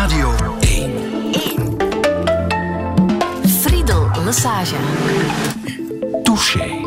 [0.00, 0.92] Radio 1.
[1.32, 1.76] 1.
[3.46, 4.76] Friedel Lesage.
[6.22, 6.80] Touché.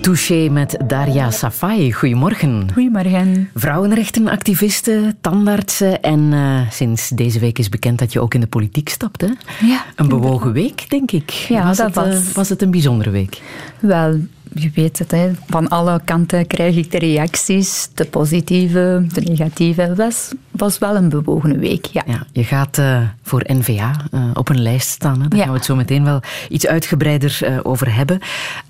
[0.00, 1.92] Touché met Daria Safai.
[1.92, 2.68] Goedemorgen.
[2.72, 3.50] Goedemorgen.
[3.54, 8.88] Vrouwenrechtenactiviste, tandartsen en uh, sinds deze week is bekend dat je ook in de politiek
[8.88, 9.20] stapt.
[9.20, 9.30] Hè?
[9.66, 9.84] Ja.
[9.96, 11.30] Een bewogen week, denk ik.
[11.30, 12.14] Ja, was dat het, was.
[12.14, 13.40] Uh, was het een bijzondere week?
[13.80, 14.18] Wel,
[14.54, 15.30] je weet het, hè.
[15.46, 19.80] van alle kanten krijg ik de reacties, de positieve, de negatieve.
[19.82, 22.02] Het was, was wel een bewogen week, ja.
[22.06, 25.22] ja je gaat uh, voor NVA uh, op een lijst staan.
[25.22, 25.28] Hè?
[25.28, 25.44] Daar Ja.
[25.44, 28.18] gaan we het zo meteen wel iets uitgebreider uh, over hebben.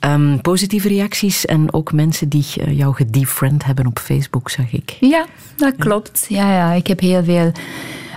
[0.00, 4.96] Um, positieve reacties en ook mensen die jou gedefriend hebben op Facebook, zag ik.
[5.00, 6.26] Ja, dat klopt.
[6.28, 6.72] Ja, ja.
[6.72, 7.52] Ik heb heel veel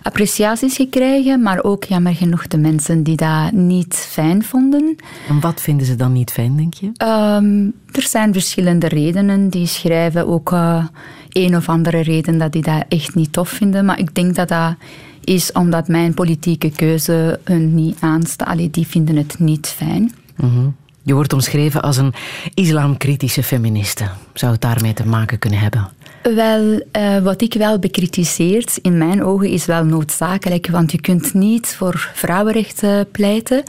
[0.03, 4.95] appreciaties gekregen, maar ook jammer genoeg de mensen die dat niet fijn vonden.
[5.29, 6.85] En wat vinden ze dan niet fijn, denk je?
[6.85, 9.49] Um, er zijn verschillende redenen.
[9.49, 10.85] Die schrijven ook uh,
[11.29, 13.85] een of andere reden dat die dat echt niet tof vinden.
[13.85, 14.75] Maar ik denk dat dat
[15.23, 18.47] is omdat mijn politieke keuze hun niet aanstaat.
[18.47, 20.13] Allee, die vinden het niet fijn.
[20.35, 20.75] Mm-hmm.
[21.03, 22.13] Je wordt omschreven als een
[22.53, 24.03] islamkritische feministe.
[24.33, 25.89] Zou het daarmee te maken kunnen hebben?
[26.23, 31.33] Wel, uh, wat ik wel bekritiseerd in mijn ogen is wel noodzakelijk, want je kunt
[31.33, 33.63] niet voor vrouwenrechten pleiten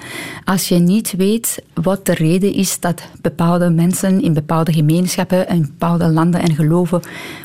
[0.45, 5.61] als je niet weet wat de reden is dat bepaalde mensen in bepaalde gemeenschappen en
[5.61, 7.01] bepaalde landen en geloven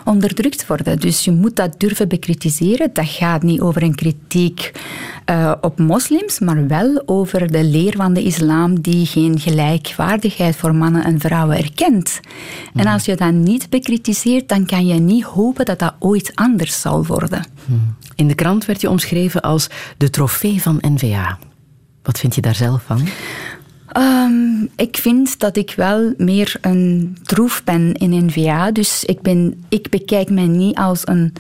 [0.06, 1.00] onderdrukt worden.
[1.00, 2.89] Dus je moet dat durven bekritiseren.
[2.94, 4.72] Dat gaat niet over een kritiek
[5.30, 10.76] uh, op moslims, maar wel over de leer van de islam die geen gelijkwaardigheid voor
[10.76, 12.20] mannen en vrouwen erkent.
[12.73, 12.81] Mm.
[12.81, 16.82] En als je dat niet bekritiseert, dan kan je niet hopen dat dat ooit anders
[16.82, 17.46] zal worden.
[18.16, 21.38] In de krant werd je omschreven als de trofee van NVA.
[22.04, 23.08] Wat vind je daar zelf van?
[23.98, 28.72] Um, ik vind dat ik wel meer een troef ben in NVA.
[28.72, 31.34] Dus ik, ben, ik bekijk mij niet als een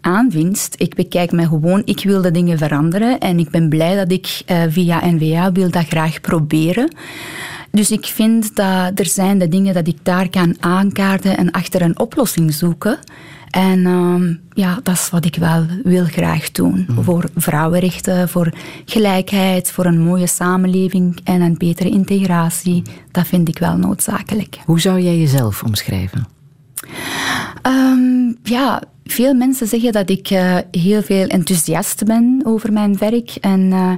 [0.00, 0.74] aanwinst.
[0.78, 3.18] Ik bekijk mij gewoon, ik wil de dingen veranderen.
[3.18, 6.94] En ik ben blij dat ik uh, via NVA wil dat graag proberen.
[7.72, 11.82] Dus ik vind dat er zijn de dingen dat ik daar kan aankaarten en achter
[11.82, 12.98] een oplossing zoeken.
[13.50, 16.86] En um, ja, dat is wat ik wel wil graag doen.
[16.88, 17.04] Mm.
[17.04, 18.52] Voor vrouwenrechten, voor
[18.84, 22.82] gelijkheid, voor een mooie samenleving en een betere integratie.
[23.10, 24.58] Dat vind ik wel noodzakelijk.
[24.64, 26.26] Hoe zou jij jezelf omschrijven?
[27.66, 33.30] Um, ja, veel mensen zeggen dat ik uh, heel veel enthousiast ben over mijn werk.
[33.40, 33.92] En uh,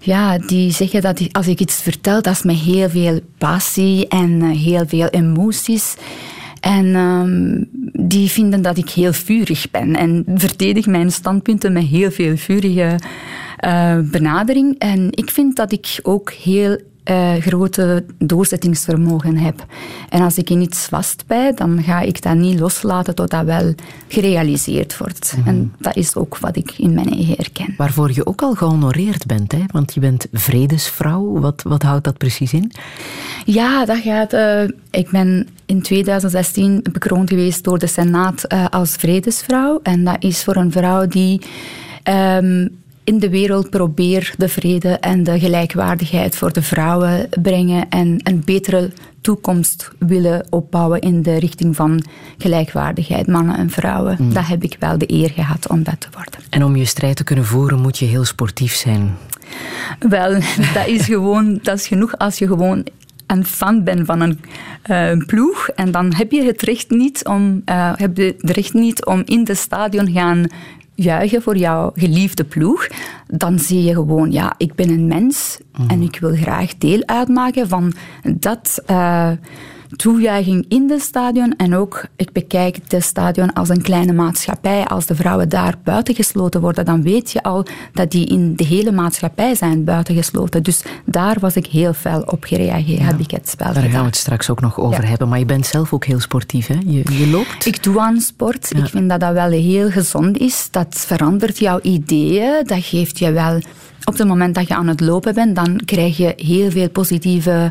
[0.00, 4.30] ja, die zeggen dat als ik iets vertel, dat is met heel veel passie en
[4.30, 5.94] uh, heel veel emoties.
[6.60, 12.10] En um, die vinden dat ik heel vurig ben en verdedig mijn standpunten met heel
[12.10, 12.98] veel vurige
[14.10, 14.78] benadering.
[14.78, 16.78] En ik vind dat ik ook heel
[17.10, 19.66] uh, grote doorzettingsvermogen heb.
[20.08, 23.74] En als ik in iets vastbijt, dan ga ik dat niet loslaten tot dat wel
[24.08, 25.34] gerealiseerd wordt.
[25.36, 25.52] Mm-hmm.
[25.52, 27.74] En dat is ook wat ik in mijn eigen herken.
[27.76, 29.62] Waarvoor je ook al gehonoreerd bent, hè?
[29.66, 31.40] want je bent vredesvrouw.
[31.40, 32.72] Wat, wat houdt dat precies in?
[33.44, 34.32] Ja, dat gaat...
[34.32, 39.80] Uh, ik ben in 2016 bekroond geweest door de Senaat uh, als vredesvrouw.
[39.82, 41.40] En dat is voor een vrouw die...
[42.08, 48.20] Um, in de wereld probeer de vrede en de gelijkwaardigheid voor de vrouwen brengen en
[48.22, 48.90] een betere
[49.20, 52.04] toekomst willen opbouwen in de richting van
[52.38, 54.16] gelijkwaardigheid, mannen en vrouwen.
[54.20, 54.32] Mm.
[54.32, 56.40] Dat heb ik wel de eer gehad om dat te worden.
[56.50, 59.16] En om je strijd te kunnen voeren moet je heel sportief zijn.
[59.98, 60.32] Wel,
[60.74, 62.86] dat is gewoon, dat is genoeg als je gewoon
[63.26, 64.40] een fan ben van een,
[64.90, 68.50] uh, een, ploeg en dan heb je het recht niet om, uh, heb je het
[68.50, 70.46] recht niet om in het stadion gaan
[70.94, 72.86] juichen voor jouw geliefde ploeg,
[73.26, 75.88] dan zie je gewoon, ja, ik ben een mens mm.
[75.88, 77.92] en ik wil graag deel uitmaken van
[78.36, 79.30] dat uh,
[79.96, 81.56] toejuiching in het stadion.
[81.56, 84.84] En ook, ik bekijk het stadion als een kleine maatschappij.
[84.84, 88.92] Als de vrouwen daar buitengesloten worden, dan weet je al dat die in de hele
[88.92, 90.62] maatschappij zijn buitengesloten.
[90.62, 93.04] Dus daar was ik heel fel op gereageerd, ja.
[93.04, 93.90] heb ik het spel Daar gedaan.
[93.90, 95.08] gaan we het straks ook nog over ja.
[95.08, 95.28] hebben.
[95.28, 96.78] Maar je bent zelf ook heel sportief, hè?
[96.86, 97.66] Je, je loopt?
[97.66, 98.70] Ik doe aan sport.
[98.74, 98.82] Ja.
[98.82, 100.68] Ik vind dat dat wel heel gezond is.
[100.70, 102.62] Dat verandert jouw ideeën.
[102.66, 103.60] Dat geeft je wel...
[104.04, 107.70] Op het moment dat je aan het lopen bent, dan krijg je heel veel positieve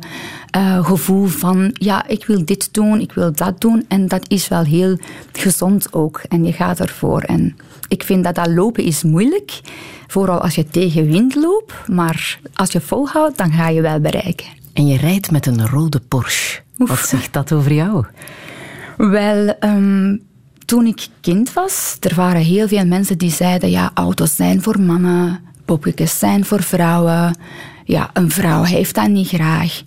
[0.58, 3.86] uh, gevoel van ja, ik wil dit doen, ik wil dat doen.
[3.88, 4.98] En dat is wel heel
[5.32, 6.22] gezond ook.
[6.30, 7.22] En je gaat ervoor.
[7.22, 7.58] En
[7.88, 9.62] ik vind dat dat lopen is moeilijk.
[10.08, 11.74] Vooral als je tegen wind loopt.
[11.88, 14.48] Maar als je volhoudt, dan ga je wel bereiken.
[14.74, 16.62] En je rijdt met een rode Porsche.
[16.80, 16.90] Oef.
[16.90, 18.06] Wat zegt dat over jou?
[18.98, 20.22] Wel, um,
[20.66, 24.80] toen ik kind was, er waren heel veel mensen die zeiden ja, auto's zijn voor
[24.80, 25.40] mannen
[25.72, 27.36] poppetjes zijn voor vrouwen.
[27.86, 29.84] Ja, een vrouw heeft dat niet graag.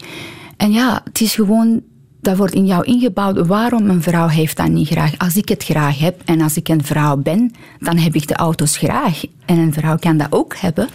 [0.57, 1.83] En ja, het is gewoon
[2.21, 3.47] dat wordt in jou ingebouwd.
[3.47, 5.19] Waarom een vrouw heeft dat niet graag?
[5.19, 8.35] Als ik het graag heb en als ik een vrouw ben, dan heb ik de
[8.35, 9.23] auto's graag.
[9.45, 10.89] En een vrouw kan dat ook hebben.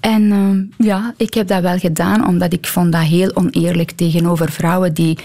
[0.00, 4.50] En uh, ja, ik heb dat wel gedaan, omdat ik vond dat heel oneerlijk tegenover
[4.50, 5.18] vrouwen die,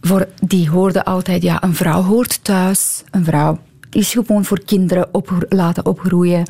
[0.00, 3.02] voor, die hoorden altijd, ja, een vrouw hoort thuis.
[3.10, 3.58] Een vrouw
[3.90, 6.44] is gewoon voor kinderen op, laten opgroeien.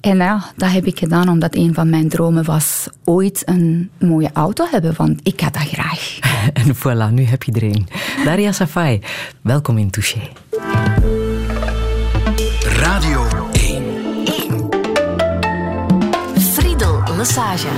[0.00, 4.30] En ja, dat heb ik gedaan omdat een van mijn dromen was ooit een mooie
[4.32, 6.18] auto hebben, want ik had dat graag.
[6.66, 7.88] en voilà, nu heb je er een.
[8.24, 9.00] Daria Safai,
[9.40, 10.20] welkom in Touché.
[12.62, 13.84] Radio 1.
[14.24, 14.68] 1.
[16.40, 17.68] Friedel Lassage.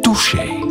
[0.00, 0.63] Touché.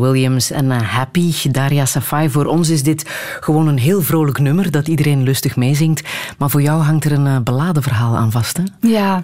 [0.00, 2.30] Williams en uh, Happy, Daria Safai.
[2.30, 3.02] Voor ons is dit
[3.40, 6.02] gewoon een heel vrolijk nummer dat iedereen lustig meezingt.
[6.38, 8.62] Maar voor jou hangt er een uh, beladen verhaal aan vast, hè?
[8.88, 9.22] Ja.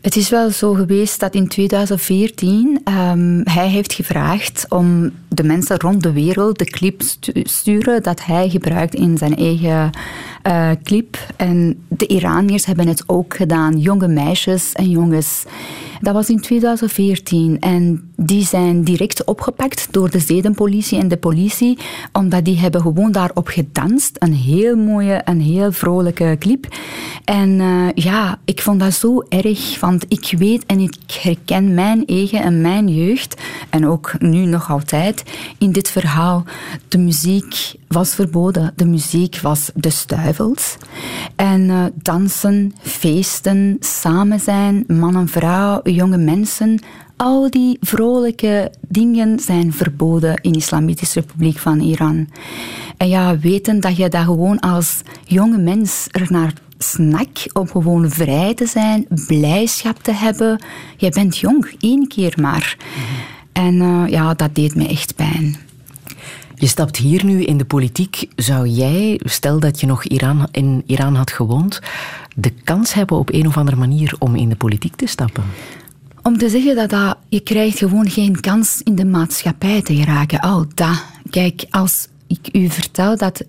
[0.00, 5.78] Het is wel zo geweest dat in 2014 um, hij heeft gevraagd om de mensen
[5.78, 9.90] rond de wereld de clip te sturen dat hij gebruikt in zijn eigen
[10.46, 11.18] uh, clip.
[11.36, 15.44] En de Iraniërs hebben het ook gedaan, jonge meisjes en jongens.
[16.00, 21.78] Dat was in 2014 en die zijn direct opgepakt door de zedenpolitie en de politie,
[22.12, 24.16] omdat die hebben gewoon daarop gedanst.
[24.18, 26.66] Een heel mooie, een heel vrolijke clip.
[27.24, 32.06] En uh, ja, ik vond dat zo erg, want ik weet en ik herken mijn
[32.06, 35.22] eigen en mijn jeugd, en ook nu nog altijd,
[35.58, 36.44] in dit verhaal.
[36.88, 38.72] De muziek was verboden.
[38.76, 40.76] De muziek was de stuivels.
[41.36, 46.80] En uh, dansen, feesten, samen zijn, man en vrouw, jonge mensen,
[47.18, 52.28] al die vrolijke dingen zijn verboden in de Islamitische Republiek van Iran.
[52.96, 58.10] En ja, weten dat je daar gewoon als jonge mens er naar snak om gewoon
[58.10, 60.62] vrij te zijn, blijdschap te hebben.
[60.96, 62.76] Je bent jong, één keer maar.
[63.52, 65.56] En uh, ja, dat deed me echt pijn.
[66.54, 68.28] Je stapt hier nu in de politiek.
[68.36, 71.80] Zou jij, stel dat je nog Iran, in Iran had gewoond,
[72.36, 75.44] de kans hebben op een of andere manier om in de politiek te stappen?
[76.28, 80.44] Om te zeggen dat, dat je krijgt gewoon geen kans in de maatschappij te geraken.
[80.44, 81.04] Oh, dat.
[81.30, 83.46] Kijk, als ik u vertel dat 67%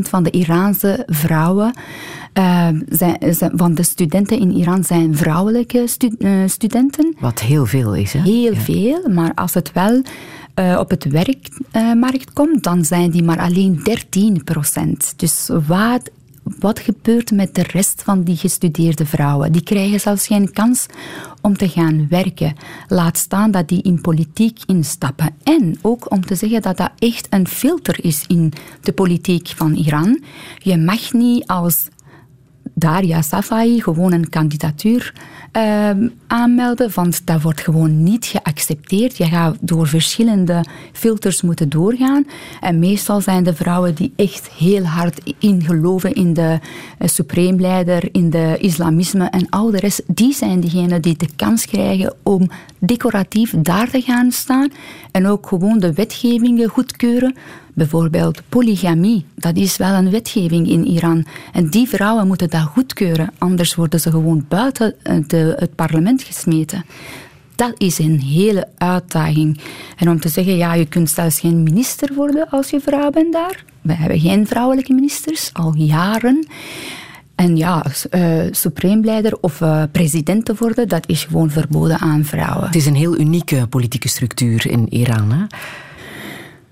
[0.00, 1.72] van de Iraanse vrouwen,
[2.38, 3.18] uh, zijn,
[3.54, 7.16] van de studenten in Iran zijn vrouwelijke stu uh, studenten.
[7.20, 8.20] Wat heel veel is, hè?
[8.20, 8.60] Heel ja.
[8.60, 10.02] veel, maar als het wel
[10.54, 13.82] uh, op het werkmarkt komt, dan zijn die maar alleen
[15.12, 15.16] 13%.
[15.16, 16.10] Dus wat
[16.58, 19.52] wat gebeurt met de rest van die gestudeerde vrouwen?
[19.52, 20.86] Die krijgen zelfs geen kans
[21.40, 22.54] om te gaan werken.
[22.88, 25.34] Laat staan dat die in politiek instappen.
[25.42, 29.74] En ook om te zeggen dat dat echt een filter is in de politiek van
[29.74, 30.22] Iran.
[30.58, 31.88] Je mag niet als
[32.74, 35.12] Daria Safai gewoon een kandidatuur
[35.52, 35.90] uh,
[36.26, 39.16] aanmelden, want dat wordt gewoon niet geaccepteerd.
[39.16, 42.26] Je gaat door verschillende filters moeten doorgaan.
[42.60, 46.58] En meestal zijn de vrouwen die echt heel hard in geloven in de
[46.98, 51.66] uh, supreemleider, in de islamisme en al de rest, die zijn diegenen die de kans
[51.66, 54.72] krijgen om decoratief daar te gaan staan
[55.10, 57.34] en ook gewoon de wetgevingen goedkeuren
[57.78, 61.26] Bijvoorbeeld polygamie, dat is wel een wetgeving in Iran.
[61.52, 64.94] En die vrouwen moeten dat goedkeuren, anders worden ze gewoon buiten
[65.26, 66.84] de, het parlement gesmeten.
[67.54, 69.60] Dat is een hele uitdaging.
[69.96, 73.32] En om te zeggen, ja, je kunt zelfs geen minister worden als je vrouw bent
[73.32, 73.64] daar.
[73.82, 76.46] We hebben geen vrouwelijke ministers, al jaren.
[77.34, 82.66] En ja, uh, supreemleider of uh, president te worden, dat is gewoon verboden aan vrouwen.
[82.66, 85.44] Het is een heel unieke politieke structuur in Iran, hè?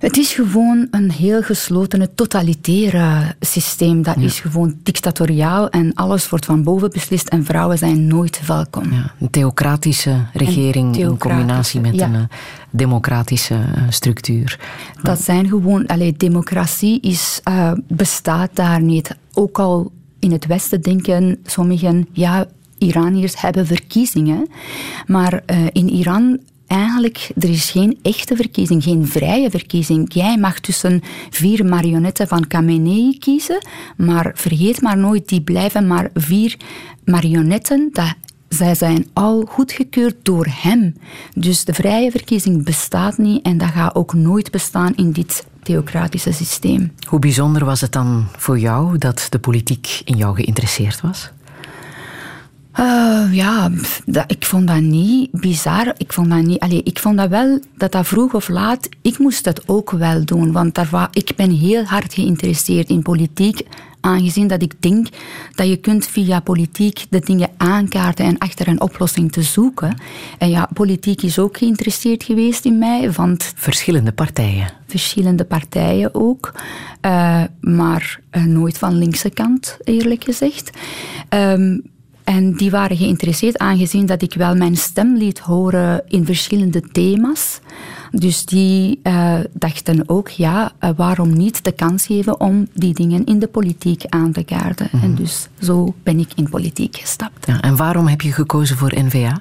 [0.06, 4.02] Het is gewoon een heel gesloten, totalitaire systeem.
[4.02, 8.92] Dat is gewoon dictatoriaal en alles wordt van boven beslist en vrouwen zijn nooit welkom.
[8.92, 12.22] Ja, een theocratische regering in combinatie met een eh,
[12.70, 14.60] democratische eh, structuur.
[15.02, 19.16] Dat zijn gewoon, allee, democratie is, uh, bestaat daar niet.
[19.32, 22.46] Ook al in het Westen denken sommigen, ja,
[22.78, 24.48] Iraniërs hebben verkiezingen.
[25.06, 30.12] Maar uh, in Iran eigenlijk, er is geen echte verkiezing, geen vrije verkiezing.
[30.12, 36.10] Jij mag tussen vier marionetten van Khamenei kiezen, maar vergeet maar nooit, die blijven maar
[36.14, 36.56] vier
[37.04, 37.88] marionetten.
[37.92, 38.14] Dat,
[38.48, 40.94] zij zijn al goedgekeurd door hem.
[41.34, 46.32] Dus de vrije verkiezing bestaat niet en dat gaat ook nooit bestaan in dit theocratische
[46.32, 46.92] systeem.
[47.08, 51.30] Hoe bijzonder was het dan voor jou dat de politiek in jou geïnteresseerd was?
[52.80, 53.70] Uh, ja,
[54.06, 55.94] dat, ik vond dat niet bizar.
[55.96, 56.58] Ik vond dat niet...
[56.58, 58.88] Allee, ik vond dat wel dat dat vroeg of laat...
[59.02, 63.66] Ik moest dat ook wel doen, want daar, ik ben heel hard geïnteresseerd in politiek
[64.00, 65.08] aangezien dat ik denk
[65.54, 69.96] dat je kunt via politiek de dingen aankaarten en achter een oplossing te zoeken.
[70.38, 73.12] En ja, politiek is ook geïnteresseerd geweest in mij.
[73.12, 74.68] Want verschillende partijen.
[74.86, 76.52] Verschillende partijen ook.
[77.02, 80.70] Uh, maar uh, nooit van linkse kant, eerlijk gezegd.
[81.28, 81.82] Um,
[82.26, 87.60] en die waren geïnteresseerd, aangezien dat ik wel mijn stem liet horen in verschillende thema's.
[88.10, 93.24] Dus die uh, dachten ook, ja, uh, waarom niet de kans geven om die dingen
[93.24, 94.88] in de politiek aan te kaarten.
[94.92, 95.14] En mhm.
[95.14, 97.46] dus zo ben ik in politiek gestapt.
[97.46, 99.40] Ja, en waarom heb je gekozen voor NVA?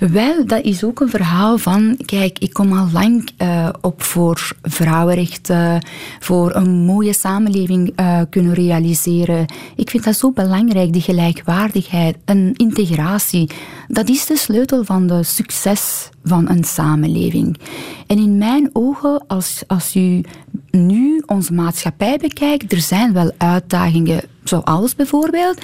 [0.00, 4.52] Wel, dat is ook een verhaal van, kijk, ik kom al lang uh, op voor
[4.62, 5.86] vrouwenrechten,
[6.20, 9.46] voor een mooie samenleving uh, kunnen realiseren.
[9.76, 13.50] Ik vind dat zo belangrijk, die gelijkwaardigheid, een integratie.
[13.88, 17.58] Dat is de sleutel van de succes van een samenleving.
[18.06, 20.24] En in mijn ogen, als, als u
[20.70, 25.60] nu onze maatschappij bekijkt, er zijn wel uitdagingen, zoals bijvoorbeeld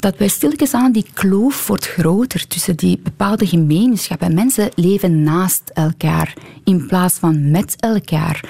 [0.00, 4.34] dat bij stilletjes aan die kloof wordt groter tussen die bepaalde gemeenschappen.
[4.34, 8.44] Mensen leven naast elkaar in plaats van met elkaar.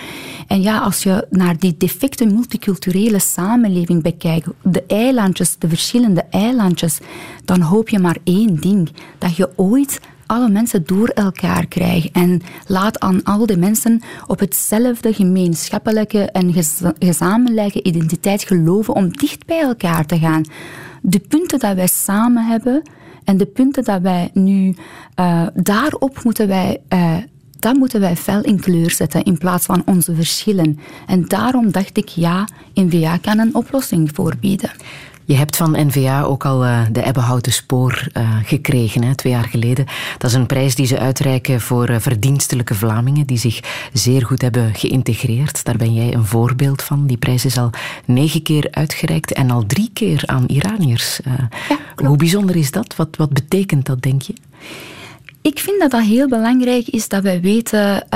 [0.46, 6.98] En ja, als je naar die defecte multiculturele samenleving bekijkt, de eilandjes, de verschillende eilandjes,
[7.44, 10.00] dan hoop je maar één ding: dat je ooit
[10.32, 12.10] alle mensen door elkaar krijgt.
[12.12, 16.52] En laat aan al die mensen op hetzelfde gemeenschappelijke en
[16.98, 20.42] gezamenlijke identiteit geloven om dicht bij elkaar te gaan.
[21.02, 22.82] De punten dat wij samen hebben
[23.24, 24.76] en de punten dat wij nu
[25.20, 26.80] uh, daarop moeten wij.
[26.88, 27.16] Uh,
[27.58, 30.78] dat moeten wij fel in kleur zetten in plaats van onze verschillen.
[31.06, 34.70] En daarom dacht ik, ja, NVA kan een oplossing voorbieden.
[35.32, 39.44] Je hebt van NVA ook al uh, de Ebbehouten Spoor uh, gekregen, hè, twee jaar
[39.44, 39.86] geleden.
[40.18, 43.60] Dat is een prijs die ze uitreiken voor uh, verdienstelijke Vlamingen die zich
[43.92, 45.64] zeer goed hebben geïntegreerd.
[45.64, 47.06] Daar ben jij een voorbeeld van.
[47.06, 47.70] Die prijs is al
[48.04, 51.20] negen keer uitgereikt en al drie keer aan Iraniërs.
[51.24, 51.48] Ja,
[52.06, 52.96] hoe bijzonder is dat?
[52.96, 54.34] Wat, wat betekent dat, denk je?
[55.42, 58.06] Ik vind dat dat heel belangrijk is dat wij weten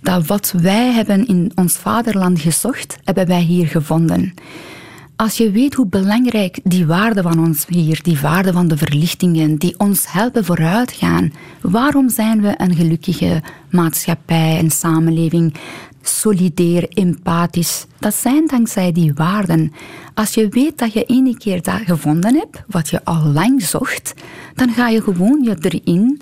[0.00, 4.34] dat wat wij hebben in ons vaderland gezocht, hebben wij hier gevonden.
[5.18, 9.56] Als je weet hoe belangrijk die waarden van ons hier, die waarden van de verlichtingen,
[9.56, 15.54] die ons helpen vooruitgaan, waarom zijn we een gelukkige maatschappij en samenleving?
[16.02, 17.86] solidair, empathisch.
[17.98, 19.72] Dat zijn dankzij die waarden.
[20.14, 24.14] Als je weet dat je ene keer dat gevonden hebt, wat je al lang zocht,
[24.54, 26.20] dan ga je gewoon je erin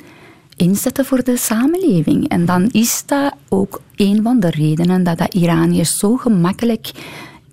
[0.57, 2.29] inzetten voor de samenleving.
[2.29, 6.91] En dan is dat ook een van de redenen dat de Iraniërs zo gemakkelijk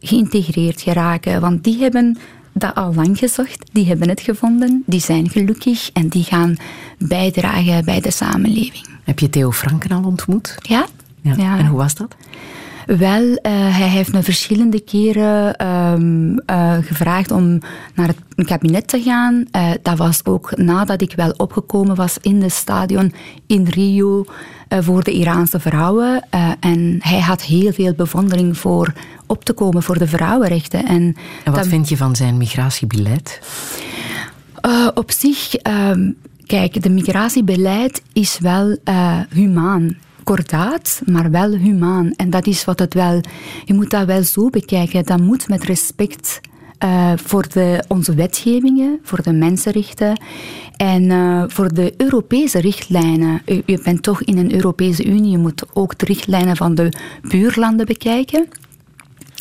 [0.03, 1.41] geïntegreerd geraken.
[1.41, 2.17] Want die hebben
[2.53, 6.55] dat al lang gezocht, die hebben het gevonden, die zijn gelukkig en die gaan
[6.97, 8.87] bijdragen bij de samenleving.
[9.03, 10.55] Heb je Theo Franken al ontmoet?
[10.61, 10.85] Ja.
[11.21, 11.57] ja.
[11.57, 12.15] En hoe was dat?
[12.85, 13.37] Wel, uh,
[13.77, 17.59] hij heeft me verschillende keren um, uh, gevraagd om
[17.95, 19.45] naar het kabinet te gaan.
[19.55, 23.13] Uh, dat was ook nadat ik wel opgekomen was in het stadion
[23.47, 24.25] in Rio
[24.69, 26.25] voor de Iraanse vrouwen.
[26.59, 28.93] en hij had heel veel bewondering voor
[29.25, 30.85] op te komen voor de vrouwenrechten.
[30.85, 33.39] En, en wat vind je van zijn migratiebeleid?
[34.93, 36.11] op zich, ehm,
[36.45, 38.77] kijk, de migratiebeleid is wel
[39.29, 42.11] humaan kordaat, maar wel humaan.
[42.15, 43.21] En dat is wat het wel...
[43.65, 45.05] Je moet dat wel zo bekijken.
[45.05, 46.41] Dat moet met respect
[46.83, 50.21] uh, voor de, onze wetgevingen, voor de mensenrechten
[50.75, 53.41] en uh, voor de Europese richtlijnen.
[53.45, 57.85] U, bent toch in een Europese Unie, je moet ook de richtlijnen van de buurlanden
[57.85, 58.47] bekijken.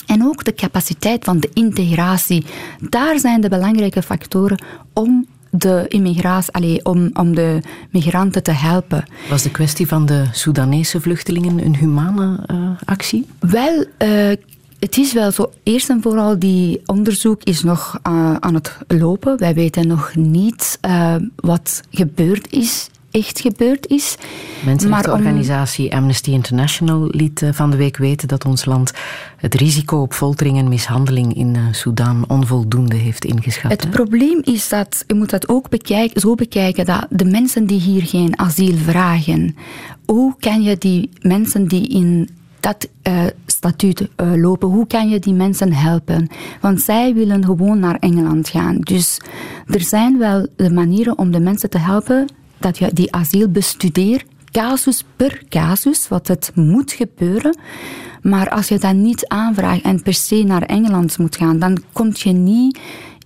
[0.06, 2.44] En ook de capaciteit van de integratie.
[2.88, 7.60] Daar zijn de belangrijke factoren om de immigratie, allez, om, om de
[7.90, 9.04] migranten te helpen.
[9.28, 13.26] Was de kwestie van de Soedanese vluchtelingen een humane uh, actie?
[13.38, 14.36] Wel, uh,
[14.78, 15.52] het is wel zo.
[15.62, 19.38] Eerst en vooral, die onderzoek is nog uh, aan het lopen.
[19.38, 20.78] Wij weten nog niet
[21.36, 24.16] wat gebeurd is echt gebeurd is.
[24.64, 25.96] Mensenrechtenorganisatie om...
[25.96, 28.92] Amnesty International liet van de week weten dat ons land
[29.36, 33.70] het risico op foltering en mishandeling in Sudan onvoldoende heeft ingeschat.
[33.70, 37.80] Het probleem is dat, je moet dat ook bekijken, zo bekijken, dat de mensen die
[37.80, 39.56] hier geen asiel vragen,
[40.06, 42.28] hoe kan je die mensen die in
[42.62, 44.68] dat uh, statuut uh, lopen.
[44.68, 46.28] Hoe kan je die mensen helpen?
[46.60, 48.76] Want zij willen gewoon naar Engeland gaan.
[48.80, 49.20] Dus
[49.66, 52.26] er zijn wel de manieren om de mensen te helpen
[52.62, 57.58] dat je die asiel bestudeert, casus per casus, wat het moet gebeuren.
[58.22, 62.10] Maar als je dat niet aanvraagt en per se naar Engeland moet gaan, dan kom
[62.12, 62.78] je niet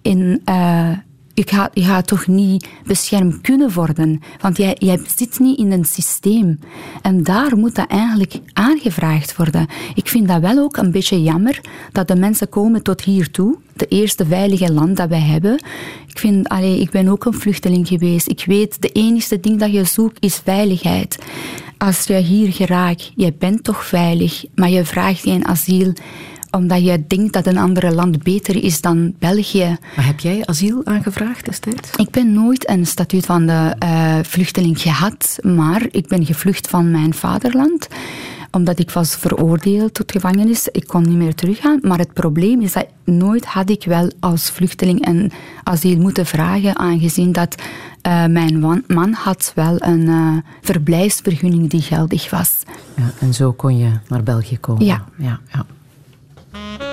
[0.02, 0.90] in, uh,
[1.36, 4.20] je gaat, je toch niet beschermd kunnen worden.
[4.40, 6.58] Want jij, jij zit niet in een systeem.
[7.02, 9.66] En daar moet dat eigenlijk aangevraagd worden.
[9.94, 11.60] Ik vind dat wel ook een beetje jammer
[11.92, 13.56] dat de mensen komen tot hier toe.
[13.72, 15.54] De eerste veilige land dat wij hebben.
[16.06, 18.28] Ik, vind, allee, ik ben ook een vluchteling geweest.
[18.28, 21.18] Ik weet, de enige ding dat je zoekt is veiligheid.
[21.78, 25.92] Als je hier geraakt, je bent toch veilig, maar je vraagt geen asiel
[26.50, 29.76] omdat je denkt dat een ander land beter is dan België.
[29.96, 31.90] Maar heb jij asiel aangevraagd destijds?
[31.96, 36.90] Ik ben nooit een statuut van de uh, vluchteling gehad, maar ik ben gevlucht van
[36.90, 37.88] mijn vaderland
[38.56, 40.68] omdat ik was veroordeeld tot gevangenis.
[40.68, 41.78] Ik kon niet meer teruggaan.
[41.82, 45.32] Maar het probleem is dat nooit had ik wel als vluchteling een
[45.62, 47.54] asiel moeten vragen, aangezien dat
[48.06, 52.58] uh, mijn man had wel een uh, verblijfsvergunning die geldig was.
[52.94, 54.84] Ja, en zo kon je naar België komen?
[54.84, 55.04] Ja.
[55.18, 55.66] ja, ja.
[56.56, 56.85] Mm-hmm.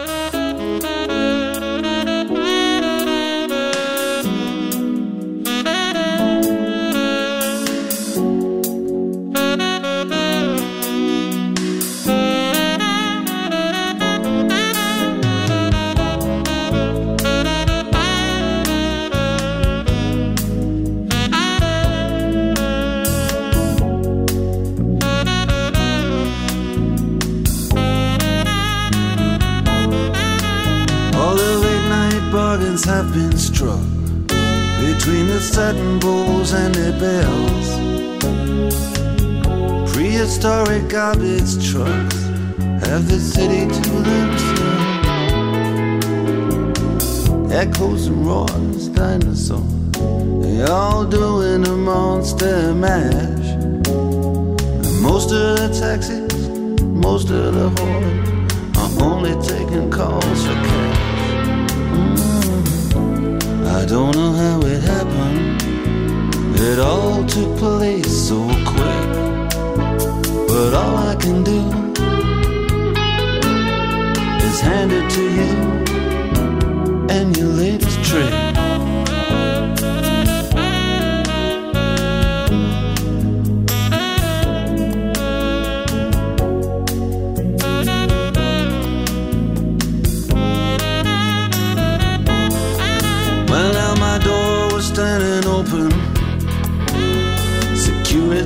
[32.86, 33.80] Have been struck
[34.28, 37.68] between the satin bowls and their bells.
[39.94, 42.24] Prehistoric garbage trucks
[42.86, 45.14] have the city to themselves.
[47.54, 49.92] Echoes and roars, dinosaurs,
[50.42, 53.48] they all doing a monster mash.
[53.48, 56.50] And most of the taxis,
[56.82, 61.13] most of the whores are only taking calls for cash.
[63.76, 65.62] I don't know how it happened.
[66.60, 69.08] It all took place so quick.
[70.48, 71.60] But all I can do
[74.48, 75.52] is hand it to you
[77.10, 78.53] and your latest trick.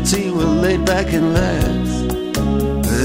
[0.07, 1.89] Security were laid back and lax.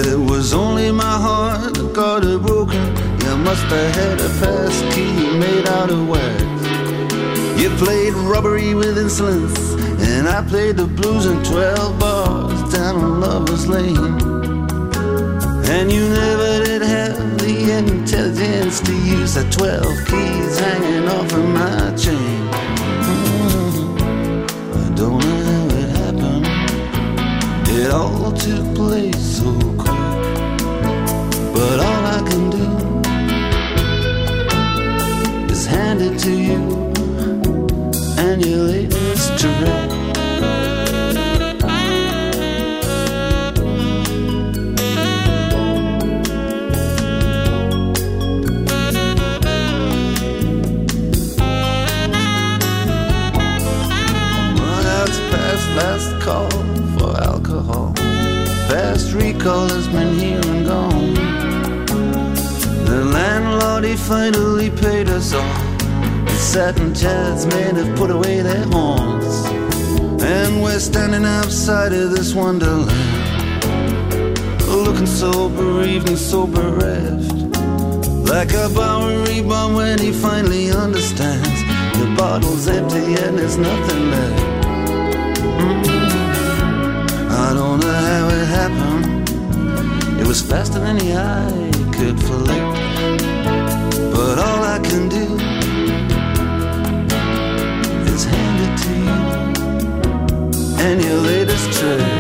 [0.07, 2.81] It was only my heart that got it broken.
[3.25, 6.43] You must have had a fast key made out of wax.
[7.61, 9.59] You played robbery with insolence,
[10.11, 13.97] and I played the blues in 12 bars down on Lover's Lane.
[15.75, 21.49] And you never did have the intelligence to use the 12 keys hanging off of
[21.49, 22.42] my chain.
[28.23, 29.97] All took place oh, so quick.
[31.55, 32.67] But all I can do
[35.53, 36.61] is hand it to you
[38.19, 39.92] and your latest trick.
[59.45, 61.15] Has been here and gone.
[62.85, 65.43] The landlord, he finally paid us all.
[66.27, 69.45] The satin chairs men have put away their horns.
[70.23, 72.89] And we're standing outside of this wonderland.
[74.69, 77.33] Looking so bereaved and so bereft.
[78.31, 81.63] Like a Bowery bum when he finally understands.
[81.99, 84.52] The bottle's empty and there's nothing left.
[90.33, 92.65] Was faster than the eye could flick.
[94.15, 95.27] But all I can do
[98.11, 99.21] is hand it to you
[100.87, 102.12] and your latest trick.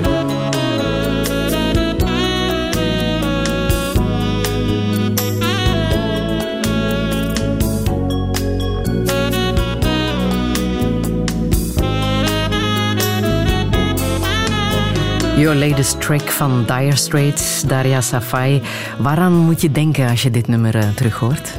[15.42, 18.62] Your latest track van Dire Straits, Daria Safai.
[18.98, 21.52] Waaraan moet je denken als je dit nummer uh, terughoort?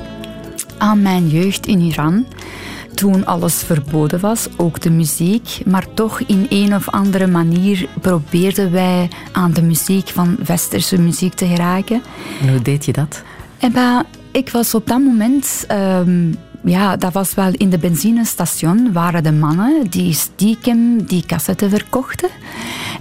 [0.78, 2.26] Aan mijn jeugd in Iran.
[2.94, 5.60] Toen alles verboden was, ook de muziek.
[5.66, 11.34] Maar toch in een of andere manier probeerden wij aan de muziek van westerse muziek
[11.34, 12.02] te geraken.
[12.42, 13.24] En hoe deed je dat?
[14.32, 15.66] Ik was op dat moment...
[15.72, 21.70] Um, ja, dat was wel in de benzinestation waren de mannen die stiekem die cassetten
[21.70, 22.30] verkochten.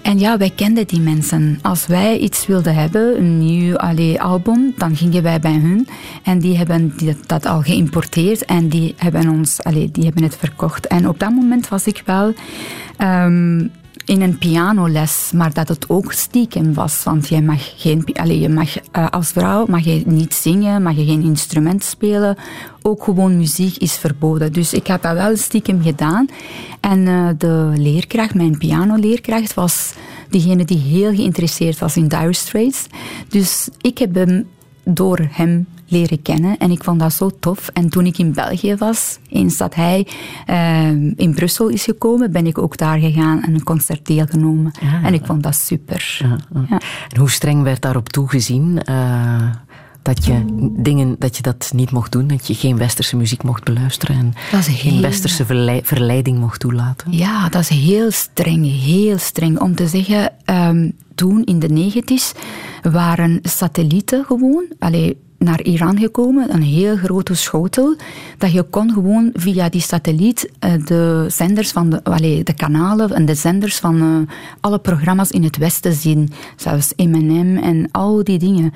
[0.03, 1.59] En ja, wij kenden die mensen.
[1.62, 5.88] Als wij iets wilden hebben, een nieuw allee, album, dan gingen wij bij hun.
[6.22, 6.94] En die hebben
[7.27, 10.87] dat al geïmporteerd en die hebben, ons, allee, die hebben het verkocht.
[10.87, 12.35] En op dat moment was ik wel...
[12.98, 13.70] Um,
[14.05, 17.03] in een pianoles, maar dat het ook stiekem was.
[17.05, 20.97] Want je mag, geen, allez, je mag uh, als vrouw mag je niet zingen, mag
[20.97, 22.37] je geen instrument spelen.
[22.83, 24.53] Ook gewoon muziek is verboden.
[24.53, 26.29] Dus ik heb dat wel stiekem gedaan.
[26.81, 29.93] En uh, de leerkracht, mijn pianoleerkracht, was
[30.31, 32.87] degene die heel geïnteresseerd was in Dire Straits.
[33.29, 34.49] Dus ik heb hem
[34.85, 36.59] door hem leren kennen.
[36.59, 37.69] En ik vond dat zo tof.
[37.69, 40.07] En toen ik in België was, eens dat hij
[40.51, 44.73] uh, in Brussel is gekomen, ben ik ook daar gegaan en een concert deelgenomen.
[44.81, 46.19] Ja, en ik vond dat super.
[46.19, 46.81] Ja, ja.
[47.09, 48.81] En hoe streng werd daarop toegezien?
[48.89, 49.51] Uh,
[50.03, 50.45] dat je
[50.77, 54.35] dingen dat je dat niet mocht doen, dat je geen westerse muziek mocht beluisteren en
[54.63, 55.45] geen westerse
[55.83, 57.13] verleiding mocht toelaten.
[57.13, 59.61] Ja, dat is heel streng, heel streng.
[59.61, 62.33] Om te zeggen, um, toen in de negentig
[62.83, 67.97] waren satellieten gewoon, allee, naar Iran gekomen, een heel grote schotel,
[68.39, 70.51] dat je kon gewoon via die satelliet
[70.85, 75.57] de zenders van de, de kanalen en de zenders van uh, alle programma's in het
[75.57, 76.31] Westen zien.
[76.57, 78.73] Zelfs M&M en al die dingen.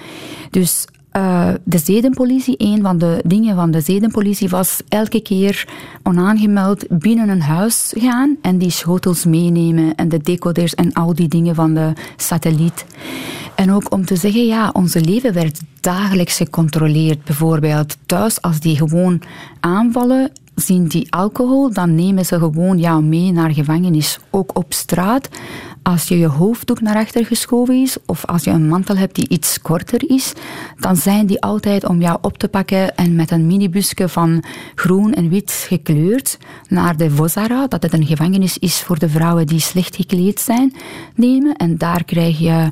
[0.51, 5.69] Dus uh, de zedenpolitie, een van de dingen van de zedenpolitie was elke keer
[6.03, 11.29] onaangemeld binnen een huis gaan en die schotels meenemen en de decoders en al die
[11.29, 12.87] dingen van de satelliet.
[13.55, 17.25] En ook om te zeggen, ja, onze leven werd dagelijks gecontroleerd.
[17.25, 19.23] Bijvoorbeeld thuis, als die gewoon
[19.61, 24.19] aanvallen, zien die alcohol, dan nemen ze gewoon jou mee naar gevangenis.
[24.31, 25.29] Ook op straat,
[25.87, 29.29] als je je hoofddoek naar achter geschoven is, of als je een mantel hebt die
[29.29, 30.33] iets korter is,
[30.79, 34.45] dan zijn die altijd om jou op te pakken en met een minibusje van
[34.75, 39.47] groen en wit gekleurd naar de Vozara, dat het een gevangenis is voor de vrouwen
[39.47, 40.75] die slecht gekleed zijn,
[41.15, 41.57] nemen.
[41.57, 42.69] En daar krijg je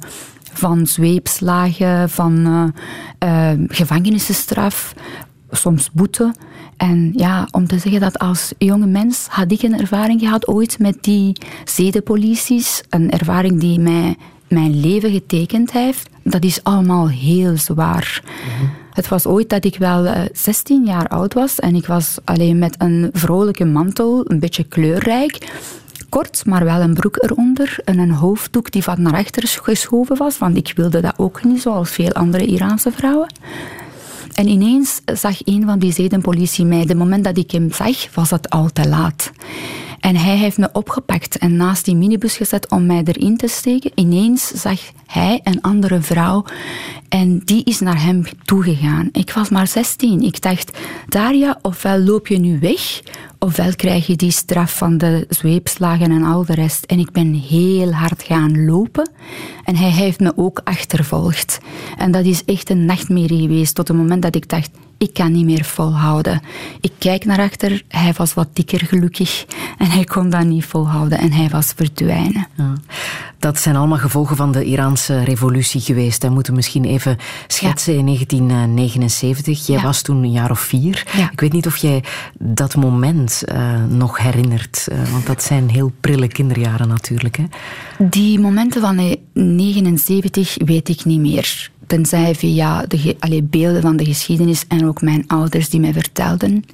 [0.52, 2.46] van zweepslagen, van
[3.24, 4.94] uh, gevangenisstraf,
[5.50, 6.34] soms boete.
[6.90, 10.78] En ja, om te zeggen dat als jonge mens had ik een ervaring gehad ooit
[10.78, 12.82] met die zedenpolities.
[12.88, 14.16] Een ervaring die mij
[14.48, 16.08] mijn leven getekend heeft.
[16.22, 18.22] Dat is allemaal heel zwaar.
[18.24, 18.70] Mhm.
[18.92, 22.58] Het was ooit dat ik wel 16 eh, jaar oud was en ik was alleen
[22.58, 25.38] met een vrolijke mantel, een beetje kleurrijk
[26.08, 30.38] kort, maar wel een broek eronder en een hoofddoek die van naar achter geschoven was,
[30.38, 33.28] want ik wilde dat ook niet, zoals veel andere Iraanse vrouwen.
[34.34, 36.84] En ineens zag een van die zedenpolitie mij.
[36.84, 39.32] De moment dat ik hem zag, was het al te laat.
[40.00, 43.90] En hij heeft me opgepakt en naast die minibus gezet om mij erin te steken.
[43.94, 46.44] Ineens zag hij een andere vrouw
[47.08, 49.08] en die is naar hem toegegaan.
[49.12, 50.22] Ik was maar 16.
[50.22, 53.00] Ik dacht, Daria, ofwel loop je nu weg,
[53.44, 56.84] ofwel krijg je die straf van de zweepslagen en al de rest.
[56.84, 59.10] En ik ben heel hard gaan lopen
[59.64, 61.58] en hij heeft me ook achtervolgd.
[61.96, 65.32] En dat is echt een nachtmerrie geweest tot het moment dat ik dacht, ik kan
[65.32, 66.40] niet meer volhouden.
[66.80, 69.46] Ik kijk naar achter, hij was wat dikker gelukkig
[69.78, 72.46] en hij kon dat niet volhouden en hij was verdwijnen.
[72.56, 72.72] Ja.
[73.38, 76.22] Dat zijn allemaal gevolgen van de Iraanse revolutie geweest.
[76.22, 79.66] We moeten misschien even schetsen in 1979.
[79.66, 81.06] Jij was toen een jaar of vier.
[81.32, 82.04] Ik weet niet of jij
[82.38, 87.36] dat moment uh, nog herinnert, uh, want dat zijn heel prille kinderjaren natuurlijk.
[87.36, 87.44] Hè?
[87.98, 94.64] Die momenten van 79 weet ik niet meer tenzij via de beelden van de geschiedenis
[94.68, 96.64] en ook mijn ouders die mij vertelden.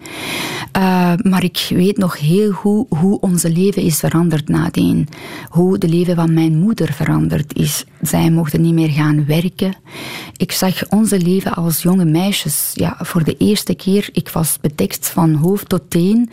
[0.77, 5.09] Uh, maar ik weet nog heel goed hoe onze leven is veranderd nadien.
[5.49, 7.85] Hoe de leven van mijn moeder veranderd is.
[8.03, 9.75] Zij mochten niet meer gaan werken.
[10.37, 12.71] Ik zag onze leven als jonge meisjes.
[12.75, 16.31] Ja, voor de eerste keer, ik was bedekt van hoofd tot teen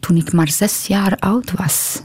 [0.00, 2.02] toen ik maar zes jaar oud was.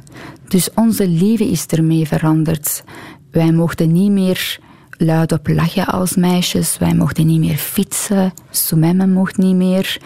[0.47, 2.83] Dus onze leven is ermee veranderd.
[3.31, 4.59] Wij mochten niet meer
[4.97, 6.77] luid op lachen als meisjes.
[6.77, 8.33] Wij mochten niet meer fietsen.
[8.49, 10.01] Soememme mocht niet meer.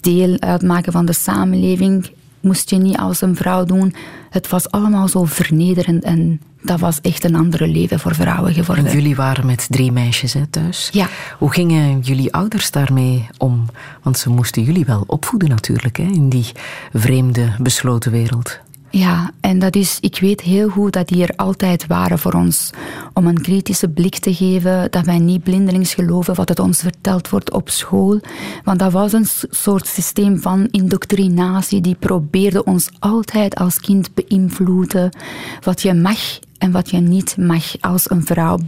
[0.00, 2.10] Deel uitmaken van de samenleving
[2.40, 3.94] moest je niet als een vrouw doen.
[4.30, 8.86] Het was allemaal zo vernederend en dat was echt een andere leven voor vrouwen geworden.
[8.86, 10.88] En jullie waren met drie meisjes hè, thuis.
[10.92, 11.08] Ja.
[11.38, 13.64] Hoe gingen jullie ouders daarmee om?
[14.02, 16.52] Want ze moesten jullie wel opvoeden natuurlijk, hè, in die
[16.92, 18.60] vreemde, besloten wereld.
[18.96, 22.70] Ja, en dat is, ik weet heel goed dat die er altijd waren voor ons.
[23.12, 27.28] Om een kritische blik te geven, dat wij niet blindelings geloven wat het ons verteld
[27.28, 28.20] wordt op school.
[28.64, 35.16] Want dat was een soort systeem van indoctrinatie die probeerde ons altijd als kind beïnvloeden.
[35.60, 38.58] Wat je mag en wat je niet mag als een vrouw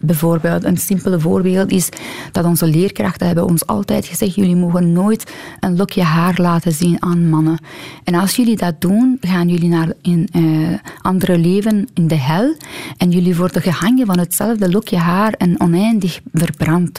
[0.00, 1.88] Bijvoorbeeld, een simpele voorbeeld is
[2.32, 7.02] dat onze leerkrachten hebben ons altijd gezegd, jullie mogen nooit een lokje haar laten zien
[7.02, 7.58] aan mannen.
[8.04, 12.54] En als jullie dat doen, gaan jullie naar een uh, andere leven in de hel
[12.96, 16.98] en jullie worden gehangen van hetzelfde lokje haar en oneindig verbrand.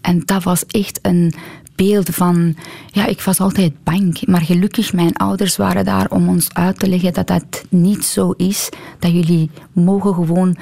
[0.00, 1.34] En dat was echt een
[1.76, 2.56] beeld van,
[2.86, 4.26] ja, ik was altijd bang.
[4.26, 8.30] Maar gelukkig, mijn ouders waren daar om ons uit te leggen dat dat niet zo
[8.30, 8.68] is.
[8.98, 10.56] Dat jullie mogen gewoon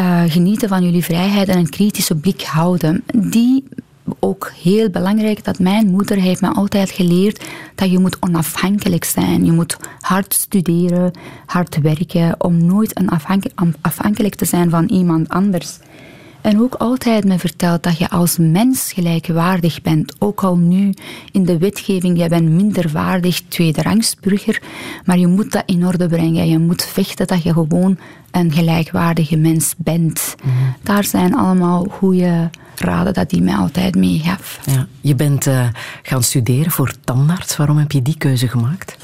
[0.00, 3.04] uh, genieten van jullie vrijheid en een kritische blik houden.
[3.14, 3.64] Die
[4.18, 9.44] ook heel belangrijk dat mijn moeder heeft me altijd geleerd dat je moet onafhankelijk zijn.
[9.44, 11.12] Je moet hard studeren,
[11.46, 13.08] hard werken om nooit een
[13.80, 15.78] afhankelijk te zijn van iemand anders.
[16.40, 20.14] En ook altijd me verteld dat je als mens gelijkwaardig bent.
[20.18, 20.94] Ook al nu
[21.32, 24.62] in de wetgeving, jij bent minderwaardig, tweederangsburger.
[25.04, 26.48] Maar je moet dat in orde brengen.
[26.48, 27.98] Je moet vechten dat je gewoon
[28.30, 30.34] een gelijkwaardige mens bent.
[30.42, 30.52] Mhm.
[30.82, 34.60] Daar zijn allemaal goede raden dat die mij altijd meegaf.
[34.66, 34.86] Ja.
[35.00, 35.68] Je bent uh,
[36.02, 37.56] gaan studeren voor tandarts.
[37.56, 38.96] Waarom heb je die keuze gemaakt?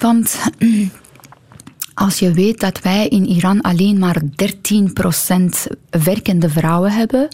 [0.00, 0.38] Want
[1.94, 4.24] als je weet dat wij in Iran alleen maar 13%
[6.04, 7.28] werkende vrouwen hebben,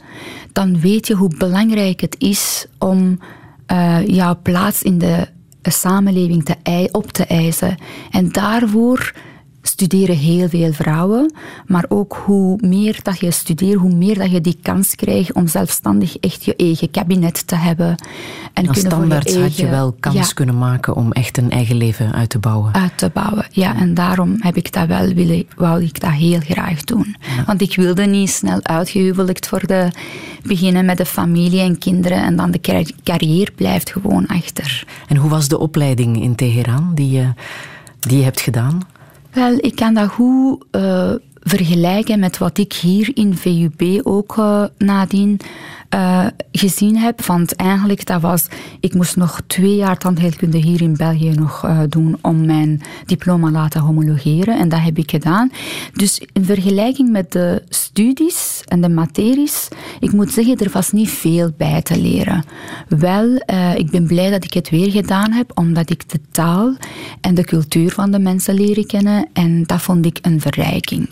[0.53, 3.19] dan weet je hoe belangrijk het is om
[3.73, 5.27] uh, jouw plaats in de
[5.63, 7.77] samenleving te, op te eisen.
[8.11, 9.13] En daarvoor
[9.63, 11.33] studeren heel veel vrouwen,
[11.67, 15.47] maar ook hoe meer dat je studeert, hoe meer dat je die kans krijgt om
[15.47, 17.95] zelfstandig echt je eigen kabinet te hebben.
[18.53, 22.29] En Als standaard had je wel kans kunnen maken om echt een eigen leven uit
[22.29, 22.75] te bouwen.
[22.75, 23.77] Uit te bouwen, ja.
[23.77, 27.17] En daarom heb ik dat wel willen, wou ik dat heel graag doen.
[27.47, 29.93] Want ik wilde niet snel uitgehuwelijkt worden,
[30.43, 34.85] beginnen met de familie en kinderen en dan de carrière blijft gewoon achter.
[35.07, 37.33] En hoe was de opleiding in Teheran die je,
[37.99, 38.83] die je hebt gedaan?
[39.33, 44.65] Wel, ik kan dat goed uh, vergelijken met wat ik hier in VUB ook uh,
[44.79, 45.41] nadien
[45.95, 47.25] uh, gezien heb.
[47.25, 48.47] Want eigenlijk, dat was,
[48.81, 53.51] ik moest nog twee jaar tandheelkunde hier in België nog uh, doen om mijn diploma
[53.51, 54.59] laten homologeren.
[54.59, 55.51] En dat heb ik gedaan.
[55.93, 59.69] Dus in vergelijking met de studies en de materies,
[60.01, 62.45] ik moet zeggen, er was niet veel bij te leren.
[62.89, 66.77] Wel, uh, ik ben blij dat ik het weer gedaan heb, omdat ik de taal
[67.21, 69.29] en de cultuur van de mensen leren kennen.
[69.33, 71.09] En dat vond ik een verrijking.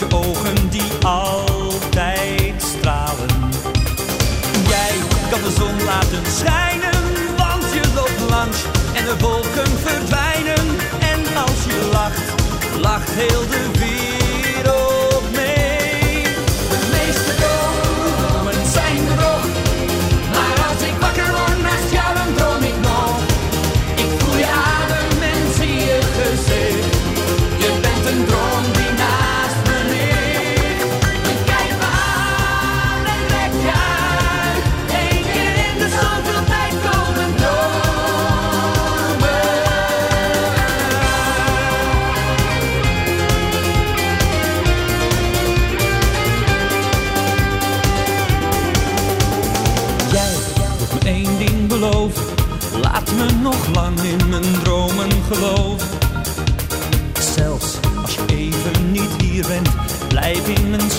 [0.00, 3.28] je ogen die altijd stralen.
[4.68, 4.94] Jij
[5.30, 7.02] kan de zon laten schijnen,
[7.36, 8.58] want je loopt langs
[8.92, 10.66] en de wolken verdwijnen.
[11.00, 12.20] En als je lacht,
[12.80, 13.99] lacht heel de wereld.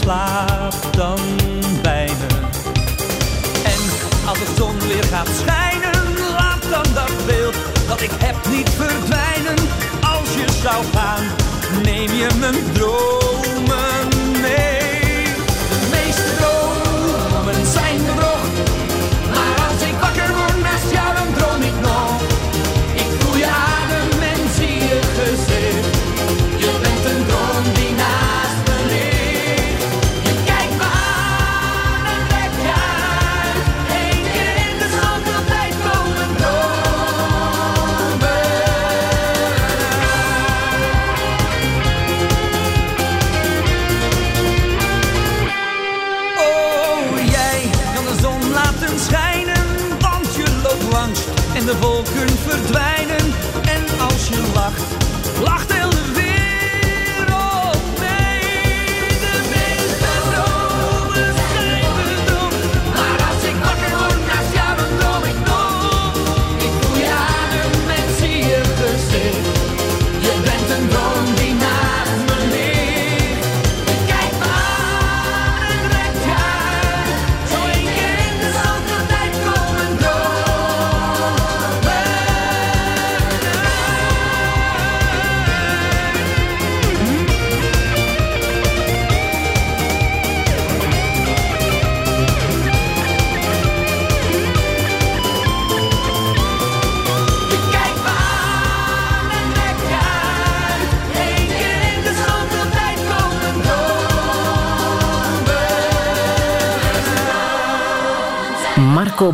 [0.01, 1.19] slaap dan
[1.81, 2.27] bijna.
[3.63, 3.81] En
[4.27, 7.55] als de zon weer gaat schijnen, laat dan dat beeld
[7.87, 9.67] dat ik heb niet verdwijnen.
[10.01, 11.23] Als je zou gaan,
[11.83, 13.50] neem je mijn droom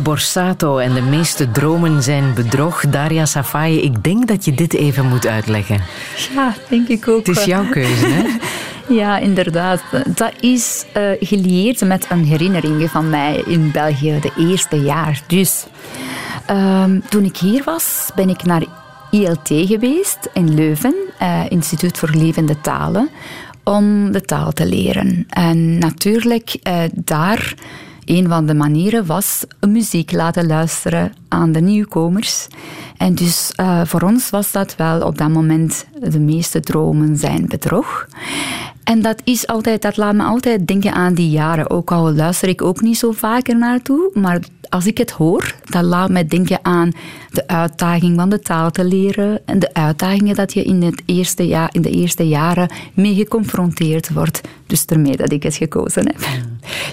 [0.08, 2.80] Borsato en de meeste dromen zijn bedrog.
[2.88, 5.80] Daria Safaye, ik denk dat je dit even moet uitleggen.
[6.34, 7.26] Ja, denk ik ook.
[7.26, 8.22] Het is jouw keuze, hè?
[8.94, 9.82] Ja, inderdaad.
[10.06, 15.22] Dat is uh, gelieerd met een herinnering van mij in België, de eerste jaar.
[15.26, 15.66] Dus
[16.46, 18.64] ehm, toen ik hier was, ben ik naar
[19.10, 23.10] ILT geweest in Leuven, uh, Instituut voor Levende Talen,
[23.64, 25.26] om de taal te leren.
[25.28, 26.56] En natuurlijk,
[26.92, 27.54] daar
[28.08, 32.46] een van de manieren was muziek laten luisteren aan de nieuwkomers.
[32.96, 37.46] En dus uh, voor ons was dat wel op dat moment de meeste dromen zijn
[37.48, 38.08] bedrog.
[38.84, 41.70] En dat, is altijd, dat laat me altijd denken aan die jaren.
[41.70, 45.82] Ook al luister ik ook niet zo vaker naartoe, maar als ik het hoor, dat
[45.82, 46.92] laat me denken aan
[47.30, 51.46] de uitdaging van de taal te leren en de uitdagingen dat je in, het eerste
[51.46, 54.40] jaar, in de eerste jaren mee geconfronteerd wordt.
[54.66, 56.20] Dus daarmee dat ik het gekozen heb.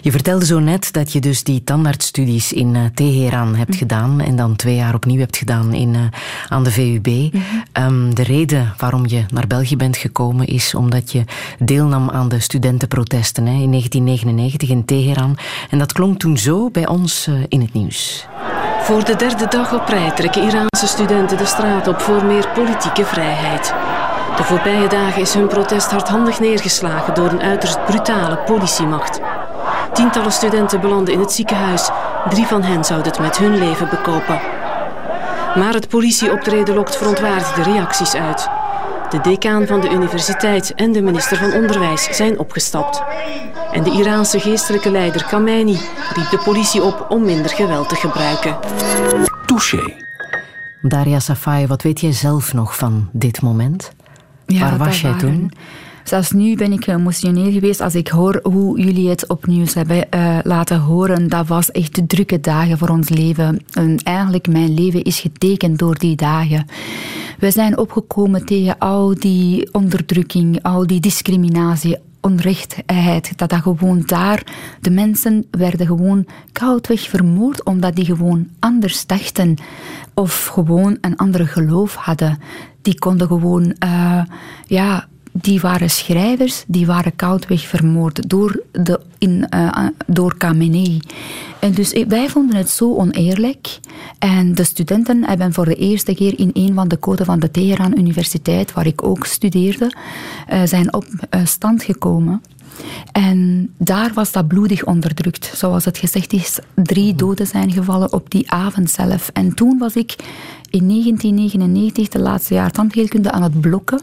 [0.01, 3.77] Je vertelde zo net dat je dus die tandartsstudies in uh, Teheran hebt mhm.
[3.77, 6.01] gedaan en dan twee jaar opnieuw hebt gedaan in, uh,
[6.49, 7.07] aan de VUB.
[7.07, 11.23] Mm um, de reden waarom je naar België bent gekomen is omdat je
[11.59, 15.37] deelnam aan de studentenprotesten hè, in 1999 in Teheran.
[15.69, 18.27] En dat klonk toen zo bij ons uh, in het nieuws.
[18.81, 23.05] Voor de derde dag op rij trekken Iraanse studenten de straat op voor meer politieke
[23.05, 23.73] vrijheid.
[24.37, 29.19] De voorbije dagen is hun protest hardhandig neergeslagen door een uiterst brutale politiemacht.
[29.95, 31.89] Tientallen studenten belanden in het ziekenhuis.
[32.29, 34.39] Drie van hen zouden het met hun leven bekopen.
[35.55, 38.49] Maar het politieoptreden lokt verontwaardigde reacties uit.
[39.09, 43.03] De decaan van de universiteit en de minister van Onderwijs zijn opgestapt.
[43.71, 45.79] En de Iraanse geestelijke leider Khamenei
[46.13, 48.57] riep de politie op om minder geweld te gebruiken.
[49.45, 49.93] Touché.
[50.81, 53.91] Daria Safai, wat weet jij zelf nog van dit moment?
[54.45, 55.51] Ja, Waar was jij toen?
[56.05, 60.37] Zelfs nu ben ik geëmotioneerd geweest als ik hoor hoe jullie het opnieuw hebben uh,
[60.43, 61.29] laten horen.
[61.29, 63.59] Dat was echt de drukke dagen voor ons leven.
[63.71, 66.65] En eigenlijk mijn leven is getekend door die dagen.
[67.39, 73.37] We zijn opgekomen tegen al die onderdrukking, al die discriminatie, onrechtheid.
[73.37, 74.43] Dat dat gewoon daar,
[74.81, 79.55] de mensen werden gewoon koudweg vermoord omdat die gewoon anders dachten
[80.13, 82.39] of gewoon een ander geloof hadden.
[82.81, 84.23] Die konden gewoon, uh,
[84.67, 85.07] ja,
[85.41, 90.99] die waren schrijvers, die waren koudweg vermoord door, de, in, uh, door Khamenei.
[91.59, 93.79] En dus wij vonden het zo oneerlijk.
[94.19, 97.51] En de studenten hebben voor de eerste keer in een van de codes van de
[97.51, 99.91] Teheran Universiteit, waar ik ook studeerde,
[100.63, 101.05] zijn op
[101.43, 102.41] stand gekomen.
[103.11, 105.51] En daar was dat bloedig onderdrukt.
[105.55, 109.29] Zoals het gezegd is, drie doden zijn gevallen op die avond zelf.
[109.33, 110.15] En toen was ik
[110.69, 113.99] in 1999, de laatste jaar tandheelkunde, aan het blokken.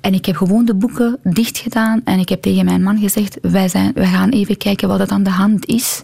[0.00, 3.38] En ik heb gewoon de boeken dicht gedaan en ik heb tegen mijn man gezegd,
[3.42, 6.02] wij, zijn, wij gaan even kijken wat er aan de hand is.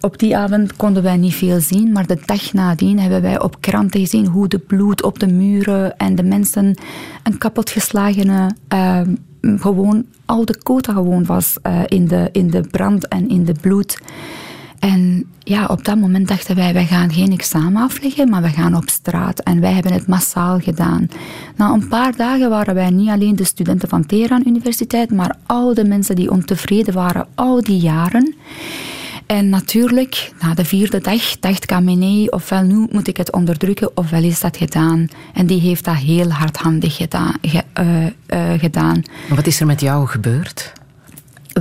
[0.00, 3.60] Op die avond konden wij niet veel zien, maar de dag nadien hebben wij op
[3.60, 6.74] kranten gezien hoe de bloed op de muren en de mensen
[7.22, 9.00] een kapotgeslagene, uh,
[9.60, 13.98] gewoon oude kota gewoon was uh, in, de, in de brand en in de bloed.
[14.78, 18.76] En ja, op dat moment dachten wij, wij gaan geen examen afleggen, maar we gaan
[18.76, 19.40] op straat.
[19.40, 21.08] En wij hebben het massaal gedaan.
[21.56, 25.74] Na een paar dagen waren wij niet alleen de studenten van Teheran Universiteit, maar al
[25.74, 28.34] de mensen die ontevreden waren al die jaren.
[29.26, 34.22] En natuurlijk, na de vierde dag dacht Khamenei, ofwel nu moet ik het onderdrukken, ofwel
[34.22, 35.08] is dat gedaan.
[35.34, 37.34] En die heeft dat heel hardhandig gedaan.
[37.42, 39.02] uh, uh, gedaan.
[39.28, 40.72] Wat is er met jou gebeurd?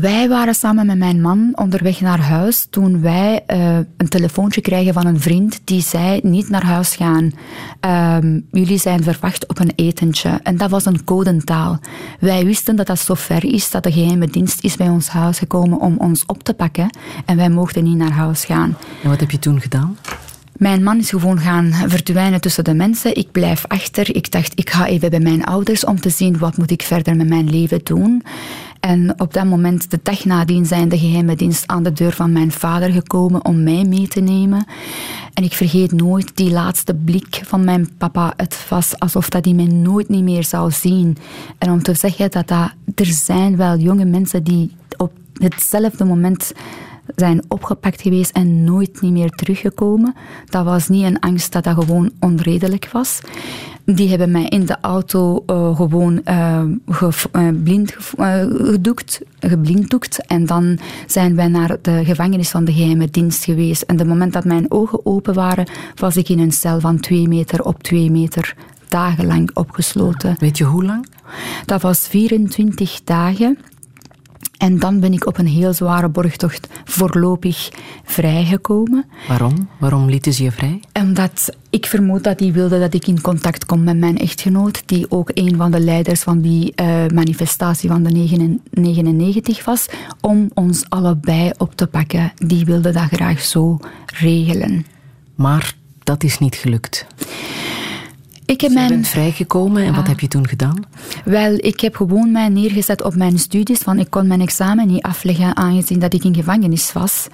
[0.02, 4.94] Wij waren samen met mijn man onderweg naar huis toen wij uh, een telefoontje krijgen
[4.94, 7.32] van een vriend die zei niet naar huis gaan.
[7.86, 8.18] Uh,
[8.52, 10.39] jullie zijn verwacht op een etentje.
[10.44, 11.80] En dat was een codentaal.
[12.20, 15.38] Wij wisten dat dat zo ver is dat de geheime dienst is bij ons huis
[15.38, 16.98] gekomen om ons op te pakken.
[17.26, 18.78] En wij mochten niet naar huis gaan.
[19.04, 19.98] En wat heb je toen gedaan?
[20.58, 23.16] Mijn man is gewoon gaan verdwijnen tussen de mensen.
[23.16, 24.16] Ik blijf achter.
[24.16, 27.16] Ik dacht, ik ga even bij mijn ouders om te zien wat moet ik verder
[27.16, 28.24] met mijn leven doen.
[28.86, 32.32] En op dat moment, de dag nadien, zijn de geheime dienst aan de deur van
[32.32, 34.66] mijn vader gekomen om mij mee te nemen.
[35.34, 38.34] En ik vergeet nooit die laatste blik van mijn papa.
[38.38, 41.18] Het was alsof dat hij mij nooit niet meer zou zien.
[41.58, 42.50] En om te zeggen dat,
[42.96, 46.54] er zijn wel jonge mensen die op hetzelfde moment
[47.16, 50.16] zijn opgepakt geweest en nooit niet meer teruggekomen.
[50.50, 53.22] Dat was niet een angst dat dat gewoon onredelijk was.
[53.86, 57.96] Die hebben mij in de auto uh, gewoon uh, ge, uh, blind
[58.50, 60.26] gedoekt, geblinddoekt.
[60.28, 63.82] En dan zijn wij naar de gevangenis van de geheime dienst geweest.
[63.82, 67.28] En het moment dat mijn ogen open waren, was ik in een cel van twee
[67.28, 68.56] meter op twee meter
[68.88, 70.36] dagenlang opgesloten.
[70.40, 71.06] Weet je hoe lang?
[71.66, 73.58] Dat was 24 dagen.
[74.58, 77.70] En dan ben ik op een heel zware borgtocht voorlopig
[78.04, 79.06] vrijgekomen.
[79.28, 79.70] Waarom?
[79.80, 80.80] Waarom lieten ze je vrij?
[80.94, 85.12] Omdat ik vermoed dat die wilde dat ik in contact kom met mijn echtgenoot, die
[85.12, 88.10] ook een van de leiders van die uh, manifestatie van de
[88.72, 89.88] 99 was,
[90.22, 92.32] om ons allebei op te pakken.
[92.36, 94.86] Die wilde dat graag zo regelen.
[95.36, 95.74] Maar
[96.04, 97.08] dat is niet gelukt.
[98.46, 98.89] Ik heb mijn...
[98.89, 100.86] Bent vrijgekomen en wat heb je toen gedaan?
[101.26, 105.02] Wel, ik heb gewoon mij neergezet op mijn studies, want ik kon mijn examen niet
[105.02, 107.28] afleggen aangezien dat ik in gevangenis was.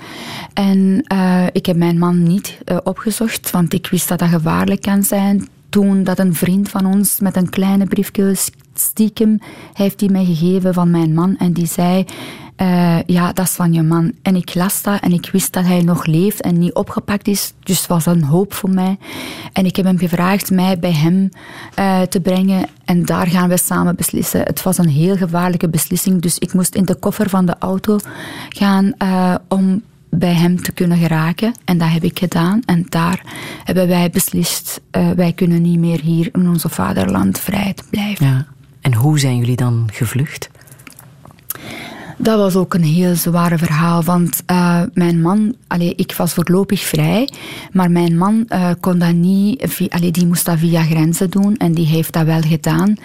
[0.53, 4.81] En uh, ik heb mijn man niet uh, opgezocht, want ik wist dat dat gevaarlijk
[4.81, 5.47] kan zijn.
[5.69, 8.35] Toen dat een vriend van ons met een kleine briefje
[8.73, 9.39] stiekem
[9.73, 12.05] heeft die mij gegeven van mijn man en die zei
[12.61, 14.11] uh, ja, dat is van je man.
[14.21, 17.53] En ik las dat en ik wist dat hij nog leeft en niet opgepakt is.
[17.63, 18.97] Dus het was een hoop voor mij.
[19.53, 21.29] En ik heb hem gevraagd mij bij hem
[21.79, 24.41] uh, te brengen en daar gaan we samen beslissen.
[24.41, 27.99] Het was een heel gevaarlijke beslissing, dus ik moest in de koffer van de auto
[28.49, 31.53] gaan uh, om bij hem te kunnen geraken.
[31.65, 32.61] En dat heb ik gedaan.
[32.65, 33.23] En daar
[33.63, 34.81] hebben wij beslist,
[35.15, 38.25] wij kunnen niet meer hier in onze vaderland vrij blijven.
[38.25, 38.45] Ja.
[38.81, 40.49] En hoe zijn jullie dan gevlucht?
[42.21, 46.81] Dat was ook een heel zware verhaal, want uh, mijn man, allee, ik was voorlopig
[46.81, 47.29] vrij,
[47.71, 51.73] maar mijn man uh, kon dat niet, allee, die moest dat via grenzen doen en
[51.73, 52.95] die heeft dat wel gedaan,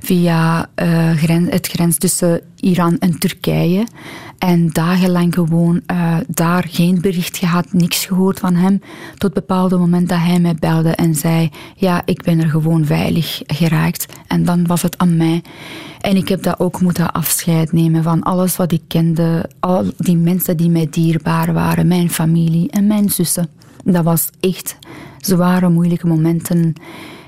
[0.00, 0.68] via
[1.16, 3.86] gren, het grens tussen Iran en Turkije.
[4.38, 8.80] En dagenlang gewoon uh, daar geen bericht gehad, niks gehoord van hem.
[9.18, 13.42] Tot bepaalde moment dat hij mij belde en zei: Ja, ik ben er gewoon veilig
[13.46, 14.06] geraakt.
[14.26, 15.42] En dan was het aan mij.
[16.00, 19.50] En ik heb dat ook moeten afscheid nemen van alles wat ik kende.
[19.60, 23.48] Al die mensen die mij dierbaar waren, mijn familie en mijn zussen.
[23.84, 24.78] Dat was echt
[25.18, 26.74] zware, moeilijke momenten.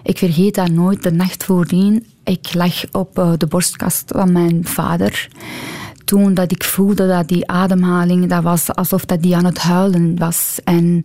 [0.02, 1.02] Ik vergeet dat nooit.
[1.02, 5.28] De nacht voordien, ik lag op uh, de borstkast van mijn vader
[6.04, 10.18] toen dat ik voelde dat die ademhaling, dat was alsof dat die aan het huilen
[10.18, 10.58] was.
[10.64, 11.02] En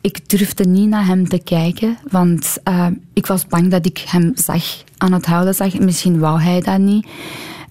[0.00, 4.32] ik durfde niet naar hem te kijken, want uh, ik was bang dat ik hem
[4.34, 4.64] zag,
[4.96, 5.78] aan het huilen zag.
[5.78, 7.06] Misschien wou hij dat niet.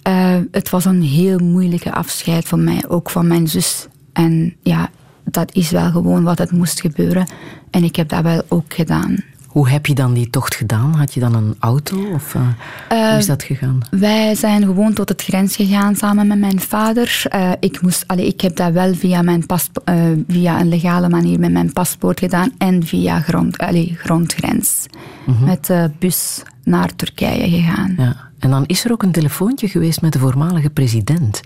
[0.08, 3.88] Uh, het was een heel moeilijke afscheid voor mij, ook van mijn zus.
[4.14, 4.89] En ja,
[5.24, 7.28] dat is wel gewoon wat het moest gebeuren.
[7.70, 9.24] En ik heb dat wel ook gedaan.
[9.54, 10.93] Hoe heb je dan die tocht gedaan?
[10.93, 12.41] Had je dan een auto of uh,
[12.89, 13.80] hoe is dat gegaan?
[13.89, 17.24] Wij zijn gewoon tot het grens gegaan samen met mijn vader.
[17.36, 19.45] Uh, ik, moest, allee, ik heb dat wel via, mijn
[19.89, 24.86] uh, via een legale manier met mijn paspoort gedaan en via grond, allee, grondgrens.
[25.26, 25.45] -hmm.
[25.45, 27.93] Met de bus naar Turkije gegaan.
[27.97, 28.16] Ja.
[28.39, 31.41] En dan is er ook een telefoontje geweest met de voormalige president,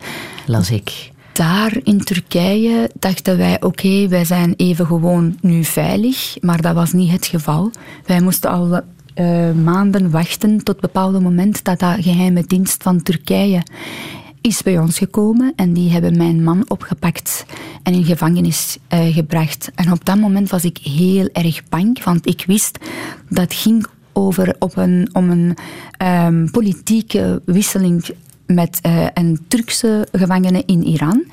[0.45, 6.62] las ik daar in Turkije dachten wij, oké, wij zijn even gewoon nu veilig, maar
[6.62, 7.72] dat was niet het geval.
[8.06, 8.82] Wij moesten al
[9.16, 13.64] uh, maanden wachten tot een bepaald moment dat dat geheime dienst van Turkije
[14.42, 17.46] is bij ons gekomen en die hebben mijn man opgepakt
[17.84, 19.72] en in gevangenis uh, gebracht.
[19.76, 22.78] En op dat moment was ik heel erg bang, want ik wist
[23.30, 25.58] dat ging over op een, om een
[26.26, 28.06] um, politieke wisseling
[28.48, 31.26] met uh, een Turkse gevangene in Iran.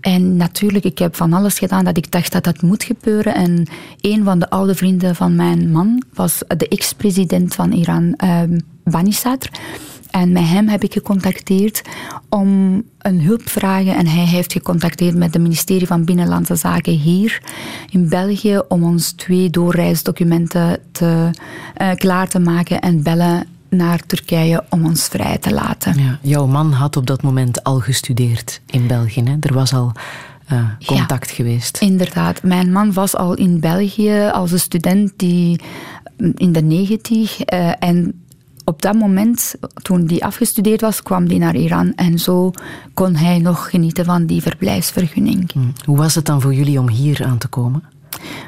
[0.00, 3.34] En natuurlijk, ik heb van alles gedaan dat ik dacht dat dat moet gebeuren.
[3.34, 3.66] En
[4.00, 8.42] een van de oude vrienden van mijn man was de ex-president van Iran, uh.
[10.14, 11.82] En met hem heb ik gecontacteerd
[12.28, 13.96] om een hulp vragen.
[13.96, 17.42] En hij heeft gecontacteerd met het ministerie van Binnenlandse Zaken hier
[17.90, 21.30] in België om ons twee doorreisdocumenten te,
[21.82, 23.46] uh, klaar te maken en bellen
[23.76, 25.98] naar Turkije om ons vrij te laten.
[25.98, 29.22] Ja, jouw man had op dat moment al gestudeerd in België.
[29.22, 29.36] Hè?
[29.40, 29.92] Er was al
[30.52, 31.78] uh, contact ja, geweest.
[31.78, 32.42] Inderdaad.
[32.42, 35.60] Mijn man was al in België als een student die
[36.34, 37.52] in de negentig.
[37.52, 38.24] Uh, en
[38.64, 41.92] op dat moment, toen hij afgestudeerd was, kwam hij naar Iran.
[41.94, 42.50] En zo
[42.94, 45.52] kon hij nog genieten van die verblijfsvergunning.
[45.52, 45.58] Hm.
[45.84, 47.82] Hoe was het dan voor jullie om hier aan te komen?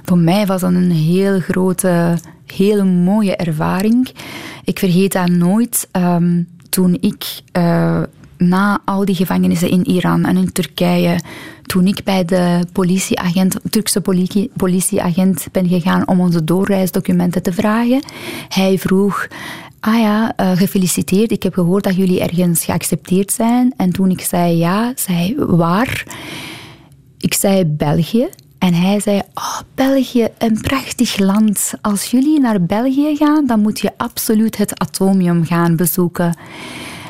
[0.03, 4.11] Voor mij was dat een heel grote, hele mooie ervaring.
[4.65, 5.89] Ik vergeet dat nooit.
[5.93, 7.25] Um, toen ik
[7.59, 8.03] uh,
[8.39, 11.21] na al die gevangenissen in Iran en in Turkije,
[11.63, 18.03] toen ik bij de politieagent, Turkse politie, politieagent ben gegaan om onze doorreisdocumenten te vragen,
[18.49, 19.27] hij vroeg.
[19.81, 21.31] Ah ja, uh, gefeliciteerd.
[21.31, 23.75] Ik heb gehoord dat jullie ergens geaccepteerd zijn.
[23.77, 26.07] En toen ik zei ja, zei waar?
[27.19, 28.29] Ik zei België.
[28.59, 31.73] En hij zei, oh, België, een prachtig land.
[31.81, 36.37] Als jullie naar België gaan, dan moet je absoluut het atomium gaan bezoeken.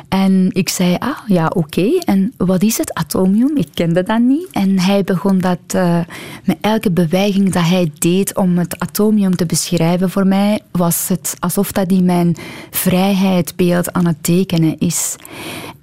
[0.09, 1.99] En ik zei, ah ja, oké.
[2.05, 3.57] En wat is het atomium?
[3.57, 4.47] Ik kende dat niet.
[4.51, 5.99] En hij begon dat uh,
[6.43, 11.35] met elke beweging dat hij deed om het atomium te beschrijven voor mij, was het
[11.39, 12.35] alsof dat hij mijn
[12.71, 15.15] vrijheidbeeld aan het tekenen is.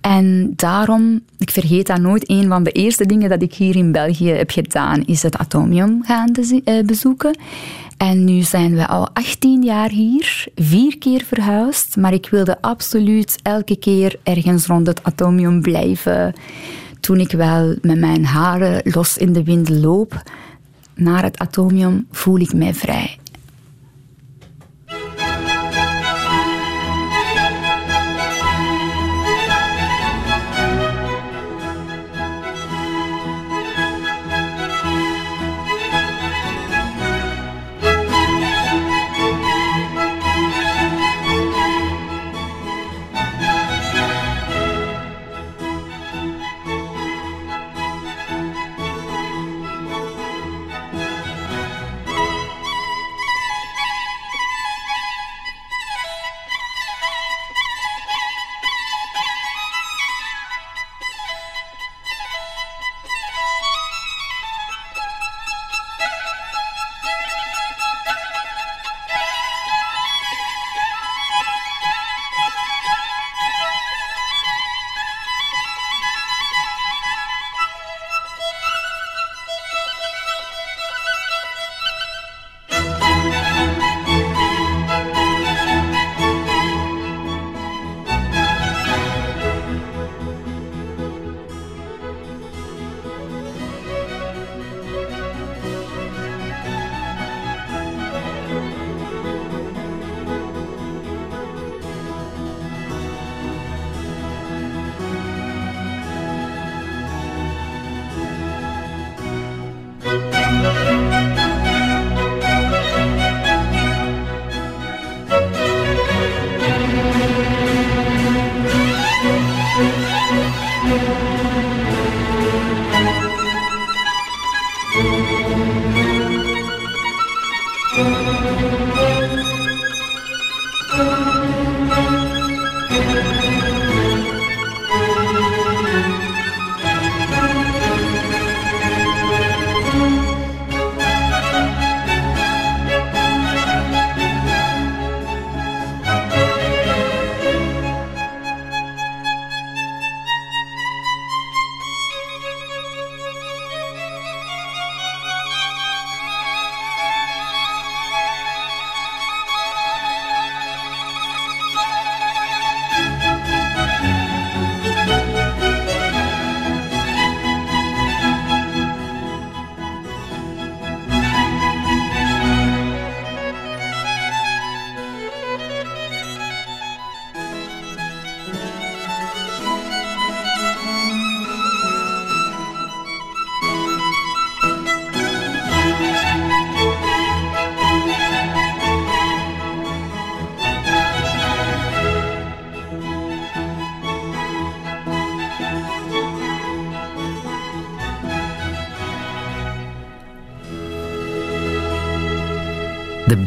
[0.00, 3.92] En daarom, ik vergeet dat nooit, een van de eerste dingen dat ik hier in
[3.92, 6.30] België heb gedaan, is het atomium gaan
[6.64, 7.36] eh, bezoeken.
[7.96, 13.38] En nu zijn we al 18 jaar hier, vier keer verhuisd, maar ik wilde absoluut
[13.42, 16.34] elke keer ergens rond het atomium blijven.
[17.00, 20.22] Toen ik wel met mijn haren los in de wind loop
[20.94, 23.18] naar het atomium, voel ik mij vrij.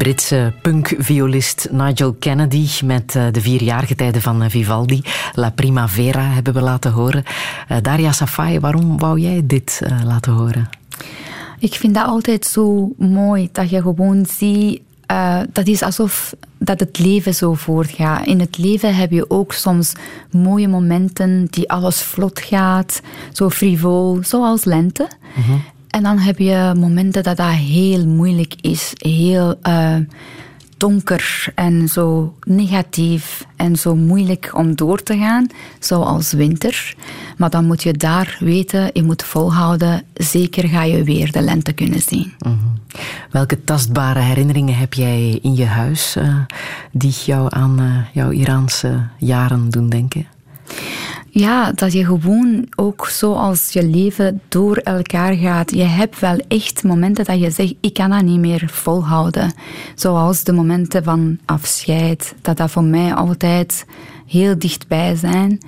[0.08, 5.02] Britse punkviolist Nigel Kennedy met eh, de vier jaargetijden van eh, Vivaldi.
[5.32, 7.24] La Primavera hebben we laten horen.
[7.70, 10.68] Uh, Daria Safai, waarom wou jij dit laten horen?
[11.58, 14.80] Ik vind dat altijd zo mooi, dat je gewoon ziet...
[15.12, 18.26] Uh, dat is alsof dat het leven zo voortgaat.
[18.26, 19.92] In het leven heb je ook soms
[20.30, 23.00] mooie momenten die alles vlot gaat,
[23.32, 25.08] zo frivol, zoals lente.
[25.36, 25.62] Mm -hmm.
[25.88, 29.96] En dan heb je momenten dat dat heel moeilijk is, heel uh,
[30.76, 35.46] donker en zo negatief en zo moeilijk om door te gaan,
[35.78, 36.94] zoals winter.
[37.36, 41.72] Maar dan moet je daar weten, je moet volhouden, zeker ga je weer de lente
[41.72, 42.32] kunnen zien.
[42.38, 42.76] -hmm.
[43.30, 46.34] Welke tastbare herinneringen heb jij in je huis uh,
[46.92, 50.26] die jou aan uh, jouw Iraanse jaren doen denken?
[51.30, 55.74] Ja, dat je gewoon ook zoals je leven door elkaar gaat.
[55.74, 59.52] Je hebt wel echt momenten dat je zegt, ik kan dat niet meer volhouden.
[59.94, 63.86] Zoals de momenten van afscheid, dat dat voor mij altijd
[64.26, 65.60] heel dichtbij zijn.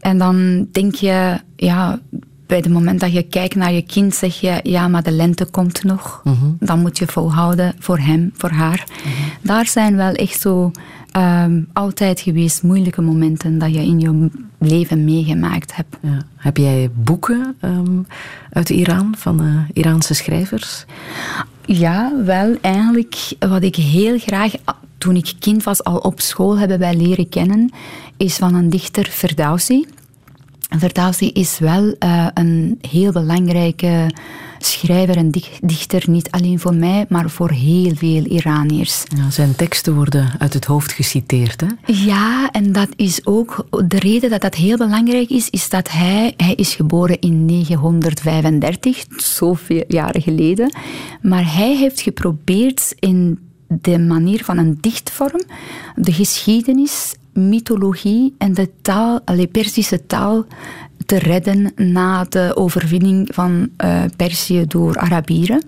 [0.00, 2.00] En dan denk je, ja,
[2.54, 5.44] bij het moment dat je kijkt naar je kind, zeg je, ja, maar de lente
[5.44, 6.20] komt nog.
[6.24, 6.56] Mm -hmm.
[6.60, 8.86] Dan moet je volhouden voor hem, voor haar.
[8.88, 9.30] Mm -hmm.
[9.40, 10.70] Daar zijn wel echt zo
[11.16, 15.96] um, altijd geweest moeilijke momenten dat je in je leven meegemaakt hebt.
[16.00, 16.18] Ja.
[16.36, 18.06] Heb jij boeken um,
[18.52, 20.84] uit Iran, van uh, Iraanse schrijvers?
[21.64, 22.56] Ja, wel.
[22.60, 24.52] Eigenlijk wat ik heel graag,
[24.98, 27.70] toen ik kind was, al op school hebben wij leren kennen,
[28.16, 29.86] is van een dichter Ferdowsi.
[30.78, 34.10] Ferdowsi is wel uh, een heel belangrijke
[34.58, 39.02] schrijver en dichter, niet alleen voor mij, maar voor heel veel Iraniërs.
[39.16, 41.92] Ja, zijn teksten worden uit het hoofd geciteerd, hè?
[41.92, 46.34] Ja, en dat is ook de reden dat dat heel belangrijk is, is dat hij,
[46.36, 50.76] hij is geboren in 935, zoveel jaren geleden,
[51.22, 55.42] maar hij heeft geprobeerd in de manier van een dichtvorm
[55.94, 60.46] de geschiedenis mythologie en de taal, de Persische taal
[61.06, 65.62] te redden na de overwinning van uh, Perzië door Arabieren.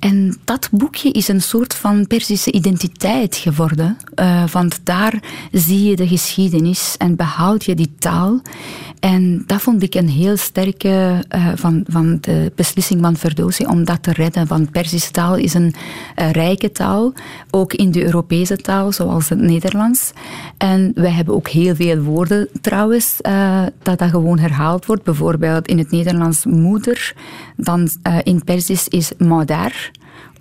[0.00, 3.96] En dat boekje is een soort van Persische identiteit geworden.
[4.14, 5.22] Uh, want daar
[5.52, 8.40] zie je de geschiedenis en behoud je die taal.
[9.00, 13.84] En dat vond ik een heel sterke uh, van, van de beslissing van Ferdowsi om
[13.84, 14.46] dat te redden.
[14.46, 15.74] Want Persische taal is een
[16.18, 17.12] uh, rijke taal,
[17.50, 20.10] ook in de Europese taal, zoals het Nederlands.
[20.56, 23.16] En wij hebben ook heel veel woorden trouwens,
[23.82, 25.02] dat dat gewoon herhaald wordt.
[25.02, 27.14] Bijvoorbeeld in het Nederlands moeder,
[27.56, 27.88] dan
[28.22, 29.89] in Persisch is madar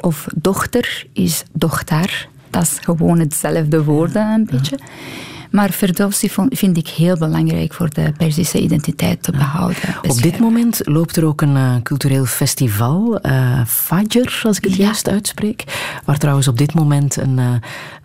[0.02, 2.28] of dochter is dochter.
[2.50, 4.80] Dat is gewoon hetzelfde woorden een beetje.
[5.50, 9.78] Maar Ferdowsi vind ik heel belangrijk voor de Perzische identiteit te behouden.
[10.08, 14.76] Op dit moment loopt er ook een uh, cultureel festival, uh, Fajr, als ik het
[14.76, 14.84] ja.
[14.84, 15.64] juist uitspreek.
[16.06, 17.52] Waar trouwens op dit moment een, uh,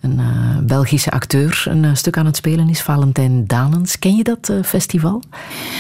[0.01, 0.21] een
[0.67, 3.99] Belgische acteur een stuk aan het spelen is, Valentijn Danens.
[3.99, 5.23] Ken je dat festival?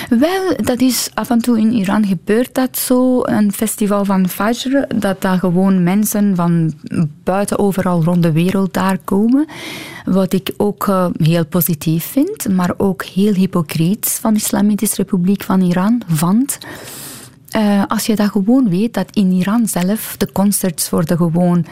[0.09, 3.21] Wel, dat is af en toe in Iran gebeurt dat zo.
[3.25, 6.73] Een festival van Fajr, dat daar gewoon mensen van
[7.25, 9.47] buiten overal rond de wereld daar komen.
[10.05, 15.61] Wat ik ook heel positief vind, maar ook heel hypocriet van de Islamitische Republiek van
[15.61, 16.59] Iran vond.
[17.57, 21.67] Uh, als je dat gewoon weet, dat in Iran zelf de concerts worden gewoon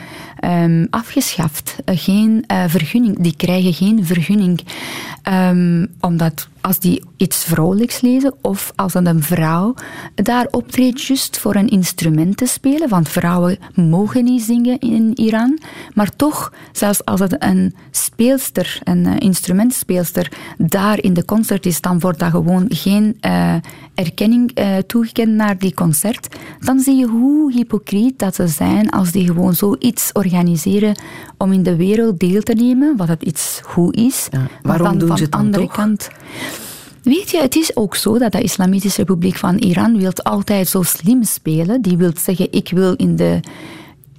[0.45, 1.77] um, afgeschaft.
[1.85, 4.61] Uh, geen uh, vergunning, die krijgen geen vergunning.
[5.29, 9.75] Um, omdat als die iets vrolijks lezen of als een vrouw
[10.15, 15.59] daar optreedt just voor een instrument te spelen, want vrouwen mogen niet zingen in Iran,
[15.95, 21.81] maar toch, zelfs als het een speelster, een uh, instrumentspeelster, daar in de concert is,
[21.81, 23.55] dan wordt dat gewoon geen uh,
[23.95, 26.37] erkenning uh, toegekend naar die concert.
[26.61, 30.99] Dan zie je hoe hypocriet dat ze zijn als die gewoon zoiets organiseren
[31.37, 34.29] om in de wereld deel te nemen, wat het iets goed is.
[34.31, 35.75] Ja, waarom dan doen van ze het dan andere toch?
[35.75, 36.11] kant.
[37.03, 40.83] Weet je, het is ook zo dat de Islamitische Republiek van Iran wil altijd zo
[40.83, 41.83] slim spelen.
[41.83, 43.41] Die wil zeggen, ik wil in de,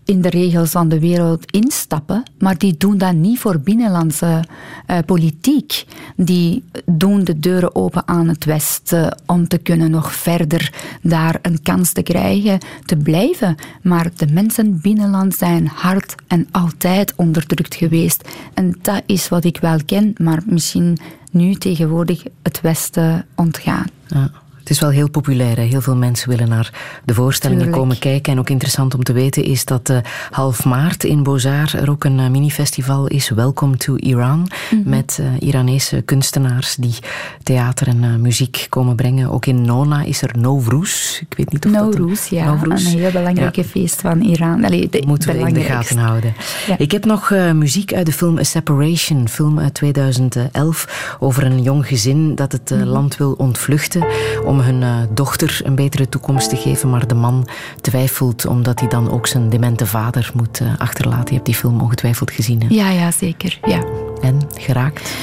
[0.05, 4.43] in de regels van de wereld instappen, maar die doen dat niet voor binnenlandse
[4.87, 5.85] uh, politiek.
[6.15, 11.61] Die doen de deuren open aan het Westen om te kunnen nog verder daar een
[11.61, 13.55] kans te krijgen te blijven.
[13.81, 18.29] Maar de mensen binnenland zijn hard en altijd onderdrukt geweest.
[18.53, 20.97] En dat is wat ik wel ken, maar misschien
[21.33, 23.87] nu tegenwoordig het Westen ontgaan.
[24.07, 24.31] Ja.
[24.63, 25.55] Het is wel heel populair.
[25.55, 25.63] Hè?
[25.63, 27.81] Heel veel mensen willen naar de voorstellingen Tuurlijk.
[27.81, 28.33] komen kijken.
[28.33, 29.97] En ook interessant om te weten is dat uh,
[30.31, 33.29] half maart in Bozar er ook een uh, minifestival is.
[33.29, 34.37] Welcome to Iran.
[34.39, 34.89] Mm -hmm.
[34.89, 36.95] Met uh, Iranese kunstenaars die
[37.43, 39.31] theater en muziek komen brengen.
[39.31, 41.19] Ook in Nona is er Nowruz.
[41.19, 42.29] Ik weet niet of Nowruz, dat...
[42.29, 42.53] ja.
[42.53, 43.63] Nowruz, een heel belangrijk ja.
[43.63, 44.63] feest van Iran.
[44.63, 46.33] Allee, de Moeten we in de gaten houden.
[46.67, 46.77] Ja.
[46.77, 49.29] Ik heb nog muziek uit de film A Separation.
[49.29, 52.87] Film uit 2011 over een jong gezin dat het mm -hmm.
[52.87, 54.05] land wil ontvluchten
[54.53, 57.47] om hun uh, dochter een betere toekomst te geven, maar de man
[57.81, 61.25] twijfelt omdat hij dan ook zijn demente vader moet uh, achterlaten.
[61.25, 62.61] Je hebt die film ongetwijfeld gezien.
[62.61, 62.67] Hè?
[62.69, 63.59] Ja, ja, zeker.
[63.65, 63.83] Ja.
[64.21, 65.13] En geraakt?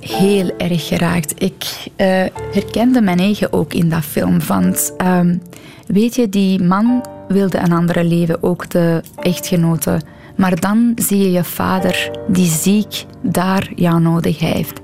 [0.00, 1.42] Heel erg geraakt.
[1.42, 1.64] Ik
[1.96, 2.06] uh,
[2.52, 4.46] herkende mijn eigen ook in dat film.
[4.46, 5.42] Want um,
[5.86, 10.00] weet je, die man wilde een andere leven, ook de echtgenote.
[10.36, 14.80] Maar dan zie je je vader die ziek daar jou nodig heeft.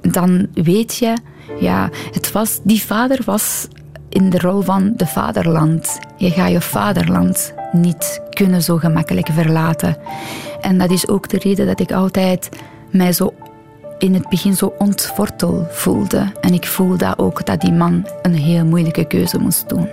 [0.00, 1.14] Dan weet je
[1.58, 3.68] ja, het was, die vader was
[4.08, 5.98] in de rol van de vaderland.
[6.16, 9.96] Je gaat je vaderland niet kunnen zo gemakkelijk verlaten.
[10.60, 12.48] En dat is ook de reden dat ik altijd
[12.90, 13.34] mij zo
[13.98, 16.32] in het begin zo ontwortel voelde.
[16.40, 19.88] En ik voelde ook dat die man een heel moeilijke keuze moest doen.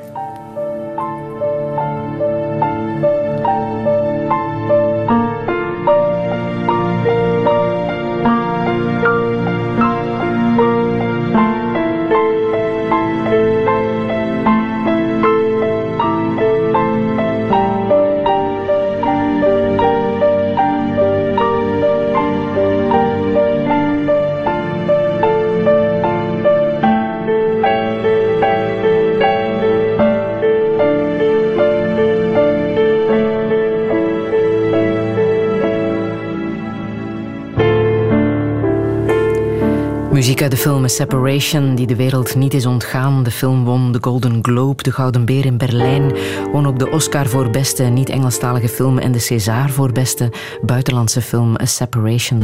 [40.37, 43.23] Muziek uit de film Separation, die de wereld niet is ontgaan.
[43.23, 46.15] De film won de Golden Globe, de Gouden Beer in Berlijn.
[46.51, 50.31] Won ook de Oscar voor beste niet-Engelstalige film en de César voor beste
[50.61, 52.43] buitenlandse film A Separation.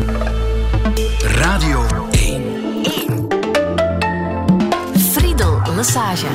[1.24, 2.42] Radio 1.
[2.84, 3.28] 1.
[5.12, 6.28] Friedel Lesage.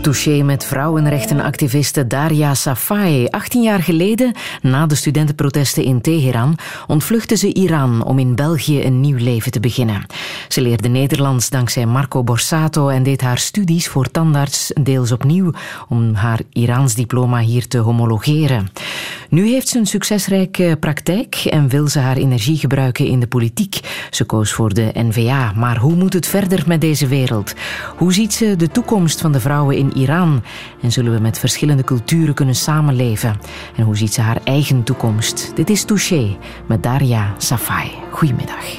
[0.00, 0.42] Touché.
[0.42, 3.26] Met vrouwenrechtenactiviste Daria Safai.
[3.26, 4.32] 18 jaar geleden,
[4.62, 9.60] na de studentenprotesten in Teheran, ontvluchtte ze Iran om in België een nieuw leven te
[9.60, 10.06] beginnen.
[10.48, 15.52] Ze leerde Nederlands dankzij Marco Borsato en deed haar studies voor tandarts deels opnieuw
[15.88, 18.70] om haar Iraans diploma hier te homologeren.
[19.30, 24.06] Nu heeft ze een succesrijke praktijk en wil ze haar energie gebruiken in de politiek.
[24.10, 25.52] Ze koos voor de NVA.
[25.52, 27.54] Maar hoe moet het verder met deze wereld?
[27.96, 30.42] Hoe ziet ze de toekomst van de vrouwen in Iran?
[30.82, 33.40] En zullen we met verschillende culturen kunnen samenleven?
[33.76, 35.52] En hoe ziet ze haar eigen toekomst?
[35.54, 37.90] Dit is Touché met Daria Safai.
[38.10, 38.78] Goedemiddag.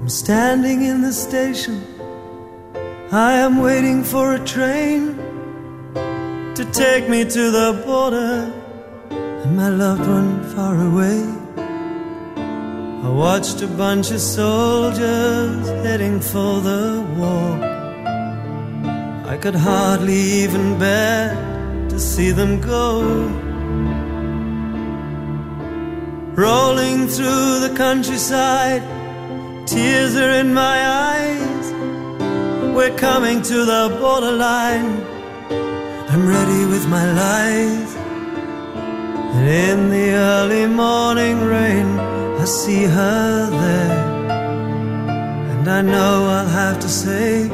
[0.00, 1.93] I'm standing in the station.
[3.12, 5.16] I am waiting for a train
[6.54, 8.52] to take me to the border
[9.10, 11.22] and my loved one far away.
[13.04, 17.58] I watched a bunch of soldiers heading for the war.
[19.26, 21.34] I could hardly even bear
[21.90, 23.02] to see them go.
[26.34, 28.82] Rolling through the countryside,
[29.66, 31.73] tears are in my eyes.
[32.74, 35.00] We're coming to the borderline.
[36.10, 37.94] I'm ready with my lies.
[39.36, 41.86] And in the early morning rain,
[42.42, 43.98] I see her there.
[45.52, 47.48] And I know I'll have to say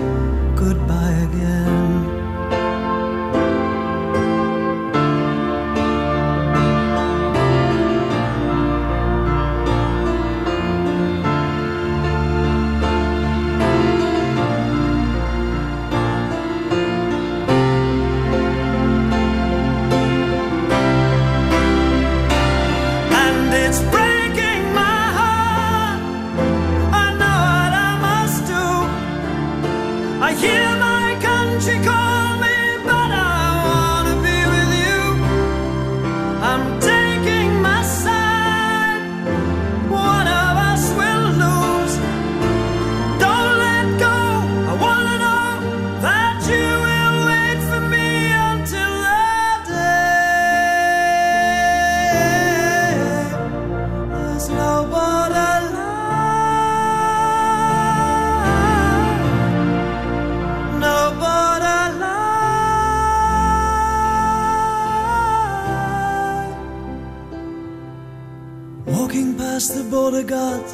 [70.31, 70.65] the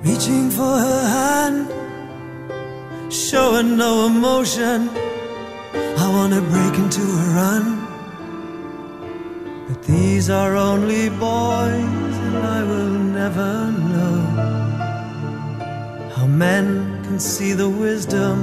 [0.00, 1.60] reaching for her hand,
[3.12, 4.88] showing no emotion.
[6.04, 7.64] I wanna break into a run.
[9.68, 13.50] But these are only boys, and I will never
[13.92, 14.16] know
[16.14, 16.66] how men
[17.04, 18.36] can see the wisdom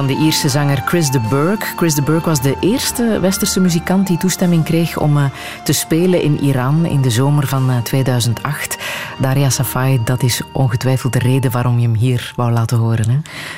[0.00, 1.76] van de Ierse zanger Chris de Burgh.
[1.76, 5.24] Chris de Burgh was de eerste westerse muzikant die toestemming kreeg om uh,
[5.64, 8.78] te spelen in Iran in de zomer van uh, 2008.
[9.18, 13.10] Daria Safai, dat is ongetwijfeld de reden waarom je hem hier wou laten horen.
[13.10, 13.16] Hè?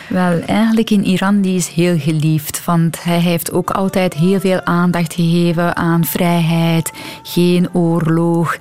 [0.09, 4.65] Wel, eigenlijk in Iran die is heel geliefd, want hij heeft ook altijd heel veel
[4.65, 8.57] aandacht gegeven aan vrijheid, geen oorlog.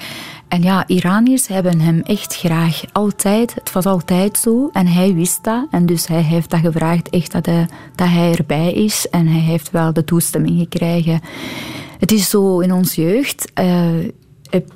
[0.52, 2.82] En ja, Iraniërs hebben hem echt graag.
[2.92, 3.54] Altijd.
[3.54, 4.70] Het was altijd zo.
[4.74, 5.68] En hij wist dat.
[5.70, 7.46] En dus hij heeft dat gevraagd echt dat
[8.10, 9.10] hij, erbij is.
[9.10, 11.22] En hij heeft wel de toestemming gekregen.
[12.00, 13.52] Het is zo in ons jeugd.
[13.62, 13.90] Uh,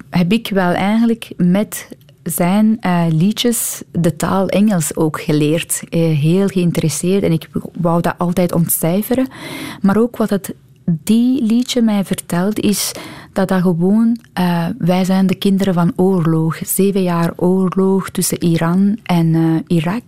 [0.10, 1.90] heb, ik wel eigenlijk met
[2.24, 5.84] zijn uh, liedjes de taal Engels ook geleerd.
[5.90, 7.24] Uh, heel geïnteresseerd.
[7.24, 9.28] En ik wou dat altijd ontcijferen.
[9.82, 10.54] Maar ook wat het
[10.86, 12.92] die liedje mij vertelt, is
[13.34, 14.18] dat dat gewoon...
[14.40, 16.58] Uh, wij zijn de kinderen van oorlog.
[16.66, 20.04] Zeven jaar oorlog tussen Iran en uh, Irak.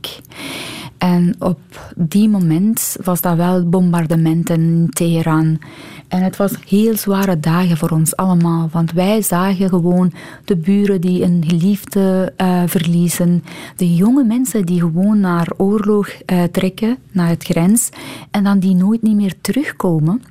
[0.97, 1.59] En op
[1.95, 5.59] die moment was dat wel bombardementen in Teheran.
[6.07, 8.69] En het was heel zware dagen voor ons allemaal.
[8.71, 10.13] Want wij zagen gewoon
[10.45, 13.43] de buren die een geliefde uh, verliezen.
[13.75, 16.09] De jonge mensen die gewoon naar oorlog
[16.51, 17.89] trekken, naar het grens.
[18.32, 20.21] En dan die nooit niet meer terugkomen.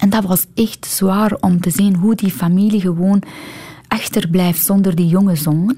[0.00, 3.22] En dat was echt zwaar om te zien hoe die familie gewoon
[3.88, 5.76] achterblijft zonder die jonge zoon.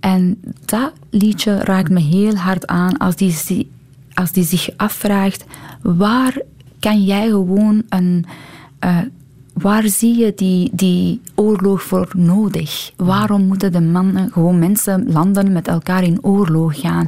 [0.00, 3.70] En dat liedje raakt me heel hard aan als die,
[4.14, 5.44] als die zich afvraagt:
[5.82, 6.40] waar
[6.78, 8.24] kan jij gewoon een.
[8.84, 8.98] Uh,
[9.52, 12.92] waar zie je die, die oorlog voor nodig?
[12.96, 17.06] Waarom moeten de mannen, gewoon mensen, landen met elkaar in oorlog gaan?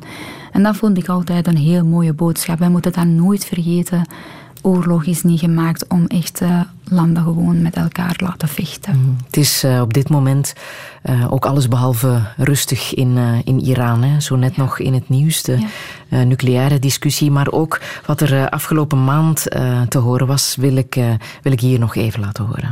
[0.53, 2.59] En dat vond ik altijd een heel mooie boodschap.
[2.59, 4.07] Wij moeten dat nooit vergeten
[4.65, 8.97] oorlog is niet gemaakt om echt uh, landen gewoon met elkaar laten vechten.
[8.97, 9.17] Mm.
[9.27, 10.55] Het is uh, op dit moment
[11.05, 14.03] uh, ook allesbehalve rustig in, in Iran.
[14.03, 14.21] Hè.
[14.21, 14.63] Zo net ja.
[14.63, 15.59] nog in het nieuws, de
[16.09, 16.23] ja.
[16.23, 17.31] nucleaire discussie.
[17.31, 19.47] Maar ook wat er afgelopen maand
[19.89, 20.95] te horen was, wil ik,
[21.43, 22.71] wil ik hier nog even laten horen.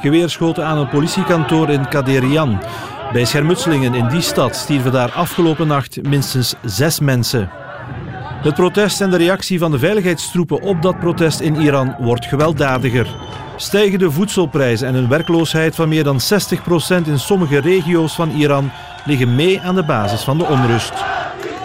[0.00, 2.60] Geweerschoten aan een politiekantoor in Kaderian.
[3.12, 7.50] Bij schermutselingen in die stad stierven daar afgelopen nacht minstens zes mensen.
[8.40, 13.06] Het protest en de reactie van de veiligheidstroepen op dat protest in Iran wordt gewelddadiger.
[13.56, 16.20] Stijgende voedselprijzen en een werkloosheid van meer dan
[17.04, 18.70] 60% in sommige regio's van Iran
[19.04, 20.92] liggen mee aan de basis van de onrust.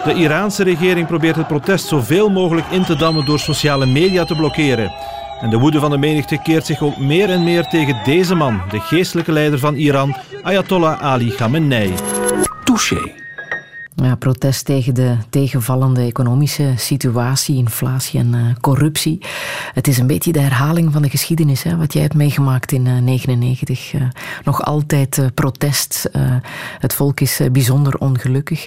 [0.04, 4.36] De Iraanse regering probeert het protest zoveel mogelijk in te dammen door sociale media te
[4.36, 4.92] blokkeren.
[5.40, 8.60] En de woede van de menigte keert zich ook meer en meer tegen deze man,
[8.70, 11.94] de geestelijke leider van Iran, Ayatollah Ali Khamenei.
[12.64, 13.25] Touché.
[14.02, 19.18] Ja, protest tegen de tegenvallende economische situatie, inflatie en uh, corruptie.
[19.72, 22.84] Het is een beetje de herhaling van de geschiedenis, hè, wat jij hebt meegemaakt in
[22.84, 23.92] 1999.
[23.92, 24.08] Uh, uh,
[24.44, 26.10] nog altijd protest.
[26.78, 28.66] het volk is bijzonder ongelukkig.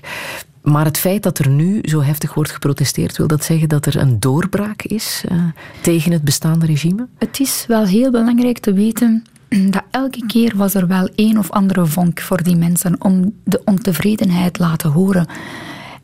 [0.61, 3.97] Maar het feit dat er nu zo heftig wordt geprotesteerd, wil dat zeggen dat er
[3.97, 5.23] een doorbraak is
[5.81, 7.07] tegen het bestaande regime?
[7.17, 9.23] Het is wel heel belangrijk te weten
[9.69, 13.61] dat elke keer was er wel een of andere vonk voor die mensen om de
[13.65, 15.27] ontevredenheid laten horen.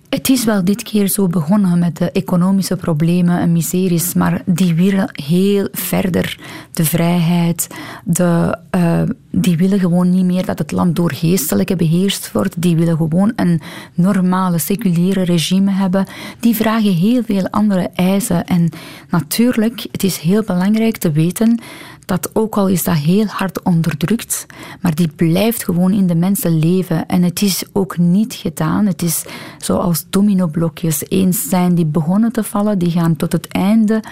[0.10, 4.74] Het is wel dit keer zo begonnen met de economische problemen en miseries, maar die
[4.74, 6.40] willen heel verder.
[6.72, 7.68] De vrijheid,
[8.04, 12.62] de, uh, die willen gewoon niet meer dat het land door geestelijke beheerst wordt.
[12.62, 13.62] Die willen gewoon een
[13.94, 16.06] normale, seculiere regime hebben.
[16.40, 18.46] Die vragen heel veel andere eisen.
[18.46, 18.70] En
[19.10, 21.60] natuurlijk, het is heel belangrijk te weten
[22.06, 24.46] dat ook al is dat heel hard onderdrukt,
[24.82, 27.06] maar die blijft gewoon in de mensen leven.
[27.08, 28.86] En het is ook niet gedaan.
[28.86, 29.26] Het is
[29.58, 31.10] zoals dominoblokjes.
[31.10, 34.04] Eens zijn die begonnen te vallen, die gaan tot het einde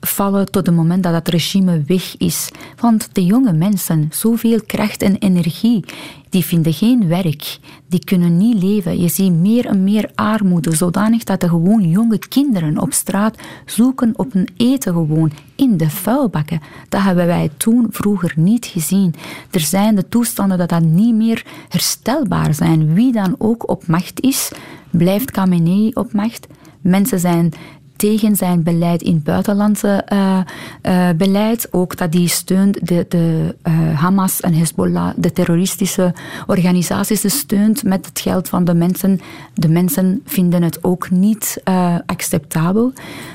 [0.00, 2.50] vallen tot het moment dat het regime weg is.
[2.80, 5.84] Want de jonge mensen, zoveel kracht en energie,
[6.28, 9.00] die vinden geen werk, die kunnen niet leven.
[9.00, 14.12] Je ziet meer en meer armoede, zodanig dat de gewoon jonge kinderen op straat zoeken
[14.16, 16.60] op een eten gewoon in de vuilbakken.
[16.88, 19.14] Dat hebben wij toen vroeger niet gezien.
[19.50, 22.94] Er zijn de toestanden dat dat niet meer herstelbaar zijn.
[22.94, 24.50] Wie dan ook op macht is,
[24.90, 26.46] blijft Khamenei op macht.
[26.80, 27.52] Mensen zijn
[27.98, 30.38] tegen zijn beleid in buitenlandse uh,
[30.82, 31.68] uh, beleid.
[31.70, 36.14] Ook dat hij steunt de, de uh, Hamas en Hezbollah, de terroristische
[36.46, 39.20] organisaties, steunt met het geld van de mensen.
[39.54, 41.62] De mensen vinden het ook niet
[42.06, 42.92] acceptabel.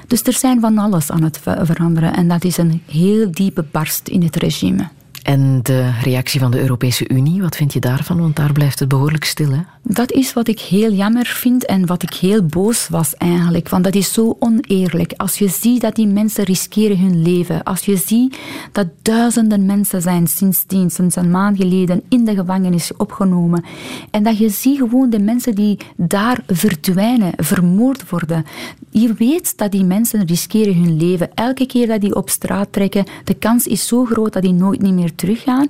[0.07, 2.13] Dus er zijn van alles aan het veranderen.
[2.13, 4.87] En dat is een heel diepe barst in het regime.
[5.23, 8.19] En de reactie van de Europese Unie, wat vind je daarvan?
[8.19, 9.59] Want daar blijft het behoorlijk stil, hè?
[9.83, 13.69] Dat is wat ik heel jammer vind en wat ik heel boos was eigenlijk.
[13.69, 15.13] Want dat is zo oneerlijk.
[15.17, 17.63] Als je ziet dat die mensen riskeren hun leven.
[17.63, 18.37] Als je ziet
[18.71, 23.63] dat duizenden mensen zijn sindsdien, sinds een maand geleden, in de gevangenis opgenomen.
[24.11, 28.45] En dat je ziet gewoon de mensen die daar verdwijnen, vermoord worden.
[28.89, 31.29] Je weet dat die mensen riskeren hun leven.
[31.33, 34.81] Elke keer dat die op straat trekken, de kans is zo groot dat die nooit
[34.81, 35.67] niet meer teruggaan.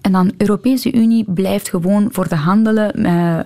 [0.00, 3.38] En dan Europese Unie blijft gewoon voor de handelen, uh,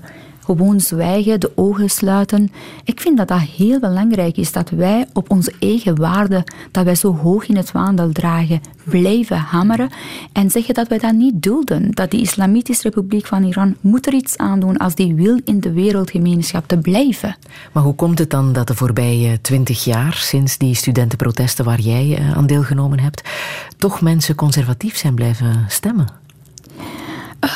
[0.54, 2.50] gewoon zwijgen, de ogen sluiten.
[2.84, 6.94] Ik vind dat dat heel belangrijk is, dat wij op onze eigen waarden, dat wij
[6.94, 9.90] zo hoog in het vaandel dragen, blijven hameren
[10.32, 11.90] en zeggen dat wij dat niet dulden.
[11.90, 15.60] Dat de Islamitische Republiek van Iran moet er iets aan doen als die wil in
[15.60, 17.36] de wereldgemeenschap te blijven.
[17.72, 22.16] Maar hoe komt het dan dat de voorbije twintig jaar, sinds die studentenprotesten waar jij
[22.16, 23.28] eh, aan deelgenomen hebt,
[23.76, 26.26] toch mensen conservatief zijn blijven stemmen?